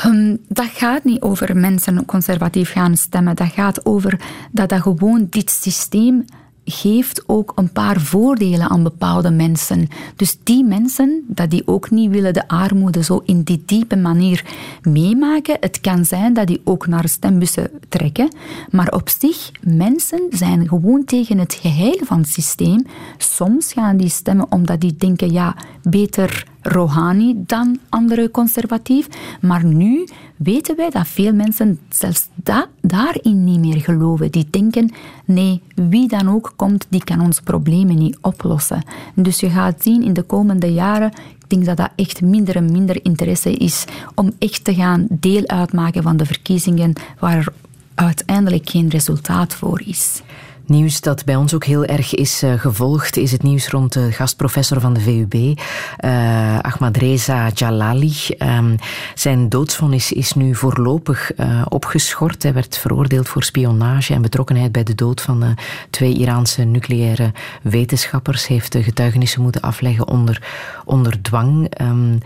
[0.07, 3.37] Um, dat gaat niet over mensen conservatief gaan stemmen.
[3.37, 4.21] Dat gaat over
[4.51, 6.25] dat dat gewoon dit systeem
[6.65, 9.89] geeft ook een paar voordelen aan bepaalde mensen.
[10.17, 14.45] Dus die mensen, dat die ook niet willen de armoede zo in die diepe manier
[14.83, 18.35] meemaken, het kan zijn dat die ook naar stembussen trekken,
[18.71, 22.87] maar op zich, mensen zijn gewoon tegen het geheel van het systeem.
[23.17, 29.09] Soms gaan die stemmen omdat die denken, ja, beter Rouhani dan andere conservatief.
[29.41, 34.31] Maar nu weten wij dat veel mensen zelfs da daarin niet meer geloven.
[34.31, 34.91] Die denken,
[35.25, 38.83] nee, wie dan ook komt, die kan ons problemen niet oplossen.
[39.15, 41.13] Dus je gaat zien in de komende jaren
[41.53, 43.85] ik denk dat dat echt minder en minder interesse is
[44.15, 47.53] om echt te gaan deel uitmaken van de verkiezingen waar er
[47.95, 50.23] uiteindelijk geen resultaat voor is.
[50.73, 54.13] Nieuws dat bij ons ook heel erg is uh, gevolgd is het nieuws rond de
[54.13, 55.59] gastprofessor van de VUB,
[55.97, 58.15] eh, Ahmadreza Jalali.
[58.39, 58.77] Um,
[59.15, 62.43] zijn doodsvonnis is nu voorlopig uh, opgeschort.
[62.43, 65.57] Hij werd veroordeeld voor spionage en betrokkenheid bij de dood van
[65.91, 68.47] twee Iraanse nucleaire wetenschappers.
[68.47, 70.43] Heeft de getuigenissen moeten afleggen onder,
[70.85, 71.81] onder dwang.
[71.81, 72.19] Um,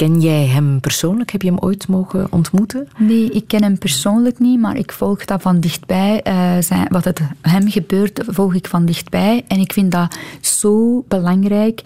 [0.00, 1.30] ken jij hem persoonlijk?
[1.30, 2.88] Heb je hem ooit mogen ontmoeten?
[2.98, 6.20] Nee, ik ken hem persoonlijk niet, maar ik volg dat van dichtbij.
[6.60, 9.44] zijn, wat het hem gebeurt, volg ik van dichtbij.
[9.48, 11.82] En ik vind dat zo belangrijk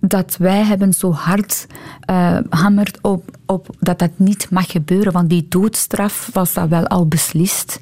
[0.00, 1.66] dat wij hebben zo hard
[2.10, 5.12] uh, hamert op, op dat dat niet mag gebeuren.
[5.12, 7.78] Want die doodstraf was dat wel al beslist.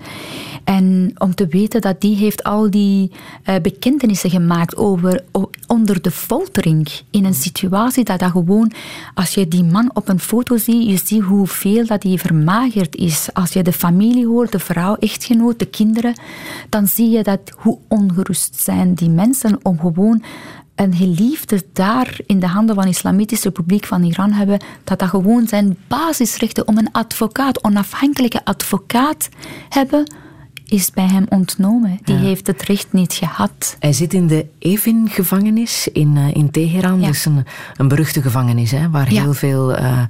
[0.65, 3.11] En om te weten dat die heeft al die
[3.45, 5.25] uh, bekentenissen gemaakt over,
[5.67, 6.89] onder de foltering.
[7.11, 8.73] In een situatie dat dat gewoon,
[9.15, 13.29] als je die man op een foto ziet, je ziet hoeveel dat hij vermagerd is.
[13.33, 16.15] Als je de familie hoort, de vrouw, echtgenoot, de kinderen,
[16.69, 20.23] dan zie je dat hoe ongerust zijn die mensen om gewoon
[20.75, 25.09] een geliefde daar in de handen van de Islamitische Republiek van Iran hebben, dat dat
[25.09, 29.29] gewoon zijn basisrechten om een advocaat, onafhankelijke advocaat
[29.69, 30.13] hebben,
[30.67, 31.99] is bij hem ontnomen.
[32.05, 33.77] Die heeft het recht niet gehad.
[33.79, 37.01] Hij zit in de Evin-gevangenis in, uh, in Teheran.
[37.01, 37.07] Ja.
[37.07, 37.45] Dat is een,
[37.77, 39.79] een beruchte gevangenis, hè, waar heel veel...
[39.79, 40.03] Uh,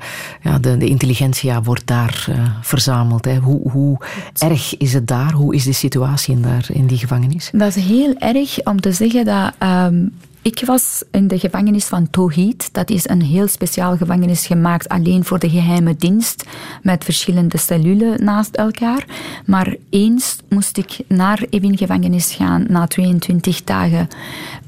[0.43, 3.25] ja, de, de intelligentia wordt daar uh, verzameld.
[3.25, 3.37] Hè.
[3.37, 3.99] Hoe, hoe
[4.39, 5.33] erg is het daar?
[5.33, 7.51] Hoe is de situatie in, daar, in die gevangenis?
[7.53, 9.53] Dat is heel erg om te zeggen dat...
[9.63, 10.13] Um,
[10.45, 12.69] Ik was in de gevangenis van Tohid.
[12.73, 16.45] Dat is een heel speciaal gevangenis gemaakt alleen voor de geheime dienst,
[16.83, 19.07] met verschillende cellulen naast elkaar.
[19.47, 24.09] Maar eens moest ik naar Evin gevangenis gaan na 22 dagen,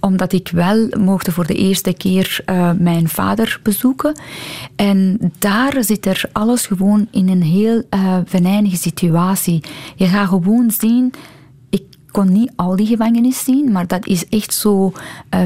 [0.01, 4.21] omdat ik wel mocht voor de eerste keer uh, mijn vader bezoeken.
[4.77, 9.63] En daar zit er alles gewoon in een heel uh, venijnige situatie.
[9.97, 11.13] Je gaat gewoon zien
[12.17, 14.93] kon niet al die gevangenis zien, maar dat is echt zo.
[15.35, 15.41] Uh,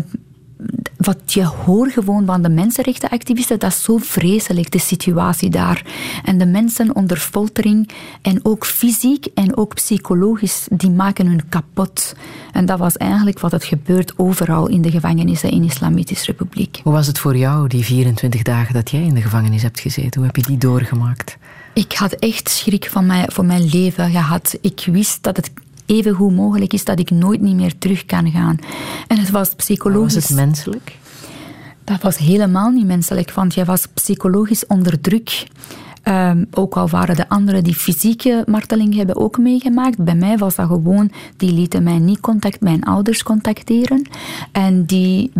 [0.97, 5.85] wat je hoort gewoon van de mensenrechtenactivisten, dat is zo vreselijk, de situatie daar.
[6.25, 7.89] En de mensen onder foltering,
[8.23, 12.15] en ook fysiek en ook psychologisch, die maken hun kapot.
[12.53, 16.81] En dat was eigenlijk wat het gebeurt overal in de gevangenissen in de Islamitische Republiek.
[16.83, 20.21] Hoe was het voor jou, die 24 dagen dat jij in de gevangenis hebt gezeten?
[20.21, 21.37] Hoe heb je die doorgemaakt?
[21.75, 24.59] Ik had echt schrik van mijn, voor mijn leven gehad.
[24.61, 25.51] Ik wist dat het
[25.91, 28.59] even goed mogelijk is dat ik nooit niet meer terug kan gaan.
[29.07, 30.15] En het was psychologisch.
[30.15, 30.99] Was het menselijk?
[31.85, 35.47] Dat was helemaal niet menselijk, want jij was psychologisch onder druk.
[36.05, 40.05] Um, ook al waren de anderen die fysieke marteling hebben ook meegemaakt.
[40.05, 44.09] Bij mij was dat gewoon, die lieten mij niet contact, mijn ouders contacteren.
[44.53, 45.33] En die,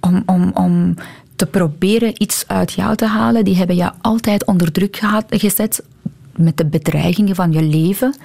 [0.00, 0.94] om, om, om
[1.36, 5.82] te proberen iets uit jou te halen, die hebben je altijd onder druk gehad, gezet
[6.38, 8.16] met de bedreigingen van je leven.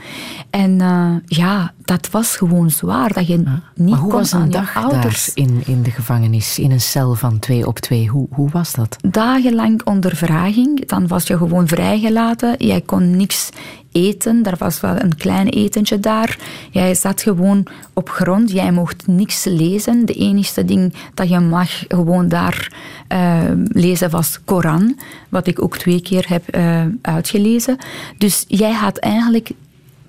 [0.50, 3.14] En uh, ja, dat was gewoon zwaar.
[3.14, 3.62] Dat je ja.
[3.76, 5.26] niet maar hoe kon was een aan dag je ouders.
[5.26, 8.08] daar in, in de gevangenis, in een cel van twee op twee?
[8.08, 8.98] Hoe, hoe was dat?
[9.02, 10.88] Dagenlang ondervraging.
[10.88, 12.56] Dan was je gewoon vrijgelaten.
[12.58, 13.50] Jij kon niks
[13.94, 14.44] eten.
[14.44, 16.38] Er was wel een klein etentje daar.
[16.72, 18.52] Jij zat gewoon op grond.
[18.52, 20.06] Jij mocht niks lezen.
[20.06, 22.72] De enige ding dat je mag gewoon daar
[23.10, 25.00] uh, lezen was Koran.
[25.30, 27.78] Wat ik ook twee keer heb uh, uitgelezen.
[28.18, 29.50] Dus jij had eigenlijk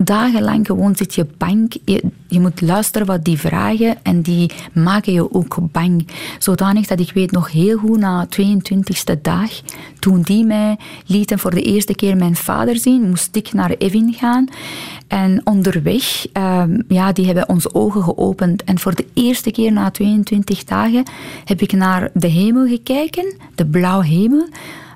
[0.04, 1.74] dagenlang gewoon zit je bang.
[1.84, 6.06] Je, moet luisteren wat die vragen en die maken je ook bang.
[6.38, 9.50] Zodanig dat ik weet nog heel goed na 22e dag,
[9.98, 14.12] toen die mij lieten voor de eerste keer mijn vader zien, moest ik naar Evin
[14.12, 14.48] gaan.
[15.08, 18.64] En onderweg, um, ja, die hebben onze ogen geopend.
[18.64, 21.04] En voor de eerste keer na 22 dagen
[21.44, 24.48] heb ik naar de hemel gekeken, de blauwe hemel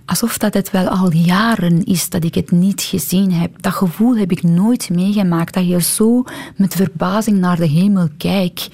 [0.08, 3.62] alsof dat het wel al jaren is dat ik het niet gezien heb.
[3.62, 6.24] Dat gevoel heb ik nooit meegemaakt, dat je zo
[6.56, 8.70] met verbazing naar de hemel kijkt.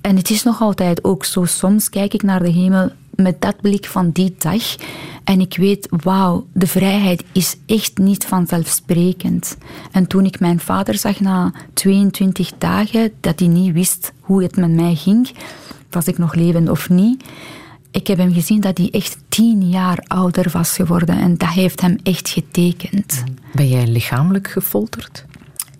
[0.00, 3.60] En het is nog altijd ook zo, soms kijk ik naar de hemel met dat
[3.60, 4.62] blik van die dag
[5.24, 9.56] en ik weet, wauw, de vrijheid is echt niet vanzelfsprekend.
[9.92, 14.56] En toen ik mijn vader zag na 22 dagen, dat hij niet wist hoe het
[14.56, 15.30] met mij ging,
[15.90, 17.24] was ik nog levend of niet,
[17.92, 21.18] ik heb hem gezien dat hij echt tien jaar ouder was geworden.
[21.18, 23.24] En dat heeft hem echt getekend.
[23.54, 25.24] Ben jij lichamelijk gefolterd?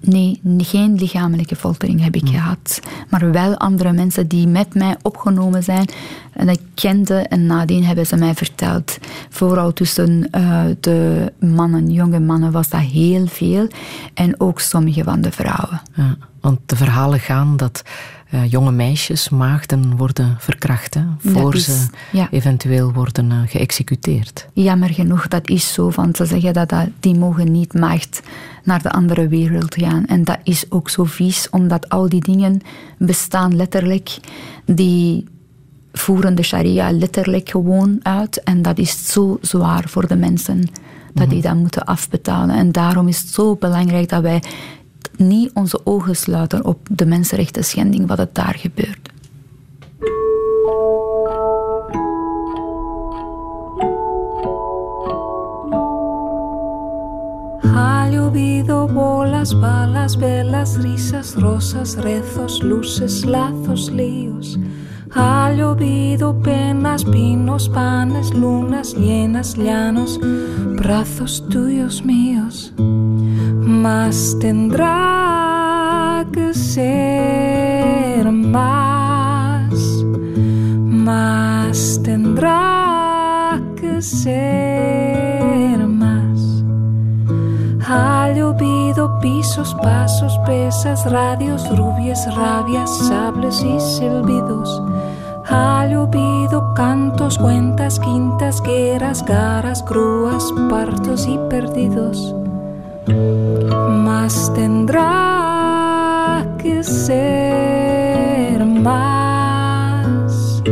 [0.01, 2.81] Nee, geen lichamelijke foltering heb ik gehad.
[3.09, 5.89] Maar wel andere mensen die met mij opgenomen zijn.
[6.33, 8.99] En ik kende en nadien hebben ze mij verteld.
[9.29, 13.69] Vooral tussen uh, de mannen, jonge mannen, was dat heel veel.
[14.15, 15.83] En ook sommige van de vrouwen.
[15.95, 17.83] Ja, want de verhalen gaan dat
[18.35, 22.29] uh, jonge meisjes, maagden worden verkracht, hè, voor is, ze ja.
[22.31, 24.49] eventueel worden uh, geëxecuteerd.
[24.53, 25.91] Jammer genoeg, dat is zo.
[25.91, 28.23] Want ze zeggen dat, dat die mogen niet maagd
[28.65, 30.07] naar de andere wereld gaan.
[30.07, 32.61] En dat is ook zo vies, omdat al die dingen
[32.99, 34.19] bestaan letterlijk.
[34.65, 35.25] Die
[35.93, 38.43] voeren de sharia letterlijk gewoon uit.
[38.43, 40.69] En dat is zo zwaar voor de mensen
[41.15, 42.57] dat die dat moeten afbetalen.
[42.57, 44.43] En daarom is het zo belangrijk dat wij
[45.17, 49.11] niet onze ogen sluiten op de mensenrechten schending wat het daar gebeurt.
[57.73, 64.59] Ha llovido bolas, balas, velas, risas, rosas, rezos, luces, lazos, líos.
[65.15, 70.19] Ha llovido penas, pinos, panes, lunas llenas, llanos,
[70.77, 72.73] brazos tuyos míos.
[73.83, 79.75] Más tendrá que ser más,
[80.87, 86.63] más tendrá que ser más.
[87.89, 94.81] Ha llovido pisos, pasos, pesas, radios, rubias, rabias, sables y silbidos.
[95.51, 102.33] Ha llovido cantos, cuentas, quintas, guerras, garas, grúas, partos y perdidos
[103.07, 110.63] más tendrá que ser más,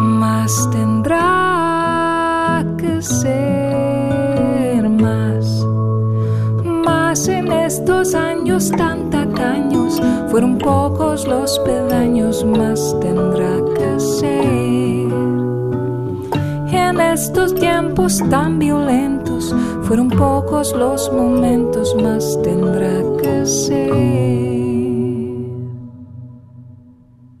[0.00, 5.66] más tendrá que ser más,
[6.84, 15.05] más en estos años tan tacaños fueron pocos los peldaños más tendrá que ser.
[16.98, 23.92] En estos tiempos tan violentos fueron pocos los momentos más tendrá que ser.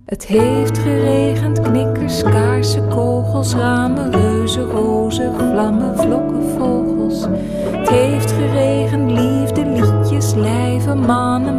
[0.04, 7.26] Het heeft geregend, knikkers, kaarsen, kogels, ramen, reuzen, rozen, vlammen, vlokken, vogels.
[7.70, 11.55] Het heeft geregend, liefde, liedjes, lijven, mannen,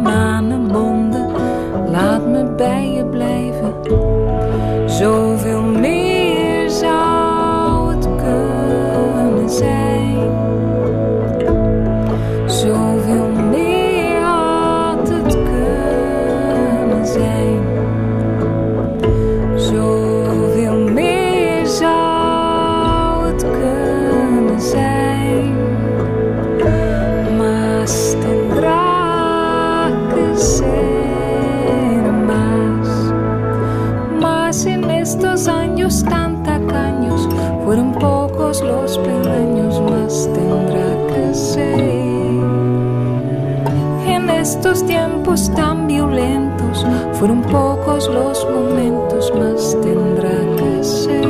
[45.28, 51.28] tiempos tan violentos fueron pocos los momentos, más tendrá que ser.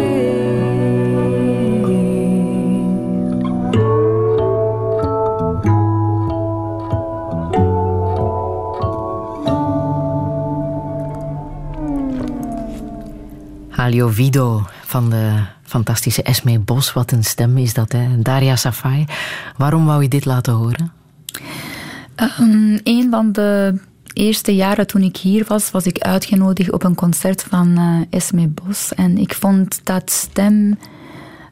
[13.73, 16.93] Halio Vido van de fantastische Esme Bos.
[16.93, 18.23] Wat een stem is dat, hè?
[18.23, 19.07] Daria Safai.
[19.57, 20.98] Waarom wou je dit laten horen?
[22.21, 23.79] Um, een van de
[24.13, 28.49] eerste jaren toen ik hier was, was ik uitgenodigd op een concert van uh, Esme
[28.49, 28.95] Bos.
[28.95, 30.79] En ik vond dat stem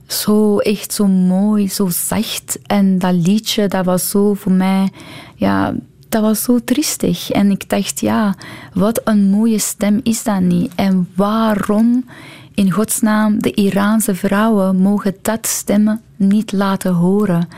[0.06, 2.58] zo echt zo mooi, zo zacht.
[2.66, 4.90] En dat liedje, dat was zo voor mij,
[5.34, 5.74] ja,
[6.08, 7.30] dat was zo triestig.
[7.30, 8.34] En ik dacht, ja,
[8.72, 10.72] wat een mooie stem is dat niet?
[10.74, 12.04] En waarom
[12.54, 17.48] in godsnaam de Iraanse vrouwen mogen dat stemmen niet laten horen?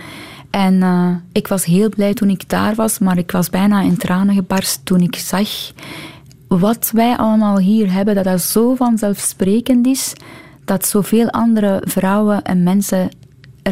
[0.51, 3.97] En uh, ik was heel blij toen ik daar was, maar ik was bijna in
[3.97, 5.49] tranen gebarst toen ik zag
[6.49, 10.13] wat wij allemaal hier hebben, dat dat zo vanzelfsprekend is,
[10.65, 13.09] dat zoveel andere vrouwen en mensen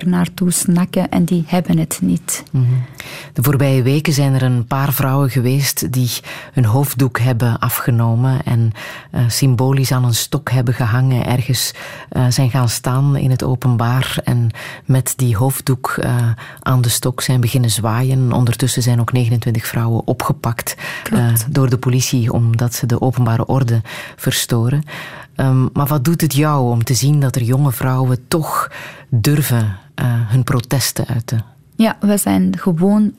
[0.01, 2.43] er naartoe snakken en die hebben het niet.
[2.51, 2.85] -hmm.
[3.33, 6.11] De voorbije weken zijn er een paar vrouwen geweest die
[6.53, 8.73] hun hoofddoek hebben afgenomen en
[9.13, 11.73] uh, symbolisch aan een stok hebben gehangen, ergens
[12.13, 14.51] uh, zijn gaan staan in het openbaar en
[14.85, 16.17] met die hoofddoek uh,
[16.61, 18.33] aan de stok zijn beginnen zwaaien.
[18.33, 20.77] Ondertussen zijn ook 29 vrouwen opgepakt
[21.51, 23.81] door de politie omdat ze de openbare orde
[24.17, 24.83] verstoren.
[25.37, 28.71] Um, maar wat doet het jou om te zien dat er jonge vrouwen toch
[29.09, 31.45] durven uh, hun protesten uiten?
[31.77, 33.13] Ja, we zijn gewoon,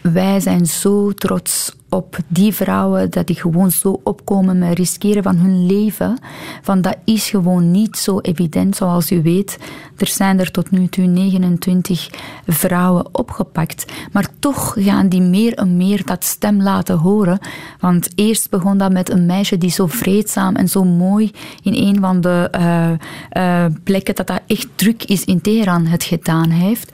[0.00, 5.36] wij zijn zo trots op die vrouwen dat die gewoon zo opkomen met riskeren van
[5.36, 6.18] hun leven.
[6.62, 9.58] Van dat is gewoon niet zo evident, zoals u weet.
[9.96, 12.10] Er zijn er tot nu toe 29
[12.46, 13.92] vrouwen opgepakt.
[14.12, 17.38] Maar toch gaan die meer en meer dat stem laten horen.
[17.80, 21.30] Want eerst begon dat met een meisje die zo vreedzaam en zo mooi
[21.62, 22.90] in een van de uh,
[23.42, 26.90] uh, plekken dat dat echt druk is in Teheran het gedaan heeft.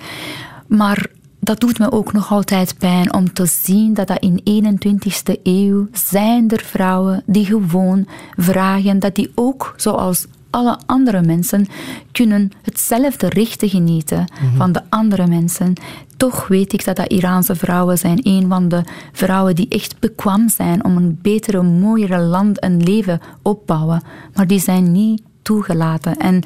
[0.67, 1.07] Maar
[1.47, 5.89] dat doet me ook nog altijd pijn om te zien dat, dat in 21ste eeuw
[5.93, 8.07] zijn er vrouwen die gewoon
[8.37, 11.67] vragen dat die ook, zoals alle andere mensen,
[12.13, 14.57] kunnen hetzelfde rechten genieten mm-hmm.
[14.57, 15.73] van de andere mensen.
[16.17, 18.83] Toch weet ik dat dat Iraanse vrouwen zijn een van de
[19.13, 24.03] vrouwen die echt bekwam zijn om een betere, mooiere land en leven opbouwen.
[24.35, 26.17] Maar die zijn niet toegelaten.
[26.17, 26.43] En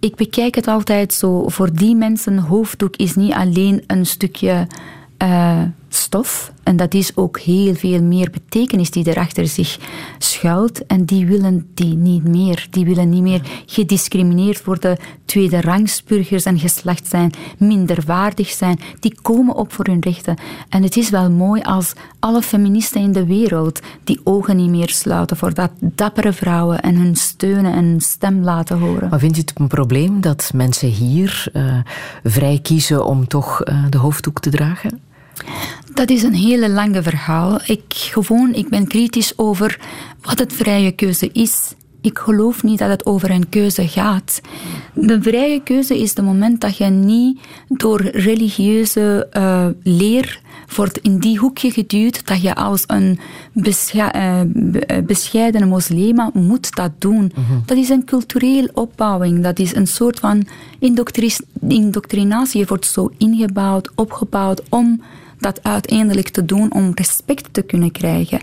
[0.00, 1.48] ik bekijk het altijd zo.
[1.48, 4.66] Voor die mensen, hoofddoek is niet alleen een stukje
[5.22, 6.52] uh, stof.
[6.62, 9.78] En dat is ook heel veel meer betekenis die erachter zich
[10.18, 10.86] schuilt.
[10.86, 12.66] En die willen die niet meer.
[12.70, 18.80] Die willen niet meer gediscrimineerd worden, tweede rangsburgers en geslacht zijn, minderwaardig zijn.
[19.00, 20.36] Die komen op voor hun rechten.
[20.68, 24.90] En het is wel mooi als alle feministen in de wereld die ogen niet meer
[24.90, 29.08] sluiten voor dat dappere vrouwen en hun steunen en stem laten horen.
[29.08, 31.78] Maar vind je het een probleem dat mensen hier uh,
[32.24, 35.00] vrij kiezen om toch uh, de hoofddoek te dragen?
[35.94, 37.60] Dat is een hele lange verhaal.
[37.66, 39.80] Ik, gewoon, ik ben kritisch over
[40.20, 41.74] wat het vrije keuze is.
[42.00, 44.40] Ik geloof niet dat het over een keuze gaat.
[44.94, 50.40] De vrije keuze is het moment dat je niet door religieuze uh, leer
[50.76, 53.18] wordt in die hoekje geduwd dat je als een
[53.52, 54.40] bescha uh,
[55.04, 57.32] bescheidene moslima moet dat doen.
[57.38, 57.56] Uh -huh.
[57.66, 59.42] Dat is een cultureel opbouwing.
[59.42, 60.46] Dat is een soort van
[61.58, 62.60] indoctrinatie.
[62.60, 65.02] Je wordt zo ingebouwd, opgebouwd om
[65.38, 68.40] dat uiteindelijk te doen om respect te kunnen krijgen.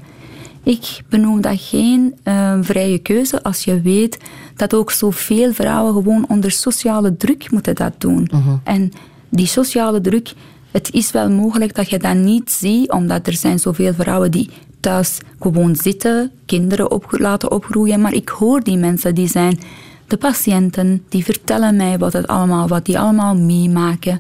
[0.64, 4.18] Ik benoem dat geen uh, vrije keuze als je weet
[4.56, 8.30] dat ook zoveel vrouwen gewoon onder sociale druk moeten dat doen.
[8.32, 8.56] Mhm.
[8.64, 8.92] En
[9.30, 10.34] die sociale druk,
[10.72, 14.50] het is wel mogelijk dat je dat niet ziet, omdat er zijn zoveel vrouwen die
[14.80, 18.02] thuis gewoon zitten, kinderen op, laten opgroeien.
[18.02, 19.60] Maar ik hoor die mensen, die zijn
[20.08, 24.20] de patiënten, die vertellen mij wat, het allemaal, wat die allemaal meemaken.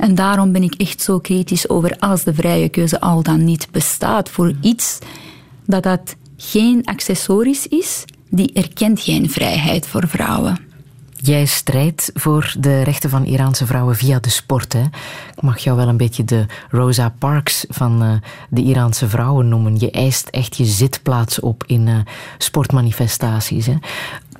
[0.00, 3.68] En daarom ben ik echt zo kritisch over als de vrije keuze al dan niet
[3.70, 4.98] bestaat voor iets
[5.66, 10.58] dat dat geen accessoris is, die erkent geen vrijheid voor vrouwen.
[11.16, 14.72] Jij strijdt voor de rechten van Iraanse vrouwen via de sport.
[14.72, 14.82] Hè?
[15.36, 18.12] Ik mag jou wel een beetje de Rosa Parks van uh,
[18.48, 19.78] de Iraanse vrouwen noemen.
[19.78, 21.98] Je eist echt je zitplaats op in uh,
[22.38, 23.66] sportmanifestaties.
[23.66, 23.76] Hè?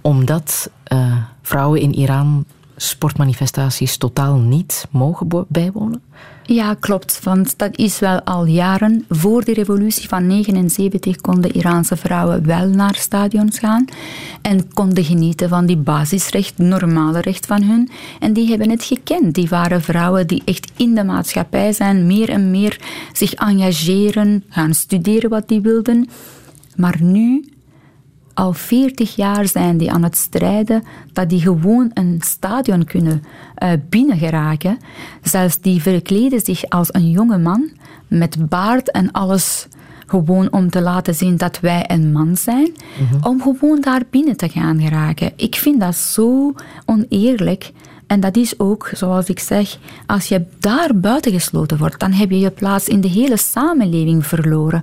[0.01, 2.45] Omdat uh, vrouwen in Iran
[2.83, 6.03] sportmanifestaties totaal niet mogen bijwonen?
[6.43, 7.21] Ja, klopt.
[7.23, 9.05] Want dat is wel al jaren.
[9.09, 13.85] Voor de revolutie van 79 konden Iraanse vrouwen wel naar stadions gaan
[14.43, 17.91] en konden genieten van die basisrecht, normale recht van hun.
[18.21, 19.35] En die hebben het gekend.
[19.35, 22.81] Die waren vrouwen die echt in de maatschappij zijn, meer en meer
[23.13, 26.09] zich engageren, gaan studeren wat die wilden.
[26.77, 27.45] Maar nu
[28.41, 33.23] al 40 jaar zijn die aan het strijden dat die gewoon een stadion kunnen
[33.63, 34.79] uh, binnengeraken.
[35.23, 37.71] Zelfs die verkleden zich als een jonge man
[38.09, 39.67] met baard en alles
[40.07, 43.27] gewoon om te laten zien dat wij een man zijn, Mhm.
[43.27, 45.33] om gewoon daar binnen te gaan geraken.
[45.37, 46.55] Ik vind dat zo
[46.85, 47.73] oneerlijk.
[48.07, 52.39] En dat is ook, zoals ik zeg, als je daar buitengesloten wordt, dan heb je
[52.39, 54.83] je plaats in de hele samenleving verloren.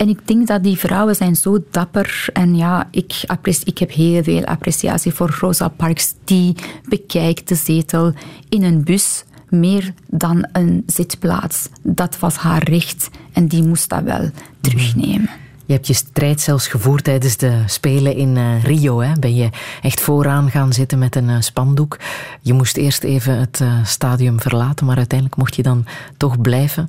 [0.00, 2.28] En ik denk dat die vrouwen zijn zo dapper.
[2.32, 3.24] En ja, ik,
[3.64, 6.14] ik heb heel veel appreciatie voor Rosa Parks.
[6.24, 6.54] Die
[6.88, 8.12] bekijkt de zetel
[8.48, 11.68] in een bus meer dan een zitplaats.
[11.82, 15.30] Dat was haar recht en die moest dat wel terugnemen.
[15.66, 19.00] Je hebt je strijd zelfs gevoerd tijdens de Spelen in uh, Rio.
[19.00, 19.12] Hè?
[19.18, 19.50] Ben je
[19.82, 21.98] echt vooraan gaan zitten met een uh, spandoek.
[22.40, 25.84] Je moest eerst even het uh, stadium verlaten, maar uiteindelijk mocht je dan
[26.16, 26.88] toch blijven.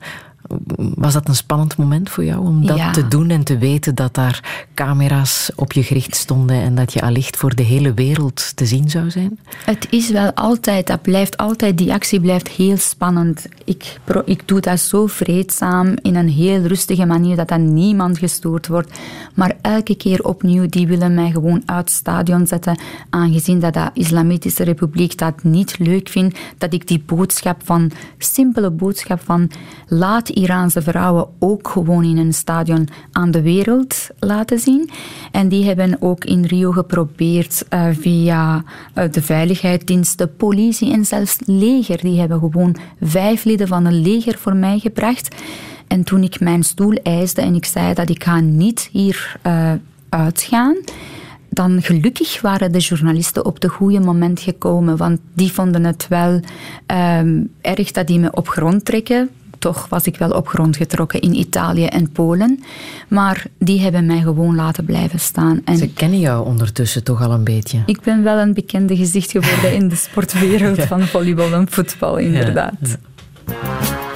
[0.95, 2.91] Was dat een spannend moment voor jou om dat ja.
[2.91, 7.02] te doen en te weten dat daar camera's op je gericht stonden en dat je
[7.02, 9.40] allicht voor de hele wereld te zien zou zijn?
[9.65, 13.48] Het is wel altijd, dat blijft altijd, die actie blijft heel spannend.
[13.65, 18.68] Ik, ik doe dat zo vreedzaam, in een heel rustige manier, dat dan niemand gestoord
[18.68, 18.99] wordt.
[19.36, 22.80] Maar elke keer opnieuw, die willen mij gewoon uit het stadion zetten,
[23.10, 28.69] aangezien dat de Islamitische Republiek dat niet leuk vindt, dat ik die boodschap van, simpele
[28.72, 29.49] boodschap van,
[29.88, 34.89] laat Iraanse vrouwen ook gewoon in een stadion aan de wereld laten zien.
[35.31, 38.63] En die hebben ook in Rio geprobeerd uh, via
[38.95, 42.01] uh, de veiligheidsdienst, de politie en zelfs leger.
[42.01, 45.35] Die hebben gewoon vijf leden van een leger voor mij gebracht.
[45.88, 49.72] En toen ik mijn stoel eiste en ik zei dat ik ga niet hier uh,
[50.09, 50.76] uitgaan,
[51.49, 56.39] dan gelukkig waren de journalisten op het goede moment gekomen, want die vonden het wel
[57.19, 59.30] um, erg dat die me op grond trekken
[59.61, 62.63] toch was ik wel op grond getrokken in Italië en Polen.
[63.07, 65.61] Maar die hebben mij gewoon laten blijven staan.
[65.65, 67.83] En Ze kennen jou ondertussen toch al een beetje?
[67.85, 70.88] Ik ben wel een bekende gezicht geworden in de sportwereld ja.
[70.88, 72.97] van volleybal en voetbal, inderdaad.
[73.45, 74.10] Ja.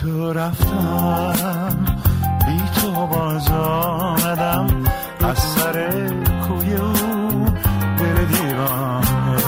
[0.00, 1.86] تو رفتم
[2.46, 4.66] بی تو باز آمدم.
[5.20, 5.88] از سر
[6.48, 6.92] کوی او
[7.98, 9.42] دل دیوانه.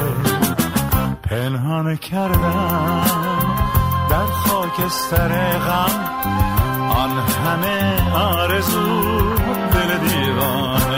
[1.23, 3.03] پنهان کردم
[4.11, 5.95] در خاکستر غم.
[6.97, 9.03] آن همه آرزو
[9.73, 10.96] دل دیوانه.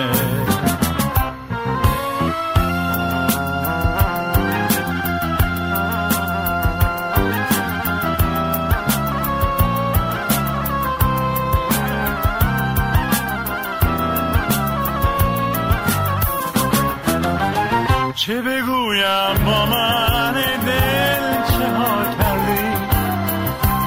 [18.29, 20.33] چه بگویم با من
[20.67, 22.69] دل چه ها کردی؟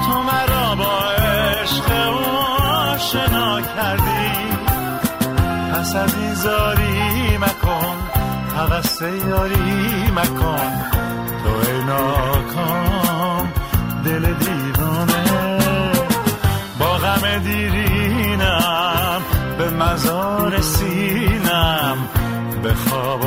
[0.04, 2.36] تو مرا با عشق و
[2.66, 4.32] آشنا کردی.
[5.72, 7.96] پس از این زاری مکن
[8.56, 10.72] حوث یاری مکن.
[11.44, 13.52] تو ای ناکام
[14.04, 15.58] دل دیوانه.
[16.78, 19.22] با غم دیرینم
[19.58, 21.96] به مزار سینم.
[22.62, 23.21] به خواب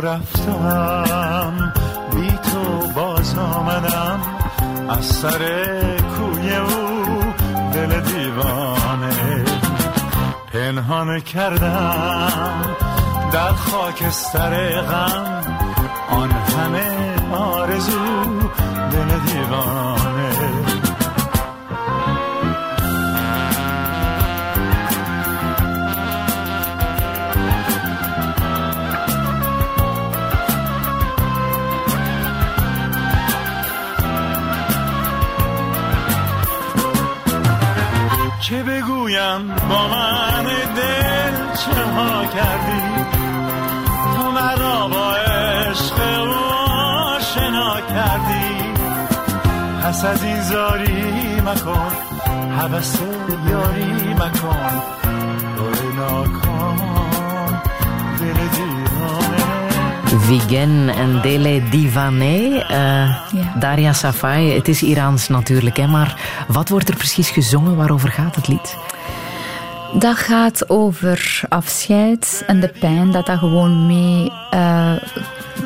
[0.00, 1.72] رفتم.
[2.14, 4.20] بی تو باز آمدم.
[4.88, 5.38] از سر
[5.98, 7.34] کوی او
[7.72, 9.44] دل دیوانه
[10.52, 12.76] پنهان کردم.
[13.32, 15.42] در خاکستر غم
[16.10, 18.24] آن همه آرزو
[18.92, 20.67] دل دیوانه
[38.48, 40.44] چه بگویم با من
[40.76, 43.04] دل چه ها کردی؟
[44.16, 46.00] تو مرا با عشق
[47.16, 48.72] آشنا کردی.
[49.82, 51.92] پس از این زاری مکن
[52.58, 53.00] حوث
[53.50, 54.82] یاری مکن.
[55.56, 56.78] دور ناکام
[58.20, 59.37] دل دیوانه
[60.28, 62.64] Vigen en Dele Divane.
[62.64, 67.76] eh, Daria Safai, het is Iraans natuurlijk, hè, maar wat wordt er precies gezongen?
[67.76, 68.76] Waarover gaat het lied?
[69.98, 74.92] Dat gaat over afscheid en de pijn dat dat gewoon mee eh,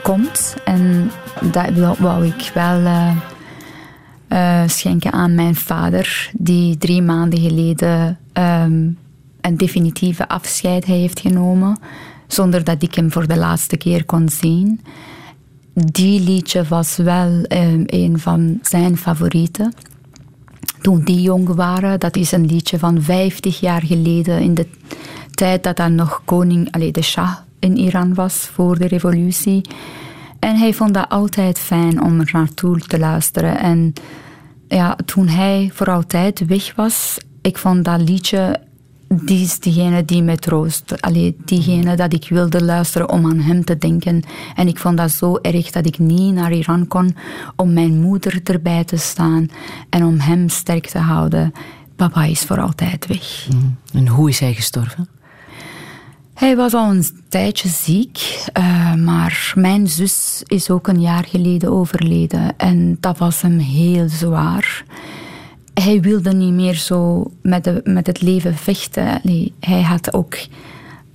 [0.02, 0.56] komt.
[0.64, 1.10] En
[1.40, 2.84] dat wou ik wel
[4.28, 8.88] eh, schenken aan mijn vader, die drie maanden geleden ehm,
[9.40, 11.78] een definitieve afscheid heeft genomen,
[12.32, 14.80] zonder dat ik hem voor de laatste keer kon zien.
[15.74, 19.72] Die liedje was wel ehm, een van zijn favorieten
[20.80, 22.00] toen die jong waren.
[22.00, 24.66] Dat is een liedje van 50 jaar geleden, in de
[25.30, 29.60] tijd dat hij nog koning, allee, de Shah in Iran was voor de revolutie.
[30.38, 33.58] En hij vond dat altijd fijn om er naartoe te luisteren.
[33.58, 33.92] En
[34.68, 38.60] ja, toen hij voor altijd weg was, ik vond dat liedje,
[39.20, 41.00] die is diegene die me troost.
[41.00, 44.22] Allee, diegene dat ik wilde luisteren om aan hem te denken.
[44.54, 47.16] En ik vond dat zo erg dat ik niet naar Iran kon
[47.56, 49.48] om mijn moeder erbij te staan
[49.90, 51.52] en om hem sterk te houden.
[51.96, 53.48] Papa is voor altijd weg.
[53.92, 55.08] En hoe is hij gestorven?
[56.34, 61.72] Hij was al een tijdje ziek, eh, maar mijn zus is ook een jaar geleden
[61.72, 62.56] overleden.
[62.56, 64.84] En dat was hem heel zwaar.
[65.74, 69.20] Hij wilde niet meer zo met, de, met het leven vechten.
[69.22, 70.36] Nee, hij had ook...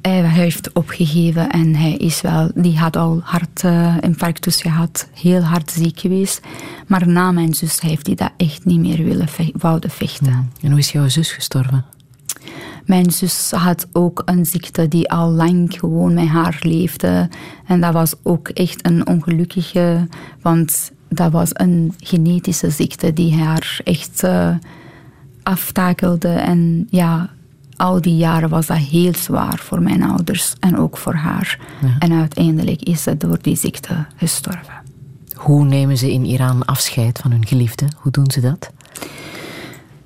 [0.01, 2.51] Hij heeft opgegeven en hij is wel...
[2.55, 6.41] Die had al hartinfarctus gehad, heel hard ziek geweest.
[6.87, 10.51] Maar na mijn zus heeft hij dat echt niet meer willen wouden vechten.
[10.61, 11.85] En hoe is jouw zus gestorven?
[12.85, 17.29] Mijn zus had ook een ziekte die al lang gewoon met haar leefde.
[17.65, 20.07] En dat was ook echt een ongelukkige,
[20.41, 24.55] want dat was een genetische ziekte die haar echt eh,
[25.43, 26.27] aftakelde.
[26.27, 27.29] En ja,
[27.75, 31.59] al die jaren was dat heel zwaar voor mijn ouders en ook voor haar.
[31.99, 34.73] En uiteindelijk is ze door die ziekte gestorven.
[35.35, 37.85] Hoe nemen ze in Iran afscheid van hun geliefde?
[37.97, 38.71] Hoe doen ze dat?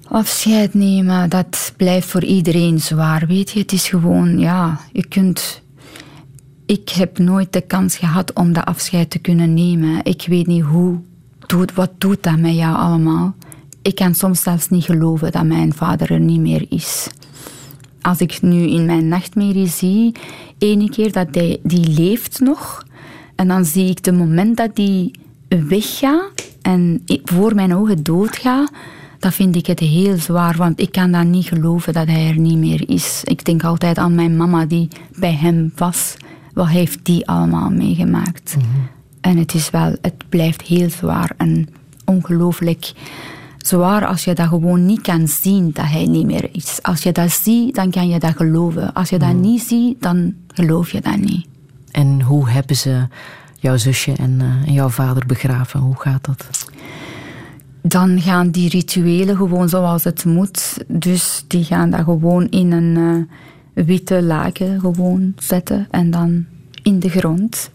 [0.08, 3.60] Afscheid nemen, dat blijft voor iedereen zwaar, weet je.
[3.60, 5.62] Het is gewoon, ja, je kunt...
[6.72, 10.00] Ik heb nooit de kans gehad om dat afscheid te kunnen nemen.
[10.04, 11.00] Ik weet niet hoe,
[11.74, 13.36] wat doet dat met jou allemaal.
[13.82, 17.08] Ik kan soms zelfs niet geloven dat mijn vader er niet meer is.
[18.02, 20.16] Als ik nu in mijn nachtmerrie zie,
[20.58, 22.86] ene keer dat hij, die leeft nog,
[23.36, 25.12] en dan zie ik de moment dat die
[25.48, 28.72] weggaat en voor mijn ogen doodgaat,
[29.20, 32.40] dat vind ik het heel zwaar, want ik kan dan niet geloven dat hij er
[32.40, 33.22] niet meer is.
[33.24, 36.16] Ik denk altijd aan mijn mama die bij hem was.
[36.54, 38.58] Wat heeft die allemaal meegemaakt?
[39.22, 41.70] En het is wel, het blijft heel zwaar en
[42.06, 42.94] ongelooflijk
[43.58, 46.80] zwaar als je dat gewoon niet kan zien dat hij niet meer is.
[46.82, 48.94] Als je dat ziet, dan kan je dat geloven.
[48.94, 51.48] Als je dat niet ziet, dan geloof je dat niet.
[51.92, 53.08] En hoe hebben ze
[53.60, 55.80] jouw zusje en, eh, en jouw vader begraven?
[55.80, 56.70] Hoe gaat dat?
[57.82, 60.78] dan gaan die rituelen gewoon zoals het moet.
[60.88, 63.36] Dus die gaan dat gewoon in een eh,
[63.74, 66.46] witte laken gewoon zetten en dan
[66.84, 67.72] in de grond.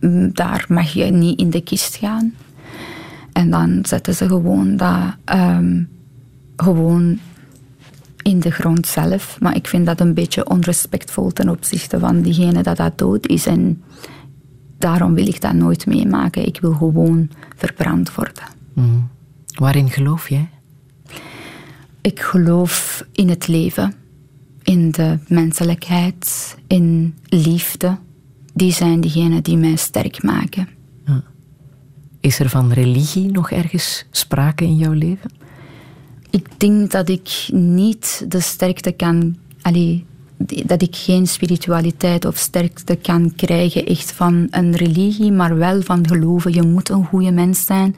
[0.00, 2.34] Mm, Daar mag je niet in de kist gaan.
[3.32, 5.82] En dan zetten ze gewoon dat ehm,
[6.56, 7.18] gewoon
[8.22, 9.36] in de grond zelf.
[9.40, 13.46] Maar ik vind dat een beetje onrespectvol ten opzichte van diegene dat dat dood is.
[13.46, 13.82] En
[14.78, 16.46] daarom wil ik dat nooit meemaken.
[16.46, 18.44] Ik wil gewoon verbrand worden.
[18.72, 19.08] Mm.
[19.58, 20.48] Waarin geloof jij?
[22.00, 23.94] Ik geloof in het leven,
[24.68, 27.96] in de menselijkheid, in liefde.
[28.54, 30.68] Die zijn diegenen die mij sterk maken.
[32.20, 35.30] Is er van religie nog ergens sprake in jouw leven?
[36.30, 39.36] Ik denk dat ik niet de sterkte kan.
[39.62, 40.04] Allee,
[40.66, 46.08] dat ik geen spiritualiteit of sterkte kan krijgen echt van een religie, maar wel van
[46.08, 46.52] geloven.
[46.52, 47.96] Je moet een goede mens zijn,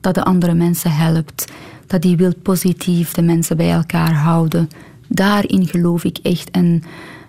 [0.00, 1.52] dat de andere mensen helpt.
[1.86, 4.68] Dat die wil positief de mensen bij elkaar houden.
[5.08, 6.50] Daarin geloof ik echt.
[6.50, 6.82] En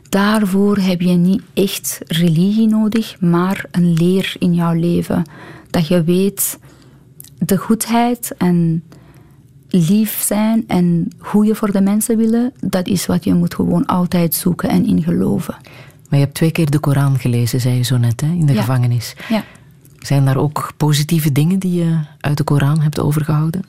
[0.10, 5.24] daarvoor heb je niet echt religie nodig, maar een leer in jouw leven.
[5.70, 6.60] Dat je weet
[7.38, 8.84] de goedheid en
[9.70, 14.34] lief zijn en goede voor de mensen willen, dat is wat je moet gewoon altijd
[14.34, 15.56] zoeken en in geloven.
[16.10, 18.56] Maar je hebt twee keer de Koran gelezen, zei je zo net, hè, in de
[18.56, 19.16] gevangenis.
[19.30, 19.44] Ja.
[20.00, 23.62] Zijn daar ook positieve dingen die je uit de Koran hebt overgehouden?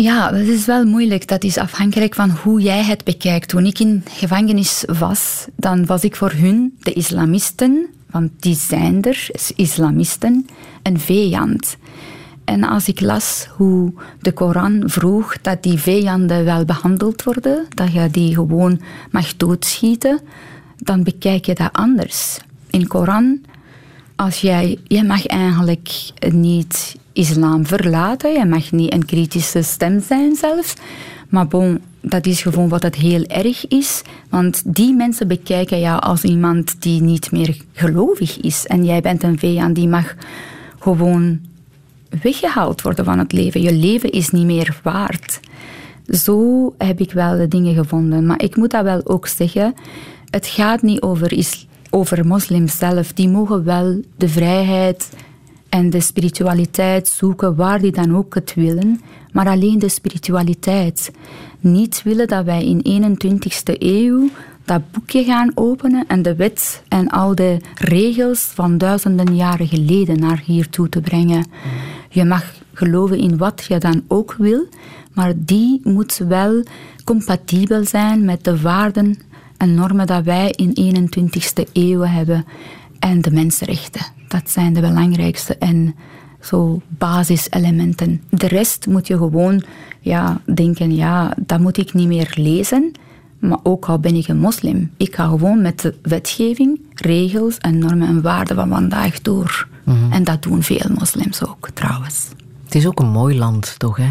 [0.00, 1.28] Ja, dat is wel moeilijk.
[1.28, 3.48] Dat is afhankelijk van hoe jij het bekijkt.
[3.48, 9.02] Toen ik in gevangenis was, dan was ik voor hun, de islamisten, want die zijn
[9.02, 10.46] er, islamisten,
[10.82, 11.76] een vijand.
[12.44, 17.92] En als ik las hoe de Koran vroeg dat die vijanden wel behandeld worden, dat
[17.92, 20.20] je die gewoon mag doodschieten,
[20.76, 22.38] dan bekijk je dat anders.
[22.70, 23.40] In Koran,
[24.16, 25.90] als jij, je mag eigenlijk
[26.30, 30.74] niet islam verlaten, je mag niet een kritische stem zijn zelfs,
[31.28, 34.02] maar bon, dat is gewoon wat het heel erg is.
[34.28, 38.66] Want die mensen bekijken jou als iemand die niet meer gelovig is.
[38.66, 40.14] En jij bent een vijand die mag
[40.78, 41.40] gewoon
[42.22, 43.62] weggehaald worden van het leven.
[43.62, 45.40] Je leven is niet meer waard.
[46.06, 48.26] Zo heb ik wel de dingen gevonden.
[48.26, 49.74] Maar ik moet dat wel ook zeggen.
[50.30, 51.46] Het gaat niet over,
[51.90, 53.12] over moslims zelf.
[53.12, 55.10] Die mogen wel de vrijheid
[55.70, 59.00] en de spiritualiteit zoeken waar die dan ook het willen.
[59.32, 61.10] Maar alleen de spiritualiteit.
[61.60, 64.28] Niet willen dat wij in 21ste eeuw
[64.64, 70.20] dat boekje gaan openen en de wet en al de regels van duizenden jaren geleden
[70.20, 71.46] naar hier toe te brengen.
[72.08, 74.66] Je mag geloven in wat je dan ook wil,
[75.12, 76.64] maar die moet wel
[77.04, 79.18] compatibel zijn met de waarden
[79.56, 82.44] en normen dat wij in 21ste eeuw hebben.
[83.00, 84.06] En de mensenrechten.
[84.28, 85.94] Dat zijn de belangrijkste en
[86.40, 88.22] zo basiselementen.
[88.28, 89.62] De rest moet je gewoon
[90.00, 92.92] ja, denken, ja, dat moet ik niet meer lezen.
[93.38, 97.78] Maar ook al ben ik een moslim, ik ga gewoon met de wetgeving, regels en
[97.78, 99.68] normen en waarden van vandaag door.
[99.84, 100.12] Mhm.
[100.12, 102.28] En dat doen veel moslims ook, trouwens.
[102.64, 104.08] Het is ook een mooi land, toch, hè?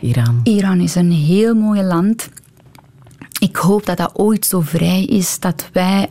[0.00, 0.40] Iran.
[0.42, 2.28] Iran is een heel mooi land.
[3.38, 6.08] Ik hoop dat dat ooit zo vrij is dat wij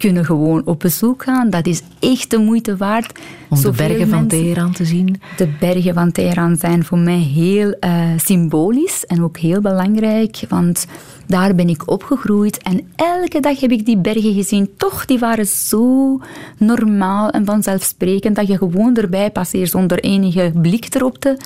[0.00, 1.50] kunnen gewoon op bezoek gaan.
[1.50, 3.18] Dat is echt de moeite waard.
[3.48, 5.20] Om de bergen van Teheran te zien?
[5.36, 10.86] De bergen van Teheran zijn voor mij heel uh, symbolisch en ook heel belangrijk, want
[11.26, 14.70] daar ben ik opgegroeid en elke dag heb ik die bergen gezien.
[14.76, 16.20] Toch, die waren zo
[16.56, 21.36] normaal en vanzelfsprekend dat je gewoon erbij passeert zonder enige blik erop te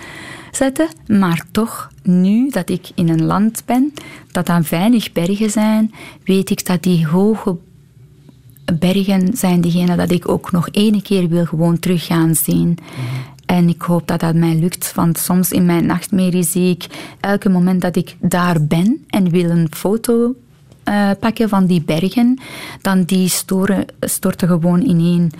[0.50, 0.88] zetten.
[1.06, 3.92] Maar toch, nu dat ik in een land ben
[4.32, 5.94] dat aan weinig bergen zijn,
[6.24, 7.56] weet ik dat die hoge
[8.78, 12.78] bergen zijn diegene dat ik ook nog ene keer wil gewoon terug gaan zien.
[13.46, 16.86] En ik hoop dat dat mij lukt, want soms in mijn nachtmerrie zie ik
[17.20, 20.34] elke moment dat ik daar ben en wil een foto
[20.88, 22.38] uh, pakken van die bergen,
[22.80, 25.32] dan die storen, storten gewoon ineen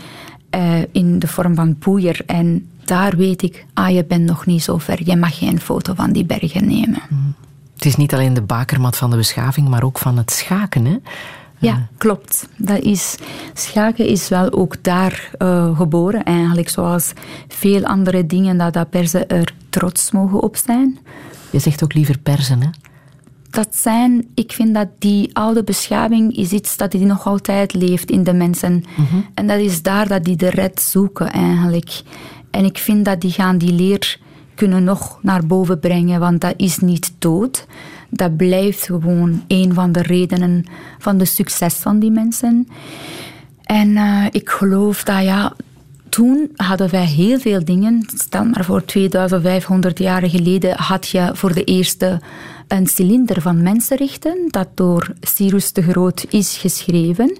[0.55, 2.21] uh, in de vorm van poeier.
[2.27, 5.95] En daar weet ik, ah, je bent nog niet zo ver, je mag geen foto
[5.95, 7.03] van die bergen nemen.
[7.75, 10.97] Het is niet alleen de bakermat van de beschaving, maar ook van het schaken, hè?
[11.65, 12.49] Ja, klopt.
[12.57, 13.17] Dat is,
[13.55, 17.13] schaken is wel ook daar uh, geboren, eigenlijk, zoals
[17.49, 20.99] veel andere dingen, dat, dat persen er trots mogen op zijn.
[21.51, 22.69] Je zegt ook liever persen, hè?
[23.51, 28.11] Dat zijn, ik vind dat die oude beschaving is iets dat die nog altijd leeft
[28.11, 28.85] in de mensen.
[28.97, 29.21] Mhm.
[29.35, 32.03] En dat is daar dat die de red zoeken, eigenlijk.
[32.51, 34.19] En ik vind dat die gaan die leer
[34.55, 37.67] kunnen nog naar boven brengen, want dat is niet dood
[38.15, 40.65] dat blijft gewoon een van de redenen
[40.99, 42.69] van de succes van die mensen.
[43.63, 45.53] En uh, ik geloof dat ja,
[46.09, 48.07] toen hadden wij heel veel dingen.
[48.15, 52.21] Stel maar voor 2500 jaar geleden had je voor de eerste
[52.69, 57.39] een cilinder van mensenrechten dat door Cyrus de Groot is geschreven.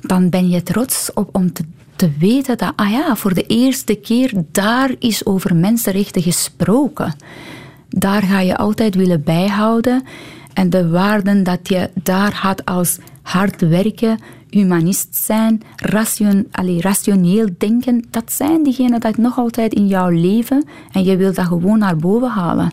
[0.00, 1.62] Dan ben je trots op om te,
[1.96, 7.14] te weten dat, ah ja, voor de eerste keer daar is over mensenrechten gesproken
[7.98, 10.02] daar ga je altijd willen bijhouden.
[10.52, 14.18] En de waarden dat je daar had als hard werken,
[14.50, 20.64] humanist zijn, ration, allee, rationeel denken, dat zijn diegenen dat nog altijd in jouw leven
[20.92, 22.70] en je wilt dat gewoon naar boven halen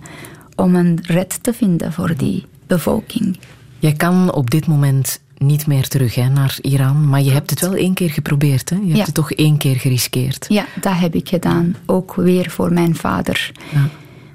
[0.55, 3.37] om een red te vinden voor die bevolking.
[3.79, 7.59] Jij kan op dit moment niet meer terug hè, naar Iran, maar je hebt het
[7.61, 8.69] wel één keer geprobeerd.
[8.69, 8.75] Hè?
[8.75, 9.03] Je hebt Ja.
[9.05, 10.45] het toch één keer geriskeerd.
[10.49, 11.75] Ja, dat heb ik gedaan.
[11.85, 13.51] Ook weer voor mijn vader.
[13.73, 13.89] Ja.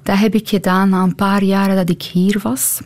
[0.09, 2.81] Dat heb ik gedaan na een paar jaren dat ik hier was.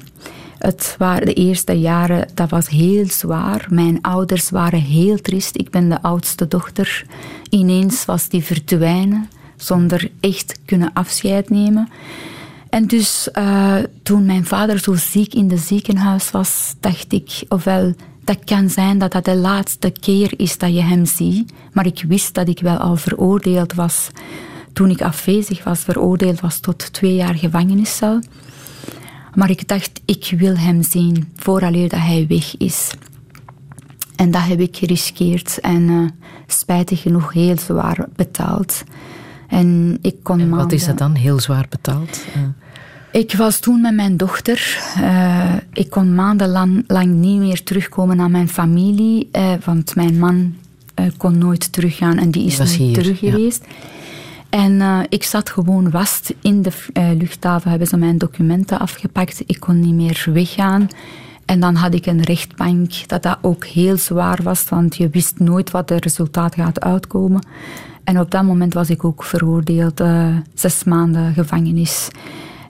[0.58, 3.66] Het waren de eerste jaren, dat was heel zwaar.
[3.70, 5.56] Mijn ouders waren heel triest.
[5.56, 7.06] Ik ben de oudste dochter.
[7.48, 11.88] Ineens was die verdwijnen, zonder echt kunnen afscheid nemen.
[12.68, 17.94] En dus eh, toen mijn vader zo ziek in het ziekenhuis was, dacht ik, ofwel
[18.24, 21.52] dat kan zijn dat dat de laatste keer is dat je hem ziet.
[21.72, 24.10] Maar ik wist dat ik wel al veroordeeld was
[24.72, 28.20] toen ik afwezig was, veroordeeld was tot twee jaar gevangeniscel.
[29.34, 32.94] Maar ik dacht, ik wil hem zien vooraleer dat hij weg is.
[34.16, 38.84] En dat heb ik geriskeerd en eh, spijtig genoeg heel zwaar betaald.
[39.48, 41.14] En ik kon En wat is dat dan?
[41.14, 42.24] Heel zwaar betaald?
[42.34, 44.78] Eh, ik was toen met mijn dochter.
[44.96, 49.30] Eh, ik kon maandenlang lang niet meer terugkomen naar mijn familie,
[49.64, 50.54] want mijn man
[51.16, 53.36] kon nooit teruggaan en die is hier, terug ja.
[54.52, 59.42] En eh, ik zat gewoon vast in de eh, luchthaven, hebben ze mijn documenten afgepakt.
[59.46, 60.88] Ik kon niet meer weggaan.
[61.44, 65.38] En dan had ik een rechtbank, dat dat ook heel zwaar was, want je wist
[65.38, 67.46] nooit wat het resultaat gaat uitkomen.
[68.04, 72.08] En op dat moment was ik ook veroordeeld, eh, zes maanden gevangenis.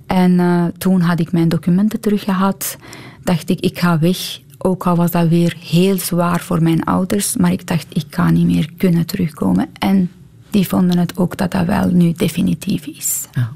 [0.06, 0.40] En
[0.78, 2.76] toen had ik mijn documenten teruggehad.
[3.22, 4.40] Dacht ik, ik ga weg.
[4.58, 7.36] Ook al was dat weer heel zwaar voor mijn ouders.
[7.36, 9.68] Maar ik dacht, ik ga niet meer kunnen terugkomen.
[9.78, 10.10] En
[10.52, 13.26] die vonden het ook dat dat wel nu definitief is.
[13.34, 13.52] ja.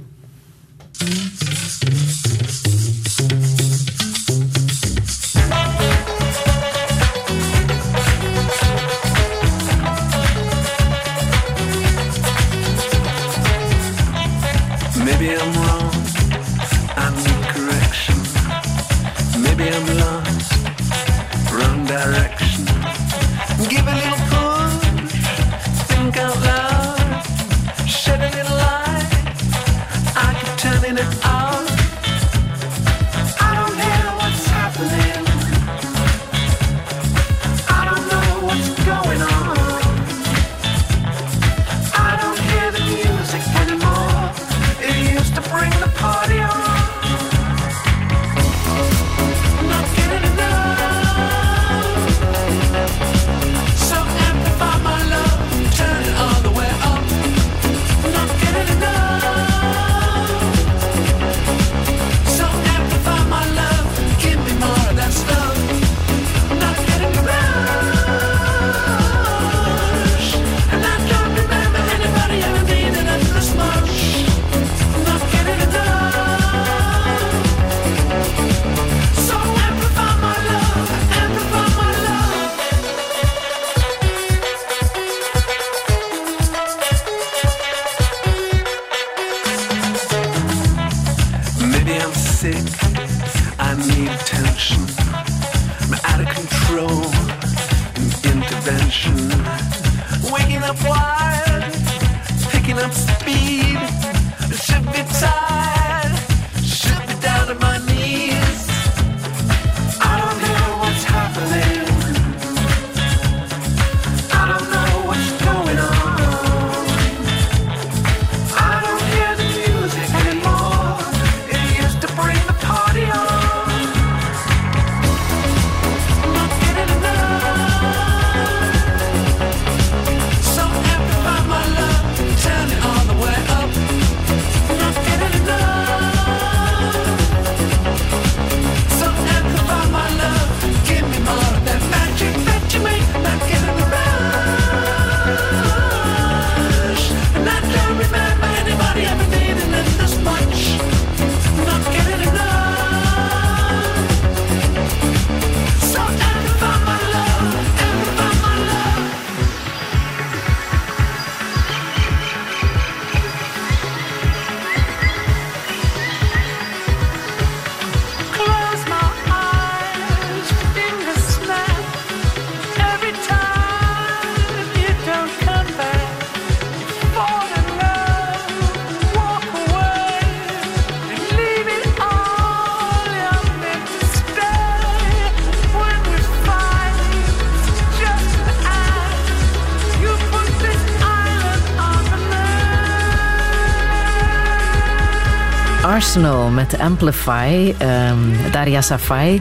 [196.16, 199.40] Arsenal met Amplify, um, Daria Safai.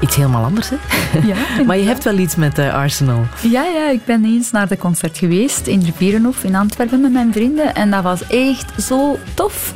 [0.00, 0.76] Iets helemaal anders, hè?
[1.26, 1.36] Ja.
[1.66, 3.26] maar je hebt wel iets met uh, Arsenal.
[3.42, 7.32] Ja, ja, ik ben eens naar de concert geweest in Rivierenhof in Antwerpen met mijn
[7.32, 7.74] vrienden.
[7.74, 9.72] En dat was echt zo tof.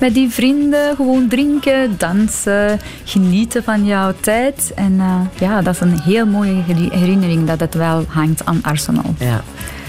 [0.00, 4.72] Met die vrienden gewoon drinken, dansen, genieten van jouw tijd.
[4.74, 9.14] En uh, ja, dat is een heel mooie herinnering dat het wel hangt aan Arsenal.
[9.18, 9.42] Ja.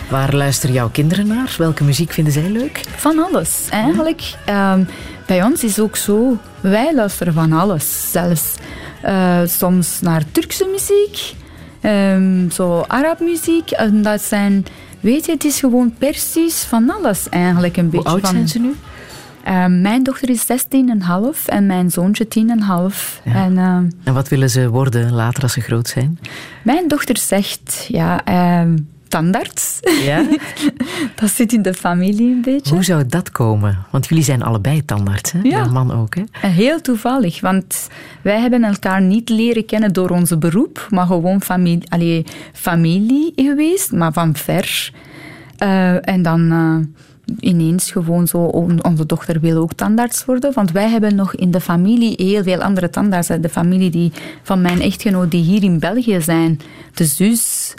[0.09, 1.55] Waar luisteren jouw kinderen naar?
[1.57, 2.81] Welke muziek vinden zij leuk?
[2.95, 4.21] Van alles, eigenlijk.
[4.49, 4.87] Um,
[5.27, 8.11] bij ons is ook zo, wij luisteren van alles.
[8.11, 8.55] Zelfs
[9.05, 11.33] uh, soms naar Turkse muziek,
[11.81, 13.71] um, zo Arab-muziek.
[13.71, 14.65] En dat zijn,
[14.99, 18.09] weet je, het is gewoon Persisch van alles eigenlijk een beetje.
[18.09, 18.75] Hoe oud zijn ze nu?
[19.47, 23.23] Uh, mijn dochter is 16,5 en mijn zoontje 10,5.
[23.23, 23.33] Ja.
[23.33, 23.63] En, uh,
[24.03, 26.19] en wat willen ze worden later als ze groot zijn?
[26.61, 28.21] Mijn dochter zegt, ja,
[29.07, 29.79] tandarts.
[30.03, 30.25] Ja?
[31.19, 32.73] dat zit in de familie een beetje.
[32.73, 33.77] Hoe zou dat komen?
[33.91, 35.39] Want jullie zijn allebei tandarts, hè?
[35.43, 35.59] Ja.
[35.59, 36.23] Mijn man ook, hè?
[36.41, 37.87] En heel toevallig, want
[38.21, 43.91] wij hebben elkaar niet leren kennen door onze beroep, maar gewoon familie, allee, familie geweest,
[43.91, 44.91] maar van ver.
[45.63, 46.77] Uh, en dan uh,
[47.39, 51.61] ineens gewoon zo, onze dochter wil ook tandarts worden, want wij hebben nog in de
[51.61, 53.41] familie heel veel andere tandartsen.
[53.41, 54.11] De familie die,
[54.43, 56.59] van mijn echtgenoot die hier in België zijn,
[56.93, 57.73] de zus...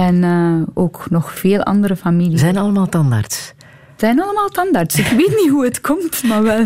[0.00, 2.40] En uh, ook nog veel andere families.
[2.40, 3.52] Zijn allemaal tandarts?
[3.96, 4.98] Zijn allemaal tandarts.
[4.98, 6.64] Ik weet niet hoe het komt, maar wel.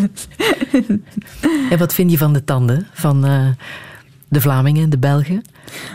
[1.71, 3.47] en wat vind je van de tanden van uh,
[4.29, 5.43] de Vlamingen, de Belgen?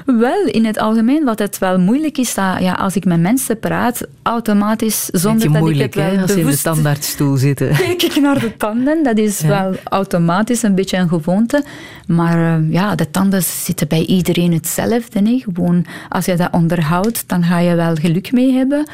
[0.06, 3.60] Wel, in het algemeen, wat het wel moeilijk is, dat ja, als ik met mensen
[3.60, 6.66] praat, automatisch, zonder dat moeilijk, ik het wel hè, als bewust...
[6.66, 7.76] in de tandartsstoel zitten.
[7.76, 9.48] Kijk ik naar de tanden, dat is ja.
[9.48, 11.64] wel automatisch een beetje een gewoonte.
[12.08, 15.20] Maar uh, ja, de tanden zitten bij iedereen hetzelfde.
[15.20, 15.42] Hè.
[15.44, 18.88] Gewoon, als je dat onderhoudt, dan ga je wel geluk mee hebben.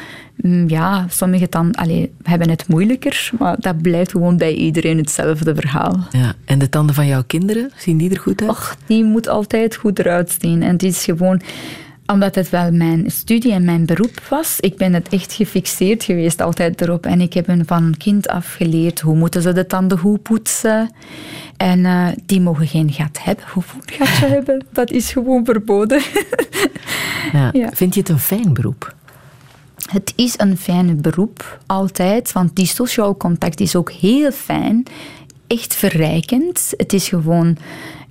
[0.66, 5.98] Ja, sommige tanden allee, hebben het moeilijker, maar dat blijft gewoon bij iedereen hetzelfde verhaal.
[6.10, 6.34] Ja.
[6.44, 8.50] En de tanden van jouw kinderen, zien die er goed uit?
[8.50, 10.62] Och, die moet altijd goed eruit zien.
[10.66, 11.40] En het is gewoon
[12.06, 14.60] omdat het wel mijn studie en mijn beroep was.
[14.60, 17.06] Ik ben het echt gefixeerd geweest altijd erop.
[17.06, 20.90] En ik heb hen van kind af geleerd hoe moeten ze de tanden goed poetsen.
[21.56, 23.44] En uh, die mogen geen gat hebben.
[23.52, 24.64] Hoeveel gatje hebben?
[24.72, 26.02] Dat is gewoon verboden.
[27.32, 27.50] ja.
[27.52, 27.70] Ja.
[27.72, 28.94] Vind je het een fijn beroep?
[29.90, 32.32] Het is een fijn beroep, altijd.
[32.32, 34.82] Want die sociaal contact is ook heel fijn.
[35.46, 36.74] Echt verrijkend.
[36.76, 37.56] Het is gewoon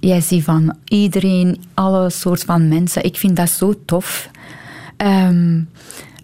[0.05, 3.03] jij ziet van iedereen, alle soorten van mensen.
[3.03, 4.29] Ik vind dat zo tof.
[4.97, 5.69] Um,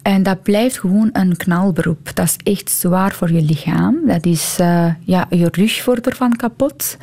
[0.02, 2.16] en dat blijft gewoon een knalberoep.
[2.16, 4.08] Dat is echt zwaar voor je lichaam.
[4.08, 6.98] Dat is, uh, ja, je rug wordt ervan kapot.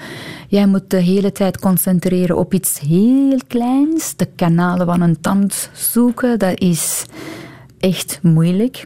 [0.48, 4.16] Jij moet de hele tijd concentreren op iets heel kleins.
[4.16, 7.04] De kanalen van een tand zoeken, dat is
[7.78, 8.84] echt moeilijk.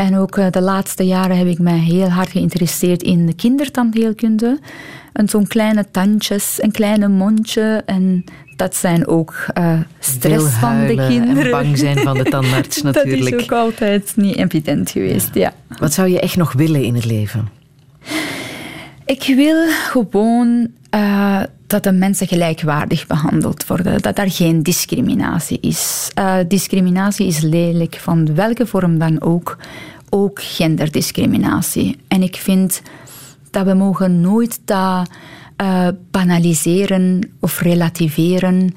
[0.00, 4.58] En ook uh, de laatste jaren heb ik mij heel hard geïnteresseerd in kindertandheelkunde.
[5.12, 7.82] En zo'n kleine tandjes, een kleine mondje.
[7.86, 8.24] En
[8.56, 11.44] dat zijn ook uh, stress van de kinderen.
[11.44, 13.24] En bang zijn van de tandarts natuurlijk.
[13.30, 15.52] dat is ook altijd niet evident geweest, ja.
[15.68, 15.76] ja.
[15.78, 17.48] Wat zou je echt nog willen in het leven?
[19.04, 24.02] Ik wil gewoon uh, dat de mensen gelijkwaardig behandeld worden.
[24.02, 26.10] Dat er geen discriminatie is.
[26.18, 29.56] Uh, discriminatie is lelijk, van welke vorm dan ook.
[30.08, 31.96] Ook genderdiscriminatie.
[32.08, 32.82] En ik vind
[33.50, 35.10] dat we mogen nooit dat
[35.62, 38.74] uh, banaliseren of relativeren.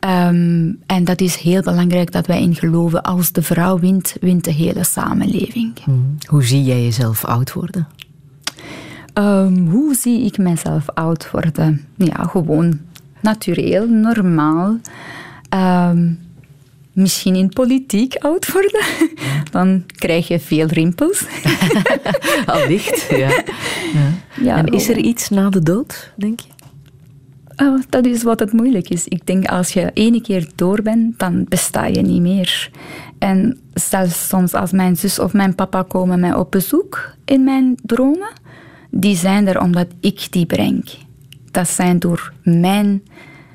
[0.00, 3.02] Um, en dat is heel belangrijk dat wij in geloven.
[3.02, 5.72] Als de vrouw wint, wint de hele samenleving.
[5.84, 6.16] Hmm.
[6.26, 7.86] Hoe zie jij jezelf oud worden?
[9.18, 11.86] Um, hoe zie ik mezelf oud worden?
[11.96, 12.80] Ja, gewoon
[13.20, 14.78] natuurlijk, normaal.
[15.54, 16.18] Um,
[16.92, 18.84] misschien in politiek oud worden.
[19.50, 21.24] Dan krijg je veel rimpels.
[22.46, 23.16] Allicht, ja.
[23.16, 23.42] ja.
[24.42, 24.56] ja.
[24.56, 26.48] En is er iets na de dood, denk je?
[27.56, 29.08] Oh, dat is wat het moeilijk is.
[29.08, 32.70] Ik denk als je ene keer door bent, dan besta je niet meer.
[33.18, 37.74] En zelfs soms als mijn zus of mijn papa komen mij op bezoek in mijn
[37.82, 38.32] dromen,
[38.90, 40.84] die zijn er omdat ik die breng.
[41.50, 43.02] Dat zijn door mijn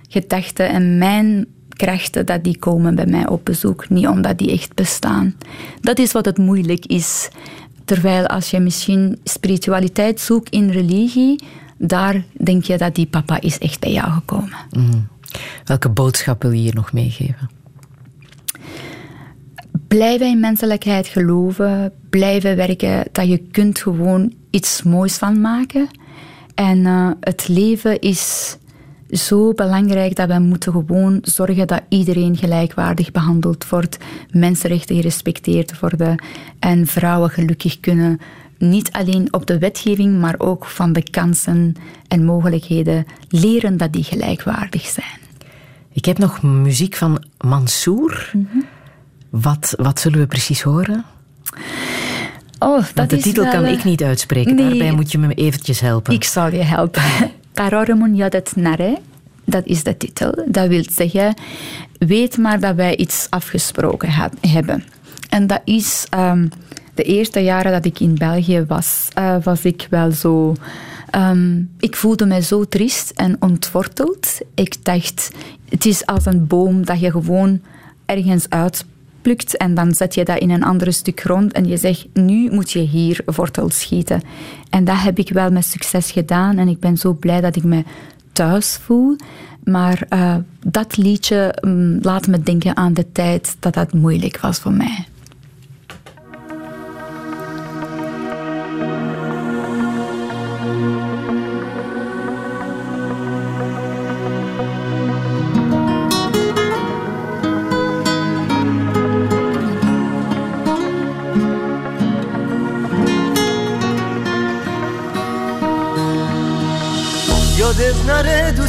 [0.07, 4.75] gedachten en mijn krachten dat die komen bij mij op bezoek, niet omdat die echt
[4.75, 5.35] bestaan.
[5.81, 7.29] Dat is wat het moeilijk is.
[7.85, 11.43] Terwijl als je misschien spiritualiteit zoekt in religie,
[11.77, 14.57] daar denk je dat die papa is echt bij jou gekomen.
[14.69, 15.07] Mm.
[15.65, 17.49] Welke boodschap wil je hier nog meegeven?
[19.97, 25.88] Blijven in menselijkheid geloven, blijven werken, dat je kunt gewoon iets moois van maken.
[26.55, 28.57] En uh, het leven is
[29.09, 33.97] zo belangrijk dat we moeten gewoon zorgen dat iedereen gelijkwaardig behandeld wordt,
[34.30, 36.23] mensenrechten gerespecteerd worden
[36.59, 38.19] en vrouwen gelukkig kunnen
[38.57, 41.76] niet alleen op de wetgeving, maar ook van de kansen
[42.07, 45.19] en mogelijkheden leren dat die gelijkwaardig zijn.
[45.93, 48.31] Ik heb nog muziek van Mansour.
[49.31, 51.05] Wat, wat zullen we precies horen?
[52.59, 54.55] Oh, dat Want de is titel wel, kan eh, ik niet uitspreken.
[54.55, 54.67] nee.
[54.69, 56.13] Daarbij moet je me eventjes helpen.
[56.13, 57.01] Ik zal je helpen.
[57.53, 58.97] Karoremun yadet nare,
[59.45, 60.43] dat is de titel.
[60.47, 61.33] Dat wil zeggen,
[61.97, 64.09] weet maar dat wij iets afgesproken
[64.47, 64.83] hebben.
[65.29, 66.47] En dat is, ehm,
[66.93, 70.55] de eerste jaren dat ik in België was, eh, was ik wel zo...
[71.09, 74.39] ehm, ik voelde me zo triest en ontworteld.
[74.55, 75.31] Ik dacht,
[75.69, 77.61] het is als een boom dat je gewoon
[78.05, 78.49] ergens
[79.22, 82.49] uitplukt en dan zet je dat in een ander stuk grond en je zegt, nu
[82.52, 84.22] moet je hier wortels schieten.
[84.69, 87.64] En dat heb ik wel met succes gedaan en ik ben zo blij dat ik
[87.64, 87.84] me
[88.31, 89.15] thuis voel.
[89.64, 90.35] Maar eh,
[90.65, 95.06] dat liedje mm, laat me denken aan de tijd dat dat moeilijk was voor mij.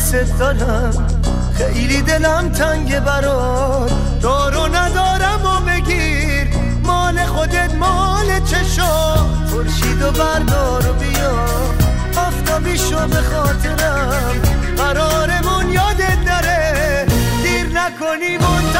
[0.02, 1.06] دوست دارم.
[1.54, 3.92] خیلی دلم تنگ برات.
[4.22, 6.48] دارو ندارم و بگیر.
[6.82, 9.14] مال خودت مال چشا.
[9.50, 11.46] خورشید و بردار و بیا.
[12.16, 14.42] آفتابی شو به خاطرم.
[14.76, 17.06] قرارمون یادت نره.
[17.42, 18.71] دیر نکنی منتظرم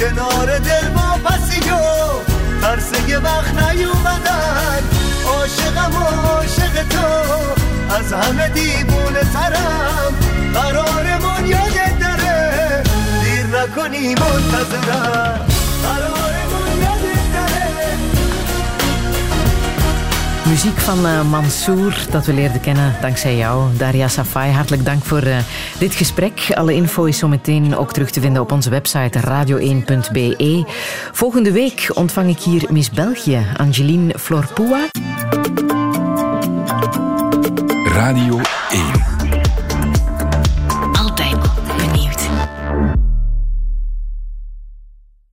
[0.00, 1.74] کنار دل ما پسی و
[2.62, 4.82] ترس یه وقت نیومدن.
[5.26, 7.06] عاشقم و عاشق تو
[7.94, 10.14] از همه دیوونه ترم.
[10.54, 12.82] قرارمون یادت نره
[13.22, 15.46] دیر نکنی منتظرم.
[15.82, 16.29] قرارمون
[20.50, 24.52] Muziek van eh, Mansour, dat we leerden kennen dankzij jou, Daria Safai.
[24.52, 25.36] Hartelijk dank voor eh,
[25.78, 26.46] dit gesprek.
[26.54, 30.64] Alle info is zometeen ook terug te vinden op onze website radio1.be.
[31.12, 34.88] Volgende week ontvang ik hier Miss België, Angeline Florpua.
[37.84, 38.40] Radio
[38.70, 39.09] 1.